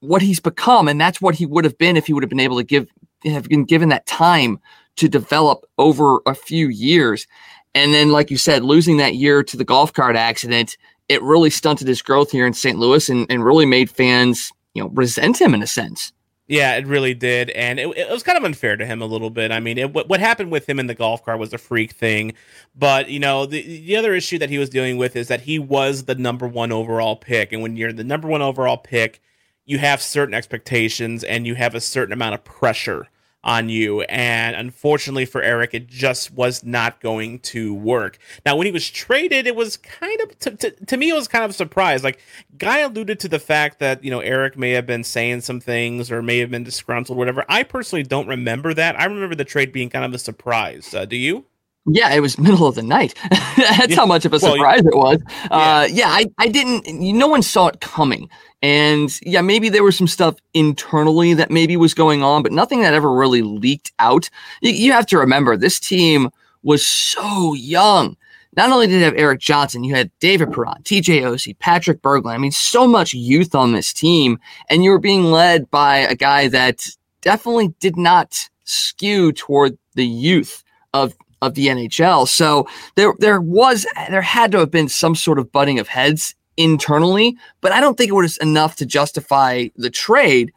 what 0.00 0.22
he's 0.22 0.40
become. 0.40 0.88
And 0.88 1.00
that's 1.00 1.20
what 1.20 1.34
he 1.34 1.46
would 1.46 1.64
have 1.64 1.78
been 1.78 1.96
if 1.96 2.06
he 2.06 2.12
would 2.12 2.22
have 2.22 2.30
been 2.30 2.40
able 2.40 2.58
to 2.58 2.64
give, 2.64 2.88
have 3.24 3.48
been 3.48 3.64
given 3.64 3.88
that 3.88 4.06
time 4.06 4.60
to 4.96 5.08
develop 5.08 5.64
over 5.78 6.20
a 6.26 6.34
few 6.34 6.68
years. 6.68 7.26
And 7.74 7.92
then, 7.94 8.10
like 8.10 8.30
you 8.30 8.36
said, 8.36 8.64
losing 8.64 8.96
that 8.98 9.14
year 9.14 9.42
to 9.42 9.56
the 9.56 9.64
golf 9.64 9.92
cart 9.92 10.16
accident, 10.16 10.76
it 11.08 11.22
really 11.22 11.50
stunted 11.50 11.88
his 11.88 12.02
growth 12.02 12.30
here 12.30 12.46
in 12.46 12.52
St. 12.52 12.78
Louis 12.78 13.08
and, 13.08 13.26
and 13.30 13.44
really 13.44 13.66
made 13.66 13.90
fans, 13.90 14.52
you 14.74 14.82
know, 14.82 14.88
resent 14.90 15.40
him 15.40 15.54
in 15.54 15.62
a 15.62 15.66
sense. 15.66 16.12
Yeah, 16.48 16.76
it 16.76 16.86
really 16.86 17.12
did, 17.12 17.50
and 17.50 17.78
it, 17.78 17.88
it 17.94 18.10
was 18.10 18.22
kind 18.22 18.38
of 18.38 18.44
unfair 18.44 18.74
to 18.74 18.86
him 18.86 19.02
a 19.02 19.06
little 19.06 19.28
bit. 19.28 19.52
I 19.52 19.60
mean, 19.60 19.76
it, 19.76 19.92
what, 19.92 20.08
what 20.08 20.18
happened 20.18 20.50
with 20.50 20.66
him 20.66 20.78
in 20.80 20.86
the 20.86 20.94
golf 20.94 21.22
cart 21.22 21.38
was 21.38 21.52
a 21.52 21.58
freak 21.58 21.92
thing, 21.92 22.32
but 22.74 23.10
you 23.10 23.20
know, 23.20 23.44
the 23.44 23.60
the 23.62 23.96
other 23.96 24.14
issue 24.14 24.38
that 24.38 24.48
he 24.48 24.56
was 24.56 24.70
dealing 24.70 24.96
with 24.96 25.14
is 25.14 25.28
that 25.28 25.42
he 25.42 25.58
was 25.58 26.04
the 26.04 26.14
number 26.14 26.48
one 26.48 26.72
overall 26.72 27.16
pick, 27.16 27.52
and 27.52 27.60
when 27.60 27.76
you're 27.76 27.92
the 27.92 28.02
number 28.02 28.26
one 28.28 28.40
overall 28.40 28.78
pick, 28.78 29.20
you 29.66 29.76
have 29.78 30.00
certain 30.00 30.32
expectations 30.34 31.22
and 31.22 31.46
you 31.46 31.54
have 31.54 31.74
a 31.74 31.80
certain 31.82 32.14
amount 32.14 32.34
of 32.34 32.44
pressure 32.44 33.08
on 33.44 33.68
you, 33.68 34.02
and 34.02 34.56
unfortunately 34.56 35.24
for 35.24 35.40
Erik, 35.40 35.72
it 35.72 35.86
just 35.86 36.32
was 36.32 36.64
not 36.64 37.00
going 37.00 37.38
to 37.40 37.72
work. 37.72 38.18
Now, 38.44 38.56
when 38.56 38.66
he 38.66 38.72
was 38.72 38.88
traded, 38.90 39.46
it 39.46 39.54
was 39.54 39.76
kind 39.76 40.20
of 40.20 40.38
to, 40.40 40.50
to, 40.56 40.70
to 40.86 40.96
me, 40.96 41.10
it 41.10 41.14
was 41.14 41.28
kind 41.28 41.44
of 41.44 41.50
a 41.50 41.54
surprise. 41.54 42.02
Like, 42.02 42.20
guy 42.56 42.78
alluded 42.80 43.20
to 43.20 43.28
the 43.28 43.38
fact 43.38 43.78
that 43.78 44.02
you 44.02 44.10
know 44.10 44.20
Erik 44.20 44.58
may 44.58 44.70
have 44.72 44.86
been 44.86 45.04
saying 45.04 45.42
some 45.42 45.60
things 45.60 46.10
or 46.10 46.22
may 46.22 46.38
have 46.38 46.50
been 46.50 46.64
disgruntled, 46.64 47.16
whatever. 47.16 47.44
I 47.48 47.62
personally 47.62 48.02
don't 48.02 48.26
remember 48.26 48.74
that. 48.74 48.98
I 48.98 49.04
remember 49.04 49.34
the 49.34 49.44
trade 49.44 49.72
being 49.72 49.90
kind 49.90 50.04
of 50.04 50.12
a 50.12 50.18
surprise. 50.18 50.92
Uh, 50.92 51.04
do 51.04 51.16
you? 51.16 51.46
Yeah, 51.90 52.12
it 52.12 52.20
was 52.20 52.38
middle 52.38 52.66
of 52.66 52.74
the 52.74 52.82
night. 52.82 53.14
That's 53.56 53.88
Yeah. 53.88 53.96
how 53.96 54.06
much 54.06 54.24
of 54.24 54.32
a 54.32 54.38
Well, 54.42 54.54
surprise 54.54 54.80
it 54.80 54.94
was. 54.96 55.20
Uh, 55.50 55.88
yeah, 55.90 56.08
I, 56.08 56.26
I 56.38 56.48
didn't. 56.48 56.86
No 57.00 57.26
one 57.28 57.42
saw 57.42 57.68
it 57.68 57.80
coming, 57.80 58.28
and 58.62 59.10
yeah, 59.22 59.40
maybe 59.40 59.68
there 59.68 59.84
was 59.84 59.96
some 59.96 60.06
stuff 60.08 60.36
internally 60.54 61.34
that 61.34 61.50
maybe 61.50 61.76
was 61.76 61.94
going 61.94 62.22
on, 62.22 62.42
but 62.42 62.52
nothing 62.52 62.82
that 62.82 62.94
ever 62.94 63.12
really 63.12 63.42
leaked 63.42 63.92
out. 63.98 64.28
You, 64.62 64.72
you 64.72 64.92
have 64.92 65.06
to 65.06 65.18
remember 65.18 65.56
this 65.56 65.80
team 65.80 66.30
was 66.62 66.86
so 66.86 67.54
young. 67.54 68.16
Not 68.56 68.72
only 68.72 68.86
did 68.88 68.94
you 68.98 69.04
have 69.04 69.14
Erik 69.16 69.38
Johnson, 69.40 69.84
you 69.84 69.94
had 69.94 70.10
David 70.18 70.52
Perron, 70.52 70.82
TJ 70.82 71.22
Oshie, 71.22 71.56
Patrick 71.58 72.02
Berglund. 72.02 72.34
I 72.34 72.38
mean, 72.38 72.50
so 72.50 72.88
much 72.88 73.14
youth 73.14 73.54
on 73.54 73.72
this 73.72 73.92
team, 73.92 74.38
and 74.68 74.82
you 74.82 74.90
were 74.90 74.98
being 74.98 75.24
led 75.30 75.70
by 75.70 75.98
a 75.98 76.14
guy 76.16 76.48
that 76.48 76.84
definitely 77.20 77.74
did 77.78 77.96
not 77.96 78.48
skew 78.64 79.32
toward 79.32 79.78
the 79.94 80.06
youth 80.06 80.64
of 80.92 81.14
of 81.42 81.54
the 81.54 81.68
NHL. 81.68 82.28
So 82.28 82.68
there 82.96 83.14
there 83.18 83.40
was 83.40 83.86
there 84.08 84.22
had 84.22 84.52
to 84.52 84.58
have 84.58 84.70
been 84.70 84.88
some 84.88 85.14
sort 85.14 85.38
of 85.38 85.52
butting 85.52 85.78
of 85.78 85.88
heads 85.88 86.34
internally, 86.56 87.36
but 87.60 87.72
I 87.72 87.80
don't 87.80 87.96
think 87.96 88.10
it 88.10 88.14
was 88.14 88.36
enough 88.38 88.76
to 88.76 88.86
justify 88.86 89.68
the 89.76 89.90
trade. 89.90 90.52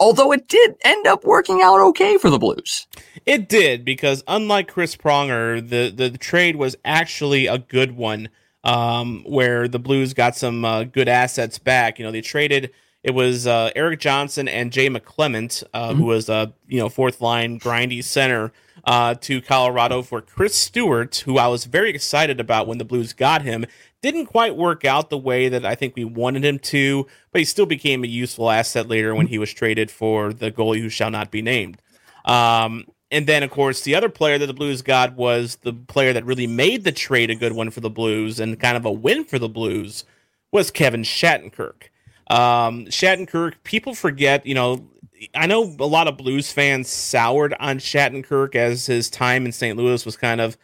Although 0.00 0.32
it 0.32 0.48
did 0.48 0.74
end 0.84 1.06
up 1.06 1.24
working 1.24 1.62
out 1.62 1.80
okay 1.80 2.18
for 2.18 2.28
the 2.28 2.38
Blues. 2.38 2.88
It 3.26 3.48
did 3.48 3.84
because 3.84 4.24
unlike 4.26 4.68
Chris 4.68 4.96
Pronger, 4.96 5.60
the, 5.60 5.92
the, 5.94 6.10
the 6.10 6.18
trade 6.18 6.56
was 6.56 6.74
actually 6.84 7.46
a 7.46 7.58
good 7.58 7.96
one. 7.96 8.28
Um, 8.64 9.24
where 9.26 9.68
the 9.68 9.78
Blues 9.78 10.14
got 10.14 10.36
some 10.36 10.64
uh, 10.64 10.84
good 10.84 11.06
assets 11.06 11.58
back. 11.58 11.98
You 11.98 12.06
know, 12.06 12.10
they 12.10 12.22
traded. 12.22 12.70
It 13.02 13.12
was 13.12 13.46
uh, 13.46 13.70
Erik 13.76 14.00
Johnson 14.00 14.48
and 14.48 14.72
Jay 14.72 14.88
McClement, 14.88 15.62
uh, 15.74 15.92
who 15.92 16.04
was 16.04 16.30
a 16.30 16.54
you 16.66 16.78
know 16.78 16.88
fourth 16.88 17.20
line 17.20 17.60
grindy 17.60 18.02
center, 18.02 18.50
uh, 18.86 19.14
to 19.14 19.40
Colorado 19.40 20.02
for 20.02 20.20
Chris 20.20 20.54
Stewart, 20.54 21.16
who 21.24 21.38
I 21.38 21.48
was 21.48 21.64
very 21.64 21.90
excited 21.90 22.40
about 22.40 22.66
when 22.66 22.78
the 22.78 22.84
Blues 22.84 23.12
got 23.12 23.42
him. 23.42 23.64
Didn't 24.02 24.26
quite 24.26 24.56
work 24.56 24.84
out 24.84 25.08
the 25.08 25.18
way 25.18 25.48
that 25.48 25.64
I 25.64 25.74
think 25.74 25.96
we 25.96 26.04
wanted 26.04 26.44
him 26.44 26.58
to, 26.58 27.06
but 27.32 27.40
he 27.40 27.44
still 27.44 27.66
became 27.66 28.04
a 28.04 28.08
useful 28.08 28.50
asset 28.50 28.88
later 28.88 29.14
when 29.14 29.28
he 29.28 29.38
was 29.38 29.52
traded 29.52 29.90
for 29.90 30.32
the 30.32 30.50
goalie 30.50 30.80
who 30.80 30.90
shall 30.90 31.10
not 31.10 31.30
be 31.30 31.40
named. 31.40 31.80
Um, 32.26 32.86
and 33.10 33.26
then, 33.26 33.42
of 33.42 33.50
course, 33.50 33.82
the 33.82 33.94
other 33.94 34.08
player 34.08 34.38
that 34.38 34.46
the 34.46 34.52
Blues 34.52 34.82
got 34.82 35.14
was 35.14 35.56
the 35.62 35.72
player 35.72 36.12
that 36.12 36.24
really 36.24 36.46
made 36.46 36.84
the 36.84 36.92
trade 36.92 37.30
a 37.30 37.34
good 37.34 37.52
one 37.52 37.70
for 37.70 37.80
the 37.80 37.90
Blues 37.90 38.40
and 38.40 38.58
kind 38.58 38.76
of 38.76 38.84
a 38.84 38.92
win 38.92 39.24
for 39.24 39.38
the 39.38 39.48
Blues 39.48 40.04
was 40.50 40.70
Kevin 40.70 41.02
Shattenkirk. 41.02 41.84
Um, 42.28 42.86
Shattenkirk, 42.86 43.54
people 43.64 43.94
forget, 43.94 44.44
you 44.46 44.54
know, 44.54 44.86
I 45.34 45.46
know 45.46 45.74
a 45.78 45.86
lot 45.86 46.08
of 46.08 46.16
Blues 46.16 46.52
fans 46.52 46.88
soured 46.88 47.54
on 47.60 47.78
Shattenkirk 47.78 48.54
as 48.54 48.86
his 48.86 49.10
time 49.10 49.46
in 49.46 49.52
St. 49.52 49.76
Louis 49.76 50.04
was 50.04 50.16
kind 50.16 50.40
of 50.40 50.56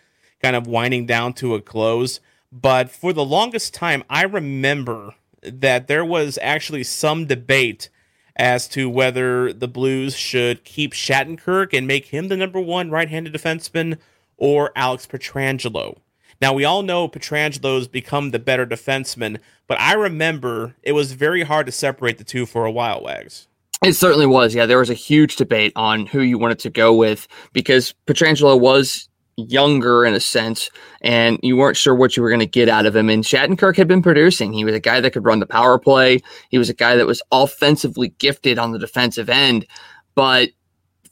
kind 0.43 0.57
of 0.57 0.67
winding 0.67 1.07
down 1.07 1.35
to 1.35 1.55
a 1.55 1.61
close. 1.61 2.21
But 2.53 2.91
for 2.91 3.13
the 3.13 3.25
longest 3.25 3.75
time, 3.75 4.03
I 4.11 4.23
remember 4.23 5.15
that 5.43 5.87
there 5.87 6.05
was 6.05 6.39
actually 6.43 6.85
some 6.85 7.27
debate 7.27 7.89
as 8.37 8.69
to 8.69 8.89
whether 8.89 9.53
the 9.53 9.69
Blues 9.69 10.17
should 10.17 10.65
keep 10.65 10.93
Shattenkirk 10.93 11.77
and 11.77 11.87
make 11.87 12.07
him 12.07 12.29
the 12.29 12.37
number 12.37 12.61
one 12.61 12.91
right-handed 12.91 13.35
defenseman 13.35 13.99
or 14.37 14.73
Alex 14.75 15.07
Pietrangelo. 15.07 15.99
Now 16.41 16.55
we 16.55 16.65
all 16.65 16.83
know 16.83 17.07
Pietrangelo's 17.07 17.87
become 17.87 18.31
the 18.31 18.39
better 18.39 18.67
defenseman, 18.67 19.39
but 19.67 19.79
I 19.79 19.93
remember 19.93 20.75
it 20.83 20.93
was 20.93 21.13
very 21.13 21.43
hard 21.43 21.67
to 21.67 21.73
separate 21.73 22.17
the 22.17 22.25
two 22.25 22.47
for 22.47 22.65
a 22.65 22.71
while, 22.71 23.03
Wags. 23.03 23.47
It 23.83 23.95
certainly 23.95 24.27
was. 24.27 24.55
Yeah, 24.55 24.67
there 24.67 24.79
was 24.79 24.91
a 24.91 24.95
huge 24.95 25.37
debate 25.37 25.73
on 25.75 26.05
who 26.07 26.21
you 26.21 26.39
wanted 26.39 26.59
to 26.61 26.71
go 26.71 26.93
with 26.93 27.27
because 27.53 27.95
Pietrangelo 28.07 28.61
was 28.61 29.09
younger 29.37 30.05
in 30.05 30.13
a 30.13 30.21
sense, 30.21 30.71
and 31.01 31.39
you 31.43 31.57
weren't 31.57 31.79
sure 31.79 31.95
what 31.95 32.15
you 32.15 32.23
were 32.23 32.29
going 32.29 32.41
to 32.41 32.47
get 32.47 32.69
out 32.69 32.85
of 32.85 32.95
him. 32.95 33.09
And 33.09 33.25
Shattenkirk 33.25 33.77
had 33.77 33.89
been 33.89 34.03
producing. 34.03 34.53
He 34.53 34.65
was 34.65 34.75
a 34.75 34.81
guy 34.81 35.01
that 35.01 35.13
could 35.13 35.25
run 35.25 35.41
the 35.41 35.47
power 35.47 35.79
play. 35.79 36.21
He 36.51 36.59
was 36.59 36.69
a 36.69 36.75
guy 36.75 36.97
that 36.97 37.07
was 37.07 37.23
offensively 37.33 38.09
gifted 38.19 38.59
on 38.59 38.73
the 38.73 38.79
defensive 38.79 39.31
end. 39.31 39.67
But 40.15 40.51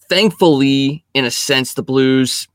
thankfully, 0.09 1.05
in 1.15 1.25
a 1.25 1.31
sense, 1.31 1.73
the 1.73 1.83
Blues, 1.83 2.49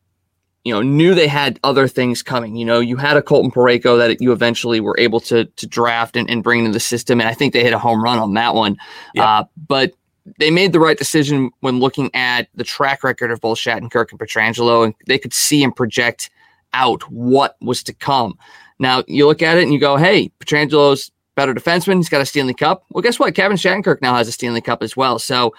you 0.64 0.74
know, 0.74 0.82
knew 0.84 1.16
they 1.16 1.28
had 1.28 1.60
other 1.64 1.88
things 1.88 2.22
coming. 2.22 2.56
You 2.56 2.66
know, 2.66 2.80
you 2.80 2.98
had 2.98 3.18
a 3.18 3.22
Colton 3.24 3.52
Parayko 3.52 3.98
that 3.98 4.22
you 4.22 4.32
eventually 4.32 4.80
were 4.80 4.96
able 5.00 5.20
to 5.22 5.46
to 5.46 5.68
draft 5.68 6.16
and, 6.16 6.30
and 6.30 6.44
bring 6.44 6.60
into 6.60 6.72
the 6.72 6.80
system, 6.80 7.20
and 7.20 7.28
I 7.28 7.34
think 7.34 7.54
they 7.54 7.64
hit 7.64 7.74
a 7.74 7.80
home 7.80 8.04
run 8.04 8.20
on 8.20 8.36
that 8.36 8.54
one. 8.54 8.78
Uh, 9.18 9.46
but 9.68 9.94
they 10.40 10.52
made 10.52 10.72
the 10.72 10.80
right 10.80 10.98
decision 10.98 11.52
when 11.60 11.80
looking 11.80 12.10
at 12.14 12.48
the 12.56 12.64
track 12.64 13.04
record 13.04 13.32
of 13.32 13.42
both 13.42 13.58
Shattenkirk 13.58 14.12
and 14.12 14.20
Pietrangelo, 14.20 14.86
and 14.86 14.94
they 15.06 15.18
could 15.18 15.34
see 15.34 15.64
and 15.64 15.76
project 15.76 16.30
out 16.74 17.04
what 17.12 17.56
was 17.62 17.84
to 17.84 17.94
come. 17.94 18.38
Now 18.80 19.04
you 19.08 19.28
look 19.28 19.42
at 19.42 19.58
it 19.58 19.64
and 19.64 19.74
you 19.74 19.80
go, 19.80 19.98
"Hey, 19.98 20.30
Pietrangelo's 20.40 21.12
better 21.36 21.54
defenseman. 21.54 21.98
He's 21.98 22.10
got 22.10 22.22
a 22.22 22.26
Stanley 22.26 22.54
Cup." 22.54 22.84
Well, 22.92 23.02
guess 23.02 23.20
what? 23.20 23.36
Kevin 23.36 23.58
Shattenkirk 23.58 24.02
now 24.02 24.16
has 24.16 24.28
a 24.28 24.32
Stanley 24.32 24.62
Cup 24.62 24.82
as 24.82 24.96
well. 24.96 25.20
So, 25.20 25.54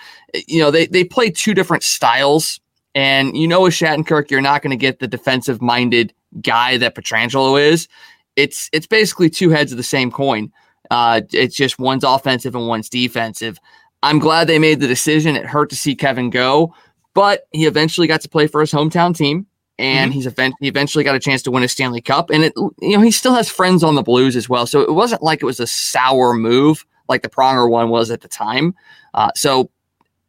you 0.46 0.60
know, 0.60 0.70
they 0.70 0.86
they 0.86 1.04
play 1.04 1.30
two 1.30 1.54
different 1.54 1.82
styles, 1.82 2.60
and 2.94 3.36
you 3.36 3.46
know, 3.46 3.62
with 3.62 3.74
Shattenkirk, 3.74 4.30
you're 4.30 4.40
not 4.40 4.62
going 4.62 4.70
to 4.70 4.76
get 4.76 4.98
the 4.98 5.08
defensive 5.08 5.60
minded 5.60 6.12
guy 6.42 6.78
that 6.78 6.94
Pietrangelo 6.94 7.60
is. 7.60 7.88
It's 8.36 8.68
it's 8.72 8.86
basically 8.86 9.30
two 9.30 9.50
heads 9.50 9.72
of 9.72 9.78
the 9.78 9.84
same 9.84 10.10
coin. 10.10 10.52
Uh, 10.90 11.22
it's 11.32 11.56
just 11.56 11.78
one's 11.78 12.04
offensive 12.04 12.54
and 12.54 12.66
one's 12.66 12.88
defensive. 12.88 13.58
I'm 14.04 14.18
glad 14.18 14.46
they 14.46 14.58
made 14.58 14.80
the 14.80 14.86
decision. 14.86 15.34
It 15.34 15.46
hurt 15.46 15.70
to 15.70 15.76
see 15.76 15.94
Kevin 15.94 16.30
go, 16.30 16.74
but 17.14 17.46
he 17.52 17.64
eventually 17.64 18.06
got 18.06 18.20
to 18.20 18.28
play 18.28 18.46
for 18.46 18.60
his 18.60 18.70
hometown 18.70 19.16
team, 19.16 19.46
and 19.78 20.12
he's 20.12 20.26
event- 20.26 20.54
he 20.60 20.68
eventually 20.68 21.04
got 21.04 21.14
a 21.14 21.20
chance 21.20 21.42
to 21.42 21.50
win 21.50 21.62
a 21.62 21.68
Stanley 21.68 22.00
Cup. 22.00 22.30
And 22.30 22.44
it, 22.44 22.52
you 22.80 22.96
know, 22.96 23.00
he 23.00 23.10
still 23.10 23.34
has 23.34 23.48
friends 23.48 23.82
on 23.82 23.94
the 23.94 24.02
Blues 24.02 24.36
as 24.36 24.48
well, 24.48 24.66
so 24.66 24.80
it 24.80 24.92
wasn't 24.92 25.22
like 25.22 25.42
it 25.42 25.46
was 25.46 25.58
a 25.58 25.66
sour 25.66 26.34
move 26.34 26.84
like 27.08 27.22
the 27.22 27.28
Pronger 27.28 27.68
one 27.68 27.88
was 27.88 28.10
at 28.10 28.20
the 28.20 28.28
time. 28.28 28.74
Uh, 29.14 29.30
so, 29.34 29.70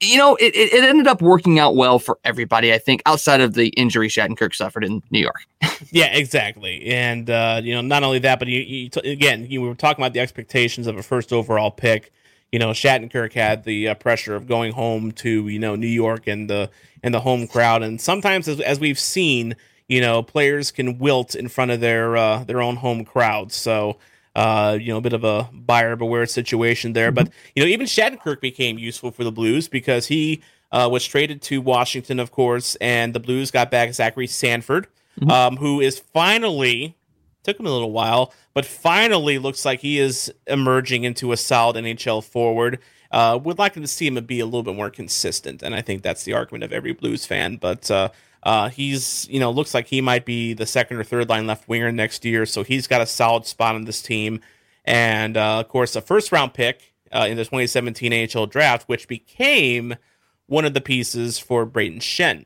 you 0.02 0.18
know, 0.18 0.36
it, 0.36 0.56
it, 0.56 0.74
it 0.74 0.84
ended 0.84 1.08
up 1.08 1.22
working 1.22 1.60
out 1.60 1.76
well 1.76 2.00
for 2.00 2.20
everybody. 2.24 2.74
I 2.74 2.78
think 2.78 3.02
outside 3.06 3.42
of 3.42 3.54
the 3.54 3.68
injury 3.70 4.08
Shattenkirk 4.08 4.54
suffered 4.54 4.84
in 4.84 5.02
New 5.12 5.20
York. 5.20 5.46
Yeah, 5.92 6.16
exactly. 6.16 6.86
And 6.86 7.30
uh, 7.30 7.60
you 7.64 7.74
know, 7.74 7.82
not 7.82 8.04
only 8.04 8.20
that, 8.20 8.40
but 8.40 8.48
you, 8.48 8.62
you 8.62 8.90
t- 8.90 9.12
again, 9.12 9.46
you 9.50 9.62
were 9.62 9.76
talking 9.76 10.02
about 10.02 10.14
the 10.14 10.22
expectations 10.22 10.88
of 10.88 10.98
a 10.98 11.04
first 11.04 11.34
overall 11.34 11.70
pick. 11.70 12.14
You 12.56 12.60
know, 12.60 12.70
Shattenkirk 12.70 13.34
had 13.34 13.66
the 13.66 13.90
uh, 13.90 13.96
pressure 13.96 14.34
of 14.34 14.48
going 14.48 14.72
home 14.72 15.12
to 15.12 15.50
you 15.50 15.60
know 15.60 15.76
New 15.76 15.88
York 15.88 16.26
and 16.26 16.50
the 16.50 16.70
and 17.04 17.14
the 17.14 17.20
home 17.20 17.48
crowd, 17.48 17.84
and 17.84 18.00
sometimes 18.00 18.48
as, 18.48 18.62
as 18.62 18.80
we've 18.80 18.98
seen, 18.98 19.58
you 19.90 20.00
know, 20.00 20.24
players 20.24 20.72
can 20.72 20.98
wilt 20.98 21.36
in 21.36 21.50
front 21.50 21.72
of 21.72 21.82
their 21.82 22.16
uh, 22.16 22.46
their 22.46 22.62
own 22.62 22.78
home 22.78 23.04
crowd. 23.04 23.52
So. 23.52 23.98
Uh, 24.38 24.78
you 24.82 24.90
know, 24.92 24.98
a 24.98 25.02
bit 25.02 25.14
of 25.14 25.24
a 25.24 25.50
buyer 25.54 25.96
beware 25.96 26.26
situation 26.26 26.92
there, 26.92 27.10
but 27.10 27.30
you 27.56 27.64
know, 27.64 27.70
even 27.70 27.86
Shattenkirk 27.86 28.42
became 28.42 28.78
useful 28.78 29.12
for 29.12 29.24
the 29.24 29.32
Blues 29.32 29.70
because 29.70 30.08
he 30.08 30.42
uh, 30.74 30.90
was 30.92 31.06
traded 31.06 31.42
to 31.44 31.62
Washington, 31.62 32.20
of 32.20 32.32
course, 32.32 32.76
and 32.82 33.14
the 33.14 33.22
Blues 33.22 33.50
got 33.50 33.72
back 33.72 33.94
Zachary 33.94 34.28
Sanford, 34.28 34.88
um, 35.30 35.56
who 35.56 35.80
is 35.80 36.00
finally 36.00 36.98
took 37.46 37.60
him 37.60 37.66
a 37.66 37.72
little 37.72 37.92
while, 37.92 38.34
but 38.54 38.66
finally 38.66 39.38
looks 39.38 39.64
like 39.64 39.80
he 39.80 40.00
is 40.00 40.34
emerging 40.48 41.04
into 41.04 41.32
a 41.32 41.38
solid 41.38 41.78
NHL 41.78 42.24
forward. 42.24 42.80
Uh, 43.12 43.40
would 43.42 43.58
like 43.58 43.74
to 43.74 43.88
see 43.88 44.08
him 44.08 44.16
be 44.26 44.40
a 44.40 44.46
little 44.46 44.64
bit 44.64 44.76
more 44.76 44.90
consistent, 44.90 45.64
and 45.64 45.74
I 45.74 45.82
think 45.82 46.02
that's 46.02 46.24
the 46.24 46.34
argument 46.34 46.64
of 46.64 46.74
every 46.74 46.92
Blues 46.92 47.26
fan. 47.26 47.56
But 47.58 47.90
uh, 47.90 48.10
uh, 48.44 48.70
he's 48.70 49.28
you 49.30 49.40
know 49.40 49.52
looks 49.52 49.74
like 49.74 49.88
he 49.88 50.02
might 50.02 50.26
be 50.26 50.54
the 50.54 50.66
second 50.66 50.98
or 50.98 51.04
third 51.04 51.30
line 51.30 51.48
left 51.48 51.70
winger 51.70 51.92
next 51.92 52.26
year, 52.26 52.46
so 52.46 52.64
he's 52.64 52.88
got 52.88 53.02
a 53.02 53.06
solid 53.06 53.46
spot 53.46 53.76
on 53.76 53.86
this 53.86 54.02
team. 54.02 54.42
And 54.84 55.38
uh, 55.38 55.60
of 55.60 55.68
course, 55.70 55.96
a 55.96 56.02
first 56.02 56.32
round 56.32 56.54
pick 56.54 56.94
uh, 57.14 57.28
in 57.30 57.38
the 57.38 57.44
2017 57.44 58.12
NHL 58.12 58.50
draft, 58.50 58.88
which 58.90 59.08
became 59.08 59.96
one 60.48 60.66
of 60.66 60.74
the 60.74 60.82
pieces 60.82 61.40
for 61.40 61.66
Brayden 61.66 62.00
Schenn. 62.00 62.46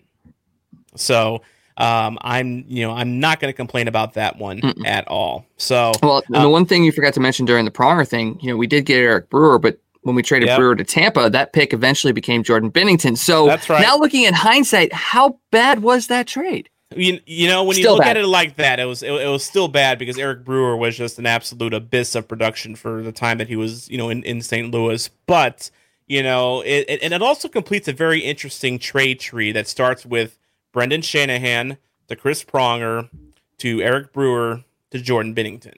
So 0.95 1.41
um, 1.79 2.17
I'm 2.21 2.65
you 2.67 2.85
know 2.85 2.91
I'm 2.91 3.19
not 3.19 3.39
going 3.39 3.51
to 3.51 3.55
complain 3.55 3.87
about 3.87 4.13
that 4.13 4.37
one 4.37 4.61
at 4.85 5.07
all. 5.07 5.45
So 5.57 5.93
Well, 6.03 6.21
and 6.27 6.43
the 6.43 6.49
one 6.49 6.65
thing 6.65 6.83
you 6.83 6.91
forgot 6.91 7.13
to 7.13 7.19
mention 7.19 7.45
during 7.45 7.65
the 7.65 7.71
Pronger 7.71 8.07
thing, 8.07 8.37
you 8.41 8.51
know, 8.51 8.57
we 8.57 8.67
did 8.67 8.85
get 8.85 8.97
Eric 8.97 9.29
Brewer, 9.29 9.57
but 9.57 9.79
when 10.01 10.15
we 10.15 10.21
traded 10.21 10.47
Yep. 10.47 10.57
Brewer 10.57 10.75
to 10.75 10.83
Tampa, 10.83 11.29
that 11.29 11.53
pick 11.53 11.73
eventually 11.73 12.13
became 12.13 12.43
Jordan 12.43 12.71
Binnington. 12.71 13.17
So 13.17 13.47
That's 13.47 13.69
right. 13.69 13.81
now 13.81 13.97
looking 13.97 14.23
in 14.23 14.33
hindsight, 14.33 14.93
how 14.93 15.39
bad 15.51 15.81
was 15.81 16.07
that 16.07 16.27
trade? 16.27 16.69
you, 16.95 17.19
you 17.27 17.47
know 17.47 17.63
when 17.63 17.77
you 17.77 17.89
look 17.91 17.99
bad. 17.99 18.17
at 18.17 18.23
it 18.23 18.27
like 18.27 18.55
that, 18.55 18.79
it 18.79 18.85
was 18.85 19.03
it, 19.03 19.11
it 19.11 19.27
was 19.27 19.43
still 19.43 19.67
bad 19.67 19.99
because 19.99 20.17
Eric 20.17 20.43
Brewer 20.43 20.75
was 20.75 20.97
just 20.97 21.19
an 21.19 21.25
absolute 21.25 21.73
abyss 21.73 22.15
of 22.15 22.27
production 22.27 22.75
for 22.75 23.03
the 23.03 23.11
time 23.11 23.37
that 23.37 23.47
he 23.47 23.55
was 23.55 23.89
you 23.89 23.97
know 23.97 24.09
in, 24.09 24.23
in 24.23 24.41
St. 24.41 24.71
Louis. 24.71 25.09
But 25.27 25.69
you 26.07 26.23
know 26.23 26.61
it, 26.61 26.85
it 26.89 27.03
and 27.03 27.13
it 27.13 27.21
also 27.21 27.47
completes 27.47 27.87
a 27.87 27.93
very 27.93 28.21
interesting 28.21 28.79
trade 28.79 29.19
tree 29.19 29.51
that 29.51 29.67
starts 29.67 30.05
with 30.05 30.38
Brendan 30.71 31.01
Shanahan 31.01 31.77
to 32.07 32.15
Chris 32.15 32.43
Pronger 32.43 33.09
to 33.59 33.81
Eric 33.81 34.13
Brewer 34.13 34.63
to 34.91 34.99
Jordan 34.99 35.35
Binnington. 35.35 35.75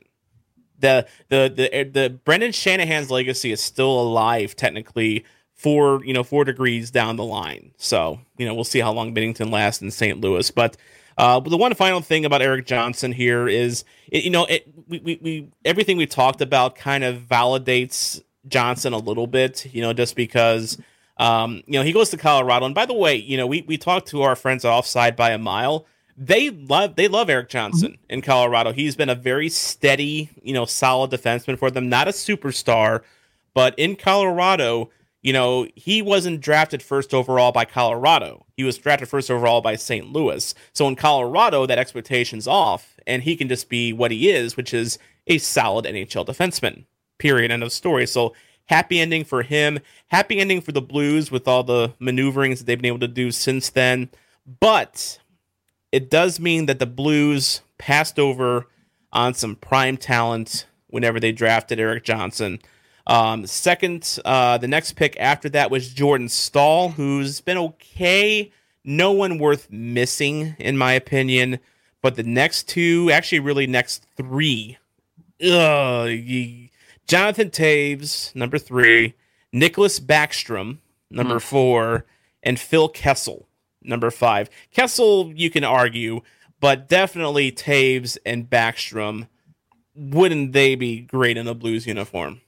The 0.79 1.05
the 1.29 1.51
the 1.55 1.83
the 1.83 2.09
Brendan 2.09 2.51
Shanahan's 2.51 3.11
legacy 3.11 3.51
is 3.51 3.61
still 3.61 4.01
alive 4.01 4.55
technically 4.55 5.25
four 5.53 6.03
you 6.03 6.13
know 6.13 6.23
four 6.23 6.43
degrees 6.43 6.89
down 6.89 7.17
the 7.17 7.23
line. 7.23 7.71
So 7.77 8.19
you 8.37 8.45
know 8.45 8.55
we'll 8.55 8.63
see 8.63 8.79
how 8.79 8.91
long 8.91 9.13
Binnington 9.13 9.51
lasts 9.51 9.81
in 9.81 9.91
St. 9.91 10.19
Louis. 10.19 10.49
But 10.49 10.77
uh, 11.17 11.39
the 11.39 11.57
one 11.57 11.73
final 11.75 12.01
thing 12.01 12.25
about 12.25 12.41
Erik 12.41 12.65
Johnson 12.65 13.11
here 13.11 13.47
is 13.47 13.83
it, 14.07 14.23
you 14.23 14.31
know 14.31 14.45
it, 14.45 14.67
we, 14.87 14.99
we, 14.99 15.19
we 15.21 15.47
everything 15.65 15.97
we 15.97 16.07
talked 16.07 16.41
about 16.41 16.75
kind 16.75 17.03
of 17.03 17.17
validates 17.19 18.21
Johnson 18.47 18.93
a 18.93 18.97
little 18.97 19.27
bit. 19.27 19.71
You 19.73 19.81
know 19.81 19.93
just 19.93 20.15
because. 20.15 20.77
Um, 21.21 21.61
you 21.67 21.73
know, 21.73 21.83
he 21.83 21.91
goes 21.91 22.09
to 22.09 22.17
Colorado. 22.17 22.65
And 22.65 22.73
by 22.73 22.87
the 22.87 22.95
way, 22.95 23.15
you 23.15 23.37
know, 23.37 23.45
we, 23.45 23.61
we 23.61 23.77
talked 23.77 24.07
to 24.07 24.23
our 24.23 24.35
friends 24.35 24.65
offside 24.65 25.15
by 25.15 25.29
a 25.29 25.37
mile. 25.37 25.85
They 26.17 26.49
love 26.49 26.95
they 26.95 27.07
love 27.07 27.29
Erik 27.29 27.47
Johnson 27.47 27.91
mm-hmm. 27.91 28.05
in 28.09 28.21
Colorado. 28.23 28.73
He's 28.73 28.95
been 28.95 29.09
a 29.09 29.15
very 29.15 29.47
steady, 29.47 30.29
you 30.41 30.53
know, 30.53 30.65
solid 30.65 31.11
defenseman 31.11 31.59
for 31.59 31.69
them. 31.69 31.89
Not 31.89 32.07
a 32.07 32.11
superstar, 32.11 33.01
but 33.53 33.77
in 33.77 33.95
Colorado, 33.95 34.89
you 35.21 35.31
know, 35.31 35.67
he 35.75 36.01
wasn't 36.01 36.41
drafted 36.41 36.81
first 36.81 37.13
overall 37.13 37.51
by 37.51 37.65
Colorado. 37.65 38.47
He 38.57 38.63
was 38.63 38.79
drafted 38.79 39.07
first 39.07 39.29
overall 39.29 39.61
by 39.61 39.75
St. 39.75 40.11
Louis. 40.11 40.55
So 40.73 40.87
in 40.87 40.95
Colorado, 40.95 41.67
that 41.67 41.77
expectation's 41.77 42.47
off, 42.47 42.97
and 43.05 43.21
he 43.21 43.35
can 43.35 43.47
just 43.47 43.69
be 43.69 43.93
what 43.93 44.09
he 44.09 44.31
is, 44.31 44.57
which 44.57 44.73
is 44.73 44.97
a 45.27 45.37
solid 45.37 45.85
NHL 45.85 46.25
defenseman. 46.25 46.85
Period. 47.19 47.51
End 47.51 47.61
of 47.61 47.71
story. 47.71 48.07
So 48.07 48.33
happy 48.71 49.01
ending 49.01 49.25
for 49.25 49.43
him. 49.43 49.79
Happy 50.07 50.39
ending 50.39 50.61
for 50.61 50.71
the 50.71 50.81
Blues 50.81 51.29
with 51.29 51.45
all 51.45 51.61
the 51.61 51.93
maneuverings 51.99 52.59
that 52.59 52.65
they've 52.65 52.81
been 52.81 52.87
able 52.87 52.99
to 52.99 53.07
do 53.07 53.29
since 53.29 53.69
then. 53.69 54.09
But 54.61 55.19
it 55.91 56.09
does 56.09 56.39
mean 56.39 56.67
that 56.67 56.79
the 56.79 56.85
Blues 56.85 57.61
passed 57.77 58.17
over 58.17 58.67
on 59.11 59.33
some 59.33 59.57
prime 59.57 59.97
talent 59.97 60.65
whenever 60.87 61.19
they 61.19 61.33
drafted 61.33 61.81
Erik 61.81 62.05
Johnson. 62.05 62.59
Um, 63.07 63.45
second, 63.45 64.19
uh, 64.23 64.57
the 64.57 64.69
next 64.69 64.93
pick 64.93 65.19
after 65.19 65.49
that 65.49 65.69
was 65.69 65.93
Jordan 65.93 66.29
Staal, 66.29 66.89
who's 66.91 67.41
been 67.41 67.57
okay. 67.57 68.53
No 68.85 69.11
one 69.11 69.37
worth 69.37 69.69
missing, 69.69 70.55
in 70.59 70.77
my 70.77 70.93
opinion. 70.93 71.59
But 72.01 72.15
the 72.15 72.23
next 72.23 72.69
two, 72.69 73.11
actually, 73.11 73.39
really 73.39 73.67
next 73.67 74.05
three, 74.15 74.77
ugh, 75.43 76.09
Jonathan 77.07 77.49
Toews, 77.49 78.33
number 78.35 78.57
three, 78.57 79.15
Nicklas 79.53 79.99
Backstrom, 79.99 80.79
number 81.09 81.35
mm. 81.35 81.41
four, 81.41 82.05
and 82.43 82.59
Phil 82.59 82.89
Kessel, 82.89 83.47
number 83.81 84.11
five. 84.11 84.49
Kessel, 84.71 85.33
you 85.35 85.49
can 85.49 85.63
argue, 85.63 86.21
but 86.59 86.87
definitely 86.87 87.51
Toews 87.51 88.17
and 88.25 88.49
Backstrom. 88.49 89.27
Wouldn't 89.95 90.53
they 90.53 90.75
be 90.75 91.01
great 91.01 91.37
in 91.37 91.47
a 91.47 91.53
Blues 91.53 91.85
uniform? 91.85 92.41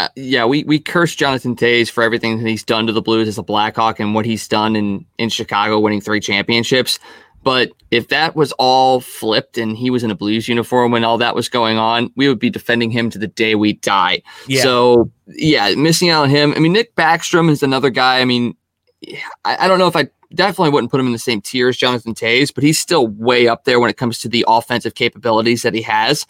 uh, 0.00 0.08
yeah, 0.16 0.46
we 0.46 0.64
we 0.64 0.78
curse 0.78 1.14
Jonathan 1.14 1.54
Toews 1.54 1.90
for 1.90 2.02
everything 2.02 2.38
that 2.38 2.48
he's 2.48 2.64
done 2.64 2.86
to 2.86 2.92
the 2.92 3.02
Blues 3.02 3.28
as 3.28 3.36
a 3.36 3.42
Blackhawk 3.42 4.00
and 4.00 4.14
what 4.14 4.24
he's 4.24 4.48
done 4.48 4.74
in 4.74 5.04
in 5.18 5.28
Chicago, 5.28 5.78
winning 5.78 6.00
three 6.00 6.20
championships. 6.20 6.98
But 7.42 7.70
if 7.90 8.08
that 8.08 8.36
was 8.36 8.52
all 8.52 9.00
flipped 9.00 9.56
and 9.56 9.76
he 9.76 9.90
was 9.90 10.04
in 10.04 10.10
a 10.10 10.14
Blues 10.14 10.48
uniform 10.48 10.92
when 10.92 11.04
all 11.04 11.18
that 11.18 11.34
was 11.34 11.48
going 11.48 11.78
on, 11.78 12.12
we 12.16 12.28
would 12.28 12.38
be 12.38 12.50
defending 12.50 12.90
him 12.90 13.08
to 13.10 13.18
the 13.18 13.26
day 13.26 13.54
we 13.54 13.74
die. 13.74 14.22
Yeah. 14.46 14.62
So 14.62 15.10
yeah, 15.26 15.74
missing 15.74 16.10
out 16.10 16.24
on 16.24 16.30
him. 16.30 16.52
I 16.54 16.58
mean, 16.58 16.72
Nick 16.72 16.94
Backstrom 16.96 17.50
is 17.50 17.62
another 17.62 17.90
guy. 17.90 18.20
I 18.20 18.24
mean, 18.24 18.56
I, 19.44 19.64
I 19.64 19.68
don't 19.68 19.78
know 19.78 19.88
if 19.88 19.96
I 19.96 20.08
definitely 20.34 20.70
wouldn't 20.70 20.90
put 20.90 21.00
him 21.00 21.06
in 21.06 21.12
the 21.12 21.18
same 21.18 21.40
tier 21.40 21.68
as 21.68 21.76
Jonathan 21.76 22.14
Toews, 22.14 22.54
but 22.54 22.62
he's 22.62 22.78
still 22.78 23.06
way 23.06 23.48
up 23.48 23.64
there 23.64 23.80
when 23.80 23.90
it 23.90 23.96
comes 23.96 24.18
to 24.20 24.28
the 24.28 24.44
offensive 24.46 24.94
capabilities 24.94 25.62
that 25.62 25.74
he 25.74 25.82
has 25.82 26.26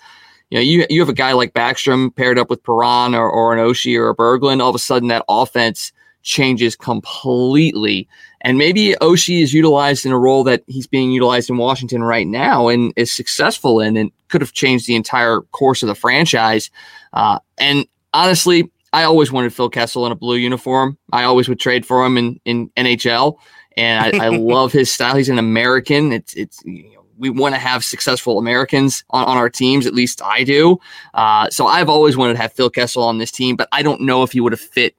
you 0.51 0.59
know, 0.59 0.63
you 0.63 0.87
you 0.91 1.01
have 1.01 1.09
a 1.09 1.15
guy 1.15 1.33
like 1.33 1.55
Backstrom 1.55 2.15
paired 2.15 2.39
up 2.39 2.51
with 2.51 2.63
Perron 2.63 3.15
or, 3.15 3.31
or 3.31 3.57
an 3.57 3.65
Oshie 3.65 3.97
or 3.97 4.11
a 4.11 4.17
Berglund, 4.17 4.61
all 4.61 4.69
of 4.69 4.75
a 4.75 4.81
sudden 4.81 5.09
that 5.09 5.25
offense 5.29 5.93
changes 6.23 6.77
completely. 6.77 8.09
And 8.43 8.57
maybe 8.57 8.95
Oshie 9.01 9.43
is 9.43 9.53
utilized 9.53 10.07
in 10.07 10.13
a 10.13 10.19
role 10.19 10.45
that 10.45 10.63
he's 10.67 10.87
being 10.87 11.13
utilized 11.13 11.51
in 11.51 11.57
Washington 11.59 12.03
right 12.03 12.27
now 12.27 12.69
and 12.69 12.93
is 12.97 13.13
successful 13.13 13.81
in 13.81 13.97
and 13.97 14.11
could 14.29 14.41
have 14.41 14.53
changed 14.53 14.87
the 14.87 14.97
entire 14.97 15.41
course 15.53 15.83
of 15.83 15.89
the 15.89 15.95
franchise. 15.95 16.71
Uh, 17.13 17.39
and 17.59 17.87
honestly, 18.15 18.71
I 18.93 19.05
always 19.05 19.31
wanted 19.31 19.53
Phil 19.53 19.69
Kessel 19.69 20.07
in 20.07 20.13
a 20.13 20.17
blue 20.17 20.37
uniform. 20.37 20.99
I 21.13 21.25
always 21.25 21.49
would 21.49 21.61
trade 21.61 21.85
for 21.85 22.05
him 22.05 22.17
in, 22.17 22.41
in 22.45 22.71
NHL. 22.71 23.37
And 23.77 24.17
I, 24.17 24.27
I 24.27 24.29
love 24.37 24.73
his 24.73 24.91
style. 24.91 25.17
He's 25.17 25.29
an 25.29 25.39
American. 25.39 26.13
It's, 26.13 26.35
it's, 26.35 26.63
you 26.65 26.95
know, 26.95 27.05
we 27.19 27.29
want 27.29 27.55
to 27.55 27.59
have 27.61 27.85
successful 27.85 28.39
Americans 28.39 29.05
on, 29.11 29.25
on 29.25 29.37
our 29.37 29.51
teams. 29.51 29.87
At 29.87 29.95
least 29.95 30.23
I 30.23 30.43
do. 30.43 30.79
Uh, 31.13 31.51
so 31.51 31.67
I've 31.67 31.91
always 31.91 32.17
wanted 32.17 32.33
to 32.35 32.41
have 32.41 32.53
Phil 32.55 32.71
Kessel 32.71 33.03
on 33.03 33.19
this 33.19 33.31
team, 33.31 33.57
but 33.57 33.69
I 33.71 33.83
don't 33.83 34.01
know 34.01 34.23
if 34.23 34.33
he 34.33 34.41
would 34.41 34.53
have 34.53 34.61
fit 34.61 34.97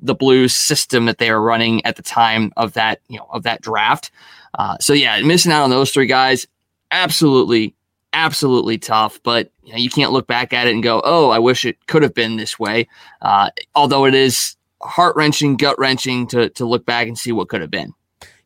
the 0.00 0.14
Blues 0.14 0.54
system 0.54 1.06
that 1.06 1.18
they 1.18 1.30
were 1.30 1.40
running 1.40 1.84
at 1.86 1.96
the 1.96 2.02
time 2.02 2.52
of 2.56 2.74
that 2.74 3.00
you 3.08 3.18
know 3.18 3.26
of 3.30 3.42
that 3.44 3.62
draft. 3.62 4.10
Uh, 4.58 4.76
so 4.80 4.92
yeah, 4.92 5.20
missing 5.22 5.52
out 5.52 5.64
on 5.64 5.70
those 5.70 5.90
three 5.90 6.06
guys, 6.06 6.46
absolutely, 6.90 7.74
absolutely 8.12 8.78
tough. 8.78 9.20
But 9.22 9.50
you, 9.62 9.72
know, 9.72 9.78
you 9.78 9.90
can't 9.90 10.12
look 10.12 10.26
back 10.26 10.52
at 10.52 10.66
it 10.66 10.74
and 10.74 10.82
go, 10.82 11.00
"Oh, 11.04 11.30
I 11.30 11.38
wish 11.38 11.64
it 11.64 11.86
could 11.86 12.02
have 12.02 12.14
been 12.14 12.36
this 12.36 12.58
way." 12.58 12.88
Uh, 13.22 13.50
although 13.74 14.04
it 14.04 14.14
is 14.14 14.56
heart 14.82 15.16
wrenching, 15.16 15.56
gut 15.56 15.78
wrenching 15.78 16.26
to 16.28 16.50
to 16.50 16.64
look 16.64 16.86
back 16.86 17.08
and 17.08 17.18
see 17.18 17.32
what 17.32 17.48
could 17.48 17.60
have 17.60 17.70
been. 17.70 17.92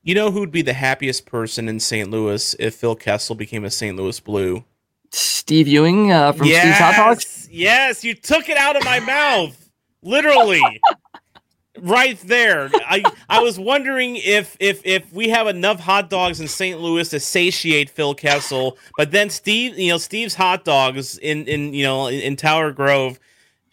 You 0.02 0.14
know 0.14 0.30
who'd 0.30 0.52
be 0.52 0.62
the 0.62 0.72
happiest 0.72 1.26
person 1.26 1.68
in 1.68 1.80
St. 1.80 2.10
Louis 2.10 2.54
if 2.58 2.76
Phil 2.76 2.96
Kessel 2.96 3.34
became 3.34 3.64
a 3.64 3.70
St. 3.70 3.94
Louis 3.94 4.18
Blue? 4.20 4.64
Steve 5.10 5.68
Ewing 5.68 6.12
uh, 6.12 6.32
from 6.32 6.46
yes, 6.46 6.62
Steve's 6.62 6.78
Hot 6.78 6.96
Dogs. 6.96 7.48
Yes, 7.50 8.04
you 8.04 8.14
took 8.14 8.48
it 8.48 8.56
out 8.56 8.76
of 8.76 8.84
my 8.84 9.00
mouth, 9.00 9.70
literally, 10.02 10.62
right 11.82 12.18
there. 12.20 12.70
I 12.74 13.02
I 13.28 13.40
was 13.40 13.58
wondering 13.58 14.16
if 14.16 14.56
if 14.60 14.80
if 14.84 15.12
we 15.12 15.28
have 15.28 15.46
enough 15.46 15.80
hot 15.80 16.10
dogs 16.10 16.40
in 16.40 16.48
St. 16.48 16.80
Louis 16.80 17.08
to 17.10 17.20
satiate 17.20 17.90
Phil 17.90 18.14
Kessel, 18.14 18.78
but 18.96 19.10
then 19.10 19.30
Steve, 19.30 19.78
you 19.78 19.90
know, 19.90 19.98
Steve's 19.98 20.34
Hot 20.34 20.64
Dogs 20.64 21.18
in 21.18 21.46
in 21.46 21.74
you 21.74 21.84
know 21.84 22.06
in, 22.06 22.20
in 22.20 22.36
Tower 22.36 22.72
Grove, 22.72 23.18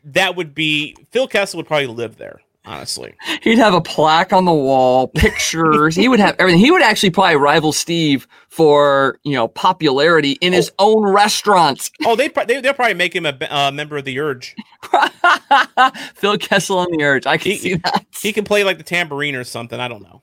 that 0.04 0.36
would 0.36 0.54
be 0.54 0.96
Phil 1.12 1.28
Kessel 1.28 1.58
would 1.58 1.68
probably 1.68 1.88
live 1.88 2.18
there 2.18 2.42
honestly. 2.66 3.16
He'd 3.42 3.58
have 3.58 3.74
a 3.74 3.82
plaque 3.82 4.34
on 4.34 4.46
the 4.46 4.54
wall, 4.54 5.08
pictures. 5.16 5.96
he 5.96 6.08
would 6.08 6.20
have 6.20 6.36
everything. 6.40 6.60
He 6.60 6.72
would 6.72 6.82
actually 6.82 7.10
probably 7.10 7.36
rival 7.36 7.72
Steve 7.72 8.28
for 8.50 9.20
you 9.24 9.34
know 9.34 9.48
popularity 9.48 10.34
in 10.42 10.54
his 10.54 10.72
oh. 10.80 10.96
own 10.96 11.12
restaurant. 11.12 11.92
Oh, 12.06 12.16
they 12.16 12.30
they 12.48 12.62
they'll 12.62 12.74
probably 12.74 12.94
make 12.94 13.16
him 13.16 13.26
a 13.26 13.38
uh, 13.50 13.72
member 13.72 13.98
of 13.98 14.06
the 14.06 14.20
Urge. 14.20 14.56
Phil 16.16 16.38
Kessel 16.38 16.80
on 16.80 16.88
the 16.92 17.04
Urge. 17.04 17.26
I 17.26 17.38
can 17.38 17.52
he, 17.52 17.58
see 17.58 17.74
that. 17.76 18.06
He 18.22 18.34
can 18.34 18.44
play 18.44 18.64
like 18.64 18.78
the 18.78 18.84
tambourine 18.84 19.36
or 19.36 19.44
something. 19.44 19.80
I 19.80 19.88
don't 19.88 20.04
know. 20.04 20.22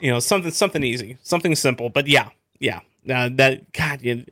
you 0.00 0.10
know, 0.10 0.20
something 0.20 0.50
something 0.50 0.82
easy, 0.82 1.18
something 1.22 1.54
simple. 1.54 1.88
But 1.90 2.06
yeah, 2.06 2.30
yeah. 2.58 2.80
Uh, 3.08 3.30
that 3.32 3.72
God, 3.72 4.02
you, 4.02 4.26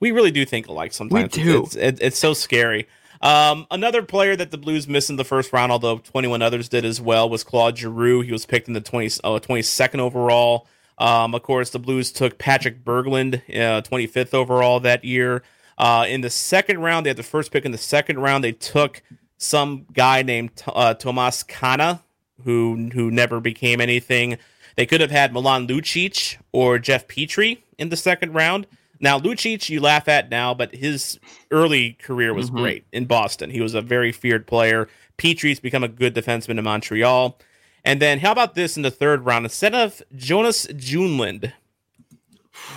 we 0.00 0.10
really 0.10 0.30
do 0.30 0.44
think 0.44 0.68
alike 0.68 0.92
sometimes. 0.92 1.36
We 1.36 1.42
do. 1.42 1.62
It's, 1.64 1.76
it's, 1.76 2.00
it's 2.00 2.18
so 2.18 2.34
scary. 2.34 2.88
Um, 3.22 3.66
another 3.70 4.02
player 4.02 4.34
that 4.34 4.50
the 4.50 4.58
Blues 4.58 4.88
missed 4.88 5.08
in 5.08 5.16
the 5.16 5.24
first 5.24 5.52
round, 5.52 5.70
although 5.70 5.98
21 5.98 6.42
others 6.42 6.68
did 6.68 6.84
as 6.84 7.00
well, 7.00 7.28
was 7.28 7.44
Claude 7.44 7.78
Giroux. 7.78 8.20
He 8.22 8.32
was 8.32 8.44
picked 8.44 8.66
in 8.66 8.74
the 8.74 8.80
20, 8.80 9.06
uh, 9.22 9.38
22nd 9.38 10.00
overall. 10.00 10.66
Um, 10.98 11.34
of 11.34 11.42
course, 11.42 11.70
the 11.70 11.78
Blues 11.78 12.10
took 12.10 12.38
Patrick 12.38 12.84
Berglund, 12.84 13.36
uh, 13.48 13.82
25th 13.82 14.34
overall 14.34 14.80
that 14.80 15.04
year. 15.04 15.42
Uh, 15.78 16.04
in 16.08 16.20
the 16.20 16.30
second 16.30 16.80
round, 16.80 17.06
they 17.06 17.10
had 17.10 17.16
the 17.16 17.22
first 17.22 17.52
pick 17.52 17.64
in 17.64 17.72
the 17.72 17.78
second 17.78 18.18
round. 18.18 18.44
They 18.44 18.52
took 18.52 19.02
some 19.38 19.86
guy 19.92 20.22
named 20.22 20.50
uh, 20.66 20.94
Tomas 20.94 21.42
Kana, 21.42 22.02
who 22.44 22.90
who 22.92 23.10
never 23.10 23.40
became 23.40 23.80
anything. 23.80 24.38
They 24.76 24.86
could 24.86 25.00
have 25.00 25.10
had 25.10 25.32
Milan 25.32 25.66
Lucic 25.66 26.36
or 26.52 26.78
Jeff 26.78 27.06
Petry 27.08 27.58
in 27.78 27.88
the 27.88 27.96
second 27.96 28.34
round. 28.34 28.66
Now, 29.02 29.18
Lucic, 29.18 29.68
you 29.68 29.80
laugh 29.80 30.06
at 30.06 30.30
now, 30.30 30.54
but 30.54 30.72
his 30.72 31.18
early 31.50 31.94
career 31.94 32.32
was 32.32 32.46
mm-hmm. 32.46 32.62
great 32.62 32.86
in 32.92 33.06
Boston. 33.06 33.50
He 33.50 33.60
was 33.60 33.74
a 33.74 33.82
very 33.82 34.12
feared 34.12 34.46
player. 34.46 34.88
Petry's 35.16 35.58
become 35.58 35.82
a 35.82 35.88
good 35.88 36.14
defenseman 36.14 36.56
in 36.56 36.64
Montreal. 36.64 37.36
And 37.84 38.00
then, 38.00 38.20
how 38.20 38.30
about 38.30 38.54
this 38.54 38.76
in 38.76 38.84
the 38.84 38.92
third 38.92 39.26
round? 39.26 39.44
Instead 39.44 39.74
of 39.74 40.02
Jonas 40.14 40.66
Junland, 40.68 41.52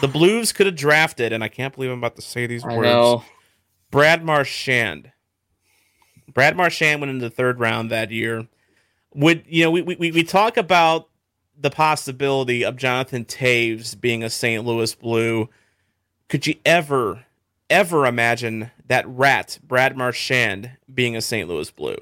the 0.01 0.07
Blues 0.07 0.51
could 0.51 0.65
have 0.65 0.75
drafted, 0.75 1.31
and 1.31 1.43
I 1.43 1.47
can't 1.47 1.75
believe 1.75 1.91
I'm 1.91 1.99
about 1.99 2.15
to 2.15 2.23
say 2.23 2.47
these 2.47 2.65
I 2.65 2.75
words. 2.75 2.87
Know. 2.87 3.23
Brad 3.91 4.25
Marchand. 4.25 5.11
Brad 6.33 6.57
Marchand 6.57 7.01
went 7.01 7.11
in 7.11 7.19
the 7.19 7.29
third 7.29 7.59
round 7.59 7.91
that 7.91 8.09
year. 8.09 8.47
Would 9.13 9.43
you 9.47 9.63
know? 9.63 9.71
We 9.71 9.83
we 9.83 9.95
we 9.95 10.23
talk 10.23 10.57
about 10.57 11.07
the 11.55 11.69
possibility 11.69 12.65
of 12.65 12.77
Jonathan 12.77 13.25
Toews 13.25 13.99
being 13.99 14.23
a 14.23 14.29
St. 14.29 14.65
Louis 14.65 14.93
Blue 14.95 15.49
could 16.29 16.47
you 16.47 16.55
ever, 16.65 17.25
ever 17.69 18.05
imagine 18.05 18.71
that 18.87 19.07
rat, 19.07 19.59
Brad 19.63 19.97
Marchand, 19.97 20.71
being 20.93 21.15
a 21.15 21.21
St. 21.21 21.47
Louis 21.47 21.69
Blue? 21.71 21.97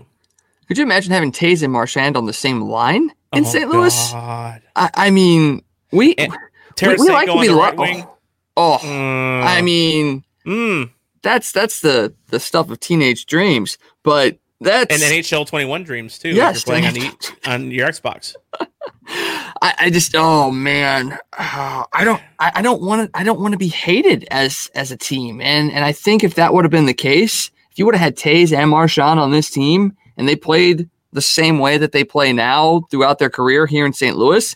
Could 0.67 0.77
you 0.77 0.83
imagine 0.83 1.11
having 1.11 1.31
Toews 1.31 1.61
and 1.61 1.73
Marchand 1.73 2.15
on 2.15 2.25
the 2.25 2.33
same 2.33 2.61
line 2.61 3.11
in 3.33 3.45
oh, 3.45 3.47
St. 3.47 3.69
Louis? 3.69 4.11
God. 4.11 4.61
I, 4.75 4.89
I 4.95 5.09
mean, 5.11 5.63
we, 5.91 6.15
we, 6.17 6.87
we 6.87 7.09
like 7.09 7.27
to 7.27 7.41
be 7.41 7.49
right 7.49 7.75
wing. 7.75 8.07
Oh, 8.55 8.79
oh 8.81 9.41
I 9.41 9.61
mean, 9.61 10.23
mm. 10.45 10.89
that's 11.21 11.51
that's 11.51 11.81
the 11.81 12.13
the 12.27 12.39
stuff 12.39 12.69
of 12.69 12.79
teenage 12.79 13.25
dreams. 13.25 13.77
But 14.03 14.37
That's 14.63 14.93
and 14.93 15.13
NHL 15.13 15.47
21 15.47 15.83
Dreams 15.83 16.17
too. 16.17 16.29
Yes, 16.29 16.61
if 16.61 16.67
you're 16.67 16.73
playing 16.73 16.85
on, 16.87 16.93
the, 16.93 17.33
on 17.45 17.71
your 17.71 17.87
Xbox. 17.87 18.35
I, 19.07 19.73
I 19.79 19.89
just 19.89 20.15
oh 20.15 20.51
man, 20.51 21.17
uh, 21.37 21.83
I 21.93 22.03
don't 22.03 22.21
I, 22.39 22.51
I 22.55 22.61
don't 22.61 22.81
want 22.81 23.11
to 23.11 23.19
I 23.19 23.23
don't 23.23 23.39
want 23.39 23.53
to 23.53 23.57
be 23.57 23.67
hated 23.67 24.27
as 24.31 24.69
as 24.75 24.91
a 24.91 24.97
team, 24.97 25.41
and 25.41 25.71
and 25.71 25.85
I 25.85 25.91
think 25.91 26.23
if 26.23 26.35
that 26.35 26.53
would 26.53 26.65
have 26.65 26.71
been 26.71 26.85
the 26.85 26.93
case, 26.93 27.51
if 27.71 27.79
you 27.79 27.85
would 27.85 27.95
have 27.95 28.03
had 28.03 28.17
Toews 28.17 28.55
and 28.55 28.69
Marchand 28.69 29.19
on 29.19 29.31
this 29.31 29.49
team, 29.49 29.95
and 30.17 30.27
they 30.27 30.35
played 30.35 30.89
the 31.11 31.21
same 31.21 31.59
way 31.59 31.77
that 31.77 31.91
they 31.91 32.03
play 32.03 32.33
now 32.33 32.81
throughout 32.89 33.19
their 33.19 33.29
career 33.29 33.65
here 33.65 33.85
in 33.85 33.93
St. 33.93 34.17
Louis, 34.17 34.55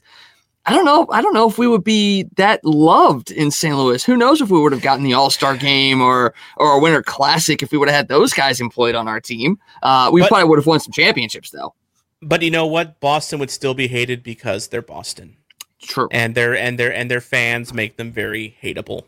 I 0.68 0.74
don't 0.74 0.84
know. 0.86 1.08
I 1.12 1.22
don't 1.22 1.34
know 1.34 1.48
if 1.50 1.58
we 1.58 1.66
would 1.68 1.84
be 1.86 2.24
that 2.36 2.64
loved 2.66 3.32
in 3.32 3.52
St. 3.52 3.76
Louis. 3.78 4.04
Who 4.04 4.18
knows 4.18 4.42
if 4.42 4.50
we 4.52 4.60
would 4.60 4.74
have 4.74 4.82
gotten 4.82 5.04
the 5.06 5.14
All 5.14 5.30
Star 5.30 5.56
game 5.56 6.02
or 6.02 6.34
or 6.58 6.74
a 6.74 6.80
Winter 6.80 7.02
Classic 7.02 7.64
if 7.64 7.72
we 7.72 7.78
would 7.78 7.88
have 7.88 7.96
had 7.96 8.08
those 8.10 8.34
guys 8.34 8.60
employed 8.60 8.94
on 8.94 9.08
our 9.08 9.22
team. 9.22 9.58
Uh, 9.82 10.10
we 10.12 10.22
But- 10.22 10.28
probably 10.28 10.50
would 10.50 10.60
have 10.60 10.66
won 10.68 10.80
some 10.82 10.92
championships 10.92 11.50
though. 11.52 11.74
But 12.22 12.42
you 12.42 12.52
know 12.52 12.66
what? 12.66 13.00
Boston 13.00 13.40
would 13.40 13.52
still 13.52 13.74
be 13.76 13.88
hated 13.88 14.24
because 14.24 14.68
they're 14.68 14.82
Boston. 14.82 15.38
True. 15.82 16.10
And 16.12 16.36
their 16.36 16.56
and 16.58 16.78
their 16.78 16.92
and 16.94 17.10
their 17.10 17.22
fans 17.22 17.74
make 17.74 17.96
them 17.98 18.12
very 18.12 18.58
hateable. 18.62 19.04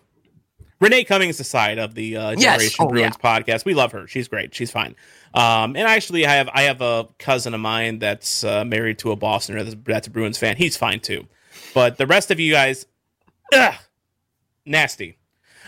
Renee 0.80 1.04
Cummings 1.04 1.42
aside 1.42 1.78
of 1.78 1.94
the 1.94 2.16
uh, 2.16 2.30
Yes. 2.38 2.42
Generation 2.44 2.86
Oh, 2.86 2.88
Bruins 2.88 3.18
podcast, 3.18 3.66
we 3.66 3.74
love 3.74 3.92
her. 3.92 4.08
She's 4.08 4.30
great. 4.30 4.56
She's 4.56 4.72
fine. 4.72 4.96
Um, 5.34 5.76
and 5.76 5.80
actually, 5.80 6.26
I 6.26 6.36
have 6.36 6.50
I 6.54 6.62
have 6.62 6.80
a 6.82 7.08
cousin 7.18 7.54
of 7.54 7.60
mine 7.60 8.00
that's 8.00 8.46
uh, 8.46 8.64
married 8.64 8.98
to 9.00 9.12
a 9.12 9.18
Bostoner 9.18 9.62
that's, 9.64 9.76
that's 9.84 10.08
a 10.08 10.10
Bruins 10.12 10.38
fan. 10.38 10.56
He's 10.56 10.78
fine 10.78 11.02
too. 11.02 11.28
But 11.74 11.98
the 11.98 12.08
rest 12.08 12.32
of 12.32 12.40
you 12.40 12.52
guys, 12.52 12.86
ugh, 13.54 13.76
nasty. 14.66 15.18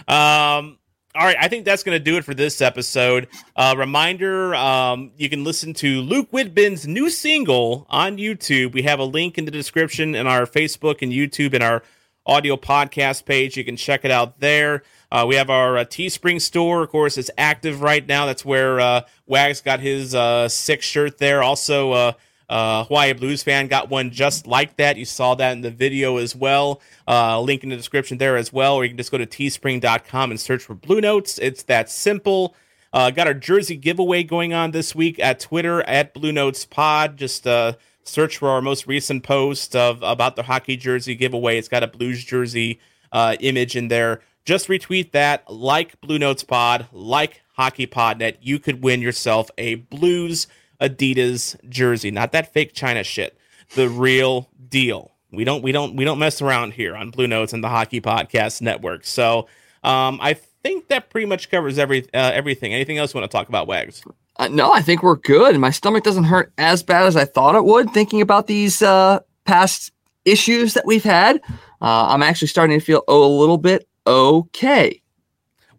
Um, 0.07 0.77
all 1.13 1.25
right, 1.25 1.35
I 1.39 1.49
think 1.49 1.65
that's 1.65 1.83
going 1.83 1.97
to 1.97 2.03
do 2.03 2.15
it 2.17 2.23
for 2.23 2.33
this 2.33 2.61
episode. 2.61 3.27
Uh, 3.55 3.75
reminder 3.77 4.55
um, 4.55 5.11
you 5.17 5.29
can 5.29 5.43
listen 5.43 5.73
to 5.75 6.01
Luke 6.01 6.31
Whitbin's 6.31 6.87
new 6.87 7.09
single 7.09 7.85
on 7.89 8.17
YouTube. 8.17 8.73
We 8.73 8.83
have 8.83 8.99
a 8.99 9.03
link 9.03 9.37
in 9.37 9.43
the 9.43 9.51
description 9.51 10.15
in 10.15 10.25
our 10.25 10.45
Facebook 10.45 11.01
and 11.01 11.11
YouTube 11.11 11.53
and 11.53 11.61
our 11.61 11.83
audio 12.25 12.55
podcast 12.55 13.25
page. 13.25 13.57
You 13.57 13.65
can 13.65 13.75
check 13.75 14.05
it 14.05 14.11
out 14.11 14.39
there. 14.39 14.83
Uh, 15.11 15.25
we 15.27 15.35
have 15.35 15.49
our 15.49 15.79
uh, 15.79 15.83
Teespring 15.83 16.39
store, 16.39 16.83
of 16.83 16.89
course, 16.89 17.17
it's 17.17 17.31
active 17.37 17.81
right 17.81 18.07
now. 18.07 18.25
That's 18.25 18.45
where 18.45 18.79
uh, 18.79 19.01
Wags 19.25 19.59
got 19.59 19.81
his 19.81 20.15
uh, 20.15 20.47
six 20.47 20.85
shirt 20.85 21.17
there. 21.17 21.43
Also, 21.43 22.15
uh, 22.51 22.83
Hawaii 22.83 23.13
Blues 23.13 23.43
fan 23.43 23.67
got 23.67 23.89
one 23.89 24.11
just 24.11 24.45
like 24.45 24.75
that. 24.75 24.97
You 24.97 25.05
saw 25.05 25.35
that 25.35 25.53
in 25.53 25.61
the 25.61 25.71
video 25.71 26.17
as 26.17 26.35
well. 26.35 26.81
Uh, 27.07 27.39
link 27.39 27.63
in 27.63 27.69
the 27.69 27.77
description 27.77 28.17
there 28.17 28.35
as 28.35 28.51
well, 28.51 28.75
or 28.75 28.83
you 28.83 28.89
can 28.89 28.97
just 28.97 29.09
go 29.09 29.17
to 29.17 29.25
teespring.com 29.25 30.31
and 30.31 30.39
search 30.39 30.61
for 30.61 30.75
Blue 30.75 30.99
Notes. 30.99 31.39
It's 31.39 31.63
that 31.63 31.89
simple. 31.89 32.53
Uh, 32.91 33.09
got 33.09 33.25
our 33.27 33.33
jersey 33.33 33.77
giveaway 33.77 34.23
going 34.23 34.53
on 34.53 34.71
this 34.71 34.93
week 34.93 35.17
at 35.17 35.39
Twitter 35.39 35.81
at 35.83 36.13
Blue 36.13 36.33
Notes 36.33 36.65
Pod. 36.65 37.15
Just 37.15 37.47
uh, 37.47 37.73
search 38.03 38.37
for 38.37 38.49
our 38.49 38.61
most 38.61 38.85
recent 38.85 39.23
post 39.23 39.73
of 39.73 40.03
about 40.03 40.35
the 40.35 40.43
hockey 40.43 40.75
jersey 40.75 41.15
giveaway. 41.15 41.57
It's 41.57 41.69
got 41.69 41.83
a 41.83 41.87
Blues 41.87 42.21
jersey 42.21 42.81
uh, 43.13 43.37
image 43.39 43.77
in 43.77 43.87
there. 43.87 44.19
Just 44.43 44.67
retweet 44.67 45.11
that, 45.11 45.49
like 45.49 46.01
Blue 46.01 46.19
Notes 46.19 46.43
Pod, 46.43 46.87
like 46.91 47.43
Hockey 47.53 47.87
Podnet. 47.87 48.39
You 48.41 48.59
could 48.59 48.83
win 48.83 48.99
yourself 49.01 49.49
a 49.57 49.75
Blues 49.75 50.47
Adidas 50.81 51.55
jersey, 51.69 52.11
not 52.11 52.31
that 52.31 52.51
fake 52.53 52.73
China 52.73 53.03
shit. 53.03 53.37
The 53.75 53.87
real 53.87 54.49
deal. 54.67 55.11
We 55.31 55.43
don't 55.43 55.61
we 55.61 55.71
don't 55.71 55.95
we 55.95 56.03
don't 56.03 56.19
mess 56.19 56.41
around 56.41 56.73
here 56.73 56.95
on 56.95 57.11
Blue 57.11 57.27
Notes 57.27 57.53
and 57.53 57.63
the 57.63 57.69
Hockey 57.69 58.01
Podcast 58.01 58.61
Network. 58.61 59.05
So 59.05 59.47
um, 59.83 60.19
I 60.21 60.33
think 60.63 60.89
that 60.89 61.09
pretty 61.09 61.27
much 61.27 61.49
covers 61.49 61.79
every 61.79 62.03
uh, 62.13 62.31
everything. 62.33 62.73
Anything 62.73 62.97
else 62.97 63.13
you 63.13 63.19
want 63.19 63.31
to 63.31 63.37
talk 63.37 63.47
about, 63.47 63.67
Wags? 63.67 64.03
Uh, 64.37 64.47
no, 64.47 64.73
I 64.73 64.81
think 64.81 65.03
we're 65.03 65.15
good. 65.17 65.57
My 65.57 65.69
stomach 65.69 66.03
doesn't 66.03 66.25
hurt 66.25 66.51
as 66.57 66.83
bad 66.83 67.05
as 67.05 67.15
I 67.15 67.25
thought 67.25 67.55
it 67.55 67.63
would. 67.63 67.91
Thinking 67.91 68.21
about 68.21 68.47
these 68.47 68.81
uh, 68.81 69.19
past 69.45 69.91
issues 70.25 70.73
that 70.73 70.85
we've 70.85 71.03
had, 71.03 71.37
uh, 71.81 72.07
I'm 72.09 72.23
actually 72.23 72.47
starting 72.47 72.79
to 72.79 72.85
feel 72.85 73.03
oh, 73.07 73.23
a 73.23 73.33
little 73.39 73.57
bit 73.57 73.87
okay. 74.07 75.01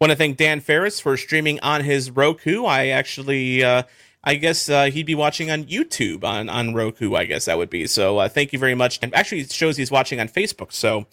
Want 0.00 0.10
to 0.10 0.16
thank 0.16 0.36
Dan 0.36 0.60
Ferris 0.60 0.98
for 0.98 1.16
streaming 1.16 1.60
on 1.60 1.82
his 1.82 2.10
Roku. 2.10 2.64
I 2.64 2.88
actually, 2.88 3.62
uh, 3.62 3.84
I 4.24 4.36
guess 4.36 4.68
uh, 4.68 4.84
he'd 4.84 5.06
be 5.06 5.14
watching 5.14 5.50
on 5.50 5.64
YouTube 5.64 6.22
on 6.24 6.48
on 6.48 6.74
Roku. 6.74 7.14
I 7.14 7.24
guess 7.24 7.46
that 7.46 7.58
would 7.58 7.70
be. 7.70 7.86
So 7.86 8.18
uh, 8.18 8.28
thank 8.28 8.52
you 8.52 8.58
very 8.58 8.74
much. 8.74 8.98
And 9.02 9.14
actually, 9.14 9.40
it 9.40 9.52
shows 9.52 9.76
he's 9.76 9.90
watching 9.90 10.20
on 10.20 10.28
Facebook. 10.28 10.72
So 10.72 11.06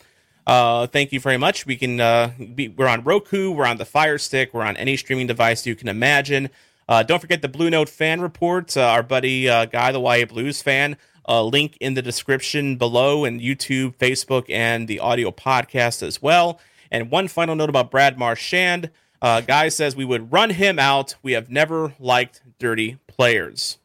uh, 0.46 0.88
thank 0.88 1.12
you 1.12 1.20
very 1.20 1.38
much. 1.38 1.66
We 1.66 1.76
can 1.76 2.00
uh, 2.00 2.32
be, 2.54 2.68
we're 2.68 2.88
on 2.88 3.04
Roku, 3.04 3.52
we're 3.52 3.66
on 3.66 3.78
the 3.78 3.86
Fire 3.86 4.18
Stick, 4.18 4.54
we're 4.54 4.64
on 4.64 4.78
any 4.78 4.96
streaming 4.98 5.28
device 5.28 5.66
you 5.66 5.76
can 5.76 5.88
imagine. 5.88 6.50
Uh, 6.88 7.04
don't 7.04 7.20
forget 7.20 7.42
the 7.42 7.48
Blue 7.48 7.70
Note 7.70 7.90
fan 7.90 8.22
report. 8.22 8.76
Uh, 8.76 8.82
our 8.82 9.04
buddy 9.04 9.46
Guy, 9.46 9.92
the 9.92 10.02
YA 10.02 10.26
Blues 10.26 10.62
fan. 10.62 10.98
Link 11.28 11.78
in 11.80 11.94
the 11.94 12.02
description 12.02 12.76
below, 12.78 13.24
and 13.24 13.40
YouTube, 13.40 13.96
Facebook, 13.98 14.50
and 14.50 14.88
the 14.88 15.00
audio 15.00 15.30
podcast 15.30 16.02
as 16.02 16.20
well. 16.20 16.60
And 16.90 17.12
one 17.12 17.28
final 17.28 17.56
note 17.56 17.70
about 17.70 17.92
Brad 17.92 18.18
Marchand. 18.18 18.90
Uh, 19.22 19.42
Guy 19.42 19.70
says 19.70 19.96
we 19.96 20.06
would 20.06 20.32
run 20.32 20.52
him 20.52 20.80
out. 20.80 21.16
We 21.22 21.34
have 21.34 21.50
never 21.50 21.94
liked 22.00 22.42
dirty 22.60 23.00
players, 23.08 23.78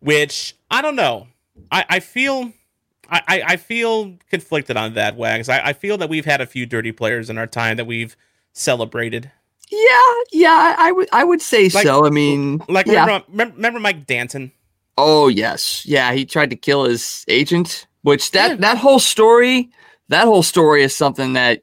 which 0.00 0.56
I 0.70 0.82
don't 0.82 0.96
know. 0.96 1.28
I, 1.70 1.84
I 1.88 2.00
feel. 2.00 2.52
I, 3.12 3.42
I- 3.44 3.56
feel 3.56 4.16
conflicted 4.30 4.76
on 4.76 4.94
that, 4.94 5.16
Wags. 5.16 5.48
I, 5.48 5.58
I 5.70 5.72
feel 5.72 5.98
that 5.98 6.08
we've 6.08 6.24
had 6.24 6.40
a 6.40 6.46
few 6.46 6.64
dirty 6.64 6.92
players 6.92 7.28
in 7.28 7.38
our 7.38 7.46
time 7.48 7.76
that 7.78 7.84
we've 7.86 8.16
celebrated. 8.52 9.32
Yeah, 9.68 10.12
yeah, 10.30 10.76
I 10.78 10.92
would 10.92 11.08
I 11.12 11.24
would 11.24 11.40
say 11.42 11.68
Like- 11.70 11.84
so. 11.86 12.06
I 12.06 12.10
mean, 12.10 12.62
Like, 12.68 12.86
yeah. 12.86 13.00
remember, 13.04 13.26
remember, 13.28 13.54
remember 13.56 13.80
Mike 13.80 14.06
Danton? 14.06 14.52
Oh 14.96 15.26
yes, 15.26 15.84
yeah. 15.86 16.12
He 16.12 16.24
tried 16.24 16.50
to 16.50 16.56
kill 16.56 16.84
his 16.84 17.24
agent, 17.26 17.88
which 18.02 18.30
that 18.30 18.60
that 18.60 18.78
whole 18.78 19.00
story, 19.00 19.70
that 20.08 20.26
whole 20.26 20.44
story 20.44 20.84
is 20.84 20.96
something 20.96 21.32
that 21.32 21.62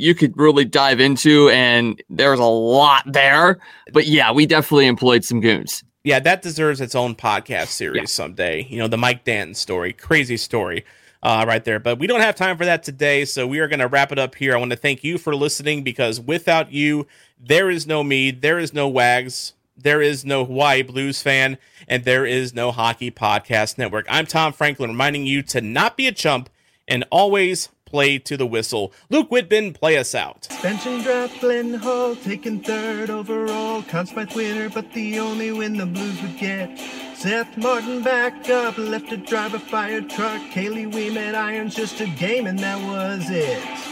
you 0.00 0.14
could 0.14 0.36
really 0.36 0.64
dive 0.64 0.98
into, 0.98 1.50
and 1.50 2.02
there's 2.08 2.38
a 2.38 2.44
lot 2.44 3.04
there. 3.06 3.58
But 3.92 4.06
yeah, 4.06 4.32
we 4.32 4.46
definitely 4.46 4.86
employed 4.86 5.24
some 5.24 5.40
goons. 5.40 5.84
Yeah, 6.04 6.18
that 6.20 6.40
deserves 6.40 6.80
its 6.80 6.94
own 6.94 7.14
podcast 7.14 7.68
series 7.68 8.10
someday. 8.10 8.66
You 8.70 8.78
know, 8.78 8.88
the 8.88 8.96
Mike 8.96 9.24
Danton 9.24 9.54
story, 9.54 9.92
crazy 9.92 10.38
story, 10.38 10.86
uh, 11.22 11.44
right 11.46 11.62
there. 11.62 11.78
But 11.78 11.98
we 11.98 12.06
don't 12.06 12.22
have 12.22 12.34
time 12.34 12.56
for 12.56 12.64
that 12.64 12.82
today, 12.82 13.26
so 13.26 13.46
we 13.46 13.58
are 13.58 13.68
going 13.68 13.80
to 13.80 13.88
wrap 13.88 14.10
it 14.10 14.18
up 14.18 14.34
here. 14.34 14.54
I 14.54 14.58
want 14.58 14.70
to 14.70 14.76
thank 14.78 15.04
you 15.04 15.18
for 15.18 15.36
listening 15.36 15.82
because 15.82 16.18
without 16.18 16.72
you, 16.72 17.06
there 17.38 17.68
is 17.68 17.86
no 17.86 18.02
me, 18.02 18.30
there 18.30 18.58
is 18.58 18.72
no 18.72 18.88
Wags, 18.88 19.52
there 19.76 20.00
is 20.00 20.24
no 20.24 20.46
Hawaii 20.46 20.82
Blues 20.82 21.20
fan, 21.20 21.58
and 21.86 22.04
there 22.04 22.24
is 22.24 22.54
no 22.54 22.72
Hockey 22.72 23.10
Podcast 23.10 23.76
Network. 23.76 24.06
I'm 24.08 24.24
Tom 24.24 24.54
Franklin, 24.54 24.90
reminding 24.90 25.26
you 25.26 25.42
to 25.42 25.60
not 25.60 25.98
be 25.98 26.06
a 26.06 26.12
chump 26.12 26.48
and 26.88 27.04
always 27.10 27.68
play 27.90 28.18
to 28.18 28.36
the 28.36 28.46
whistle. 28.46 28.92
Luke 29.10 29.30
Whitbin, 29.30 29.74
play 29.74 29.98
us 29.98 30.14
out. 30.14 30.44
Suspension 30.44 31.02
draft 31.02 31.40
Glenn 31.40 31.74
Hall 31.74 32.14
taking 32.16 32.60
third 32.62 33.10
overall. 33.10 33.82
Conn 33.82 34.06
Smythe 34.06 34.32
winner, 34.34 34.70
but 34.70 34.92
the 34.92 35.18
only 35.18 35.52
win 35.52 35.76
the 35.76 35.86
Blues 35.86 36.22
would 36.22 36.38
get. 36.38 36.78
Seth 37.16 37.56
Martin 37.58 38.02
back 38.02 38.48
up, 38.48 38.78
left 38.78 39.10
to 39.10 39.16
drive 39.16 39.54
a 39.54 39.58
fire 39.58 40.00
truck. 40.00 40.40
Kaylee 40.52 40.90
Weem 40.90 41.16
at 41.16 41.34
irons, 41.34 41.74
just 41.74 42.00
a 42.00 42.06
game, 42.06 42.46
and 42.46 42.58
that 42.60 42.80
was 42.80 43.28
it. 43.28 43.89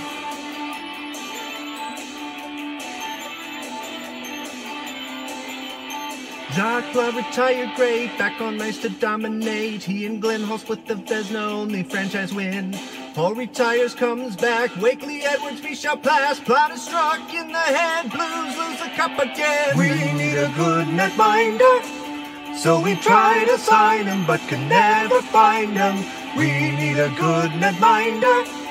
Plum 6.59 7.15
retired 7.15 7.77
great, 7.77 8.19
back 8.19 8.41
on 8.41 8.57
nice 8.57 8.79
to 8.79 8.89
dominate. 8.89 9.85
He 9.85 10.07
and 10.07 10.21
Glenn 10.21 10.43
Hall 10.43 10.59
split 10.59 10.87
the 10.87 10.97
Vezina 10.97 11.49
only 11.53 11.85
franchise 11.85 12.35
win. 12.35 12.77
Paul 13.15 13.37
retires, 13.37 13.95
comes 13.95 14.35
back. 14.35 14.75
Wakely 14.83 15.23
Edwards, 15.23 15.61
Bishop 15.61 16.03
Pass. 16.03 16.41
Plot 16.41 16.73
is 16.73 16.83
struck 16.83 17.33
in 17.33 17.53
the 17.53 17.59
head. 17.59 18.11
Blues 18.11 18.57
lose 18.59 18.81
the 18.81 18.89
cup 18.97 19.17
again. 19.21 19.79
We 19.79 20.13
need 20.19 20.37
a 20.37 20.53
good 20.57 20.89
netminder. 20.89 22.57
So 22.57 22.81
we 22.81 22.97
try 22.97 23.45
to 23.45 23.57
sign 23.57 24.07
him, 24.07 24.27
but 24.27 24.41
can 24.49 24.69
never 24.69 25.23
find 25.23 25.77
him. 25.77 26.05
We 26.37 26.73
need 26.73 26.99
a 26.99 27.11
good 27.11 27.53
netminder. 27.53 28.68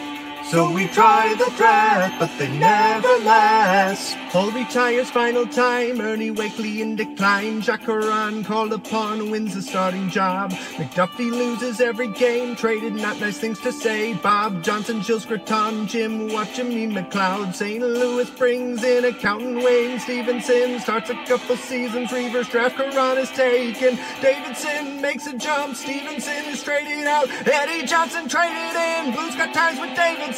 So 0.50 0.72
we 0.72 0.88
try 0.88 1.34
the 1.34 1.52
draft, 1.58 2.20
but 2.20 2.32
they 2.40 2.48
never 2.58 3.18
last. 3.26 4.16
Paul 4.30 4.52
retires 4.52 5.10
final 5.10 5.46
time, 5.46 6.00
Ernie 6.00 6.32
Wakely 6.32 6.80
in 6.80 6.96
decline. 6.96 7.62
Jacaran 7.62 8.46
called 8.46 8.72
upon, 8.72 9.30
wins 9.30 9.56
the 9.56 9.62
starting 9.62 10.10
job. 10.10 10.52
McDuffe 10.78 11.20
loses 11.20 11.82
every 11.82 12.08
game, 12.08 12.56
traded 12.56 12.94
not 12.94 13.20
nice 13.20 13.38
things 13.38 13.60
to 13.60 13.74
say. 13.74 14.14
Bob 14.14 14.64
Johnson, 14.64 15.02
Jill 15.02 15.20
Scraton, 15.20 15.86
Jim 15.86 16.32
watching 16.32 16.70
me 16.70 16.88
McLeod. 16.88 17.54
St. 17.54 17.82
Louis 17.84 18.30
brings 18.30 18.82
in 18.86 19.04
accountant 19.04 19.66
Wayne 19.66 20.00
Stephenson, 20.00 20.80
starts 20.80 21.10
a 21.10 21.16
couple 21.26 21.58
seasons, 21.58 22.14
reverse 22.14 22.48
draft, 22.48 22.78
Caron 22.78 23.18
is 23.18 23.30
taken. 23.32 24.00
Davidson 24.22 25.02
makes 25.02 25.28
a 25.28 25.38
jump, 25.38 25.76
Stephenson 25.76 26.46
is 26.46 26.64
traded 26.64 27.06
out. 27.06 27.30
Eddie 27.46 27.86
Johnston 27.86 28.30
traded 28.30 28.76
in, 28.76 29.12
Blues 29.12 29.36
got 29.36 29.54
ties 29.54 29.78
with 29.78 29.94
Davidson. 29.94 30.37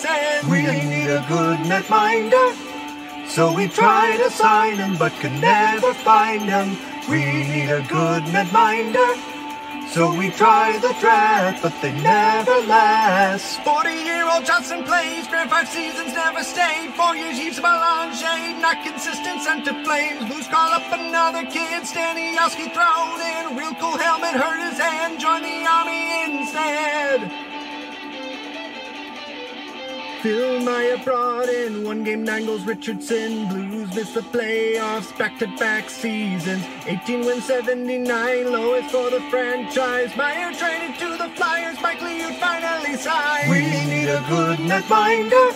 We 0.49 0.61
need 0.63 1.09
a 1.09 1.25
good 1.27 1.59
netminder. 1.67 2.55
So 3.27 3.53
we 3.53 3.67
try 3.67 4.15
to 4.17 4.31
sign 4.31 4.77
him, 4.77 4.97
but 4.97 5.11
can 5.19 5.41
never 5.41 5.93
find 5.93 6.43
him. 6.43 6.77
We 7.09 7.25
need 7.25 7.69
a 7.69 7.81
good 7.81 8.23
netminder. 8.23 9.09
So 9.89 10.15
we 10.15 10.29
try 10.29 10.77
the 10.77 10.93
draft, 11.01 11.63
but 11.63 11.73
they 11.81 11.91
never 12.01 12.61
last. 12.67 13.59
40 13.63 13.89
year 13.89 14.29
old 14.29 14.45
Johnson 14.45 14.83
plays, 14.83 15.27
grand 15.27 15.49
five 15.49 15.67
seasons 15.67 16.13
never 16.13 16.43
stayed. 16.43 16.93
Four 16.95 17.15
years 17.15 17.37
he's 17.37 17.57
a 17.57 18.13
shade, 18.15 18.61
not 18.61 18.83
consistent, 18.85 19.41
sent 19.41 19.65
to 19.65 19.73
flames. 19.83 20.25
Blues 20.29 20.47
call 20.47 20.71
up 20.71 20.85
another 20.93 21.43
kid, 21.43 21.83
Staniowski 21.83 22.71
thrown 22.71 23.19
in. 23.19 23.57
Real 23.57 23.73
cool 23.81 23.97
helmet 23.97 24.35
hurt 24.35 24.61
his 24.61 24.79
hand, 24.79 25.19
join 25.19 25.41
the 25.41 25.65
army 25.67 26.23
instead. 26.23 27.48
Phil 30.21 30.59
Myre 30.59 30.97
brought 31.05 31.47
in 31.47 31.85
one 31.85 32.03
game, 32.03 32.25
nine 32.25 32.45
goals. 32.45 32.65
Richardson 32.65 33.47
Blues 33.47 33.95
miss 33.95 34.13
the 34.13 34.19
playoffs, 34.19 35.17
back 35.17 35.39
to 35.39 35.47
back 35.55 35.89
seasons. 35.89 36.65
18 36.85 37.25
wins, 37.25 37.45
79 37.45 38.51
lowest 38.51 38.91
for 38.91 39.09
the 39.09 39.21
franchise. 39.29 40.13
Myre 40.17 40.53
traded 40.53 40.99
to 40.99 41.15
the 41.15 41.29
Flyers, 41.37 41.81
Mike 41.81 41.99
Liut 41.99 42.37
finally 42.37 42.97
signed. 42.97 43.49
We 43.49 43.61
need 43.61 44.09
a 44.09 44.19
good 44.27 44.59
netminder, 44.59 45.53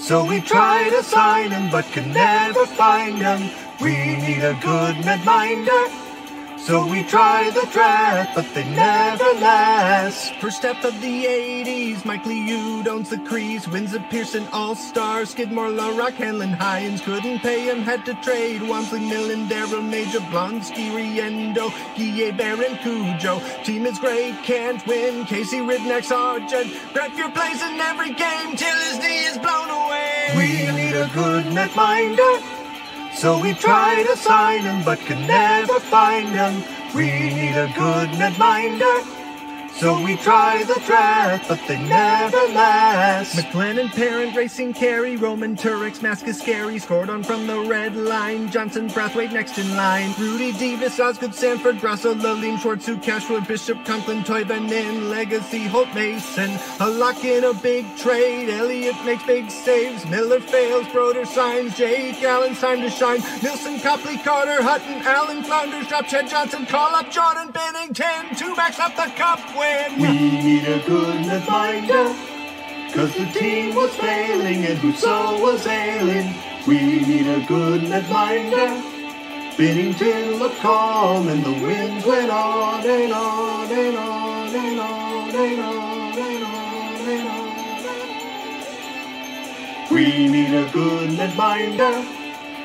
so 0.00 0.24
we 0.24 0.40
try 0.40 0.88
to 0.88 1.02
sign 1.02 1.50
him, 1.50 1.70
but 1.70 1.84
can 1.92 2.12
never 2.14 2.64
find 2.64 3.18
him. 3.18 3.50
We 3.78 3.92
need 3.92 4.42
a 4.42 4.54
good 4.62 4.96
netminder. 5.04 6.01
So 6.66 6.86
we 6.86 7.02
try 7.02 7.50
the 7.50 7.66
draft, 7.72 8.36
but 8.36 8.46
they 8.54 8.62
never 8.70 9.24
last. 9.40 10.32
First 10.36 10.58
step 10.58 10.84
of 10.84 11.00
the 11.00 11.24
80s, 11.24 12.04
Mike 12.04 12.22
Liut 12.22 12.86
owns 12.86 13.10
the 13.10 13.18
crease, 13.18 13.66
wins 13.66 13.94
a 13.94 14.00
Pearson 14.10 14.46
All-Star, 14.52 15.24
Skidmore, 15.24 15.70
Larocque, 15.70 16.14
Hanlon, 16.14 16.52
Hines, 16.52 17.00
couldn't 17.00 17.40
pay 17.40 17.64
him, 17.68 17.82
had 17.82 18.06
to 18.06 18.14
trade. 18.22 18.60
Wamsley, 18.60 19.00
Millen, 19.00 19.48
Darryl, 19.48 19.82
Major, 19.82 20.20
Blonsky, 20.30 20.92
Riendeau, 20.94 21.70
Guille, 21.96 22.36
Baron, 22.36 22.78
Cujo. 22.78 23.42
Team 23.64 23.84
is 23.84 23.98
great, 23.98 24.36
can't 24.44 24.86
win. 24.86 25.24
Casey, 25.24 25.58
Ridneck, 25.58 26.06
Sarjeant, 26.06 26.70
Fuhr 26.94 27.34
plays 27.34 27.60
in 27.60 27.80
every 27.80 28.14
game 28.14 28.54
till 28.54 28.78
his 28.86 28.98
knee 29.00 29.24
is 29.24 29.36
blown 29.36 29.68
away. 29.68 30.30
We 30.36 30.70
need 30.76 30.94
a 30.94 31.10
good 31.12 31.46
netminder. 31.46 32.61
So 33.14 33.40
we 33.40 33.54
try 33.54 34.02
to 34.02 34.16
sign 34.16 34.62
him, 34.62 34.84
but 34.84 34.98
can 35.00 35.26
never 35.26 35.78
find 35.78 36.28
him. 36.28 36.64
We 36.94 37.06
need 37.06 37.56
a 37.56 37.72
good 37.76 38.08
netminder. 38.10 39.21
So 39.78 40.00
we 40.02 40.16
try 40.16 40.62
the 40.64 40.80
draft, 40.86 41.48
but 41.48 41.60
they 41.66 41.78
never 41.88 42.36
last. 42.52 43.36
McLennan, 43.36 43.90
Parent, 43.92 44.36
Racing, 44.36 44.74
Carey, 44.74 45.16
Roman, 45.16 45.56
Turek, 45.56 46.00
Mask 46.02 46.26
is 46.28 46.40
scary. 46.40 46.78
Scored 46.78 47.10
on 47.10 47.24
from 47.24 47.46
the 47.46 47.58
red 47.60 47.96
line. 47.96 48.50
Johnson, 48.50 48.88
Brathwaite 48.88 49.32
next 49.32 49.58
in 49.58 49.76
line. 49.76 50.14
Rudy 50.18 50.52
Davis, 50.52 51.00
Osgood, 51.00 51.34
Sanford, 51.34 51.80
Grasso, 51.80 52.14
Lalime, 52.14 52.58
Schwarz, 52.60 52.88
Cashwood, 53.02 53.48
Bishop, 53.48 53.84
Conklin, 53.84 54.22
Toivonen, 54.22 55.10
Legace, 55.10 55.66
Holt, 55.68 55.92
Mason. 55.94 56.58
A 56.80 56.88
lock 56.88 57.24
in 57.24 57.44
a 57.44 57.54
big 57.54 57.84
trade. 57.96 58.50
Elliott 58.50 58.96
makes 59.04 59.24
big 59.24 59.50
saves. 59.50 60.06
Miller 60.06 60.40
fails. 60.40 60.86
Brodeur 60.88 61.24
signs. 61.24 61.76
Jake 61.76 62.22
Allen's 62.22 62.60
time 62.60 62.80
to 62.82 62.90
shine. 62.90 63.20
Nilsson, 63.42 63.80
Copley, 63.80 64.18
Carter, 64.18 64.62
Hutton, 64.62 65.02
Allen, 65.02 65.42
Flounders, 65.42 65.88
drop 65.88 66.06
Chad 66.06 66.28
Johnson, 66.28 66.66
call 66.66 66.94
up 66.94 67.10
Jordan 67.10 67.52
Binnington. 67.52 68.36
Two 68.38 68.54
backs 68.54 68.78
up 68.78 68.94
the 68.96 69.10
cup 69.16 69.40
win. 69.62 70.00
We 70.00 70.12
need 70.48 70.64
a 70.64 70.80
good 70.86 71.18
netminder, 71.26 72.06
cause 72.94 73.12
the 73.14 73.26
team 73.38 73.74
was 73.74 73.94
failing 73.96 74.64
and 74.64 74.78
Husso 74.78 75.40
was 75.40 75.66
ailing. 75.66 76.34
We 76.66 76.78
need 77.10 77.26
a 77.26 77.40
good 77.46 77.82
netminder. 77.82 78.70
Binnington 79.56 80.38
looked 80.38 80.60
calm 80.60 81.28
and 81.28 81.44
the 81.44 81.52
winds 81.52 82.06
went 82.06 82.30
on 82.30 82.86
and 82.86 83.12
on 83.12 83.70
and 83.70 83.96
on 83.96 84.54
and 84.54 84.80
on 84.80 85.34
and 85.36 85.60
on 85.60 86.18
and 86.18 86.44
on 86.44 87.08
and 87.14 87.28
on. 87.28 87.42
We 89.90 90.06
need 90.28 90.54
a 90.54 90.70
good 90.72 91.10
netminder. 91.10 91.94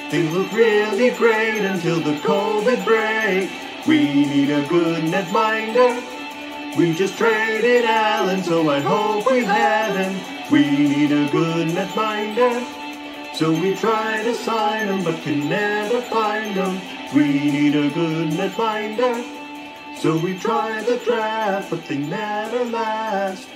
Things 0.10 0.34
look 0.34 0.52
really 0.54 1.10
great 1.18 1.62
until 1.74 2.00
the 2.00 2.16
COVID 2.30 2.86
break. 2.86 3.50
We 3.86 4.26
need 4.26 4.50
a 4.50 4.66
good 4.68 5.04
netminder. 5.04 6.17
We 6.78 6.94
just 6.94 7.18
traded 7.18 7.86
Allen, 7.86 8.44
so 8.44 8.70
I 8.70 8.80
hope 8.80 9.32
we 9.32 9.44
have 9.44 9.96
him. 9.98 10.52
We 10.52 10.62
need 10.62 11.12
a 11.12 11.28
good 11.32 11.70
netminder. 11.70 12.64
So 13.34 13.52
we 13.52 13.74
try 13.74 14.22
to 14.22 14.36
sign 14.36 14.88
him, 14.88 15.04
but 15.04 15.20
can 15.24 15.50
never 15.50 16.02
find 16.04 16.54
him. 16.54 16.80
We 17.16 17.34
need 17.34 17.76
a 17.76 17.90
good 17.90 18.30
netminder. 18.30 19.26
So 19.98 20.18
we 20.18 20.38
try 20.38 20.84
the 20.84 20.98
draft, 20.98 21.72
but 21.72 21.84
they 21.88 21.98
never 21.98 22.64
last. 22.66 23.50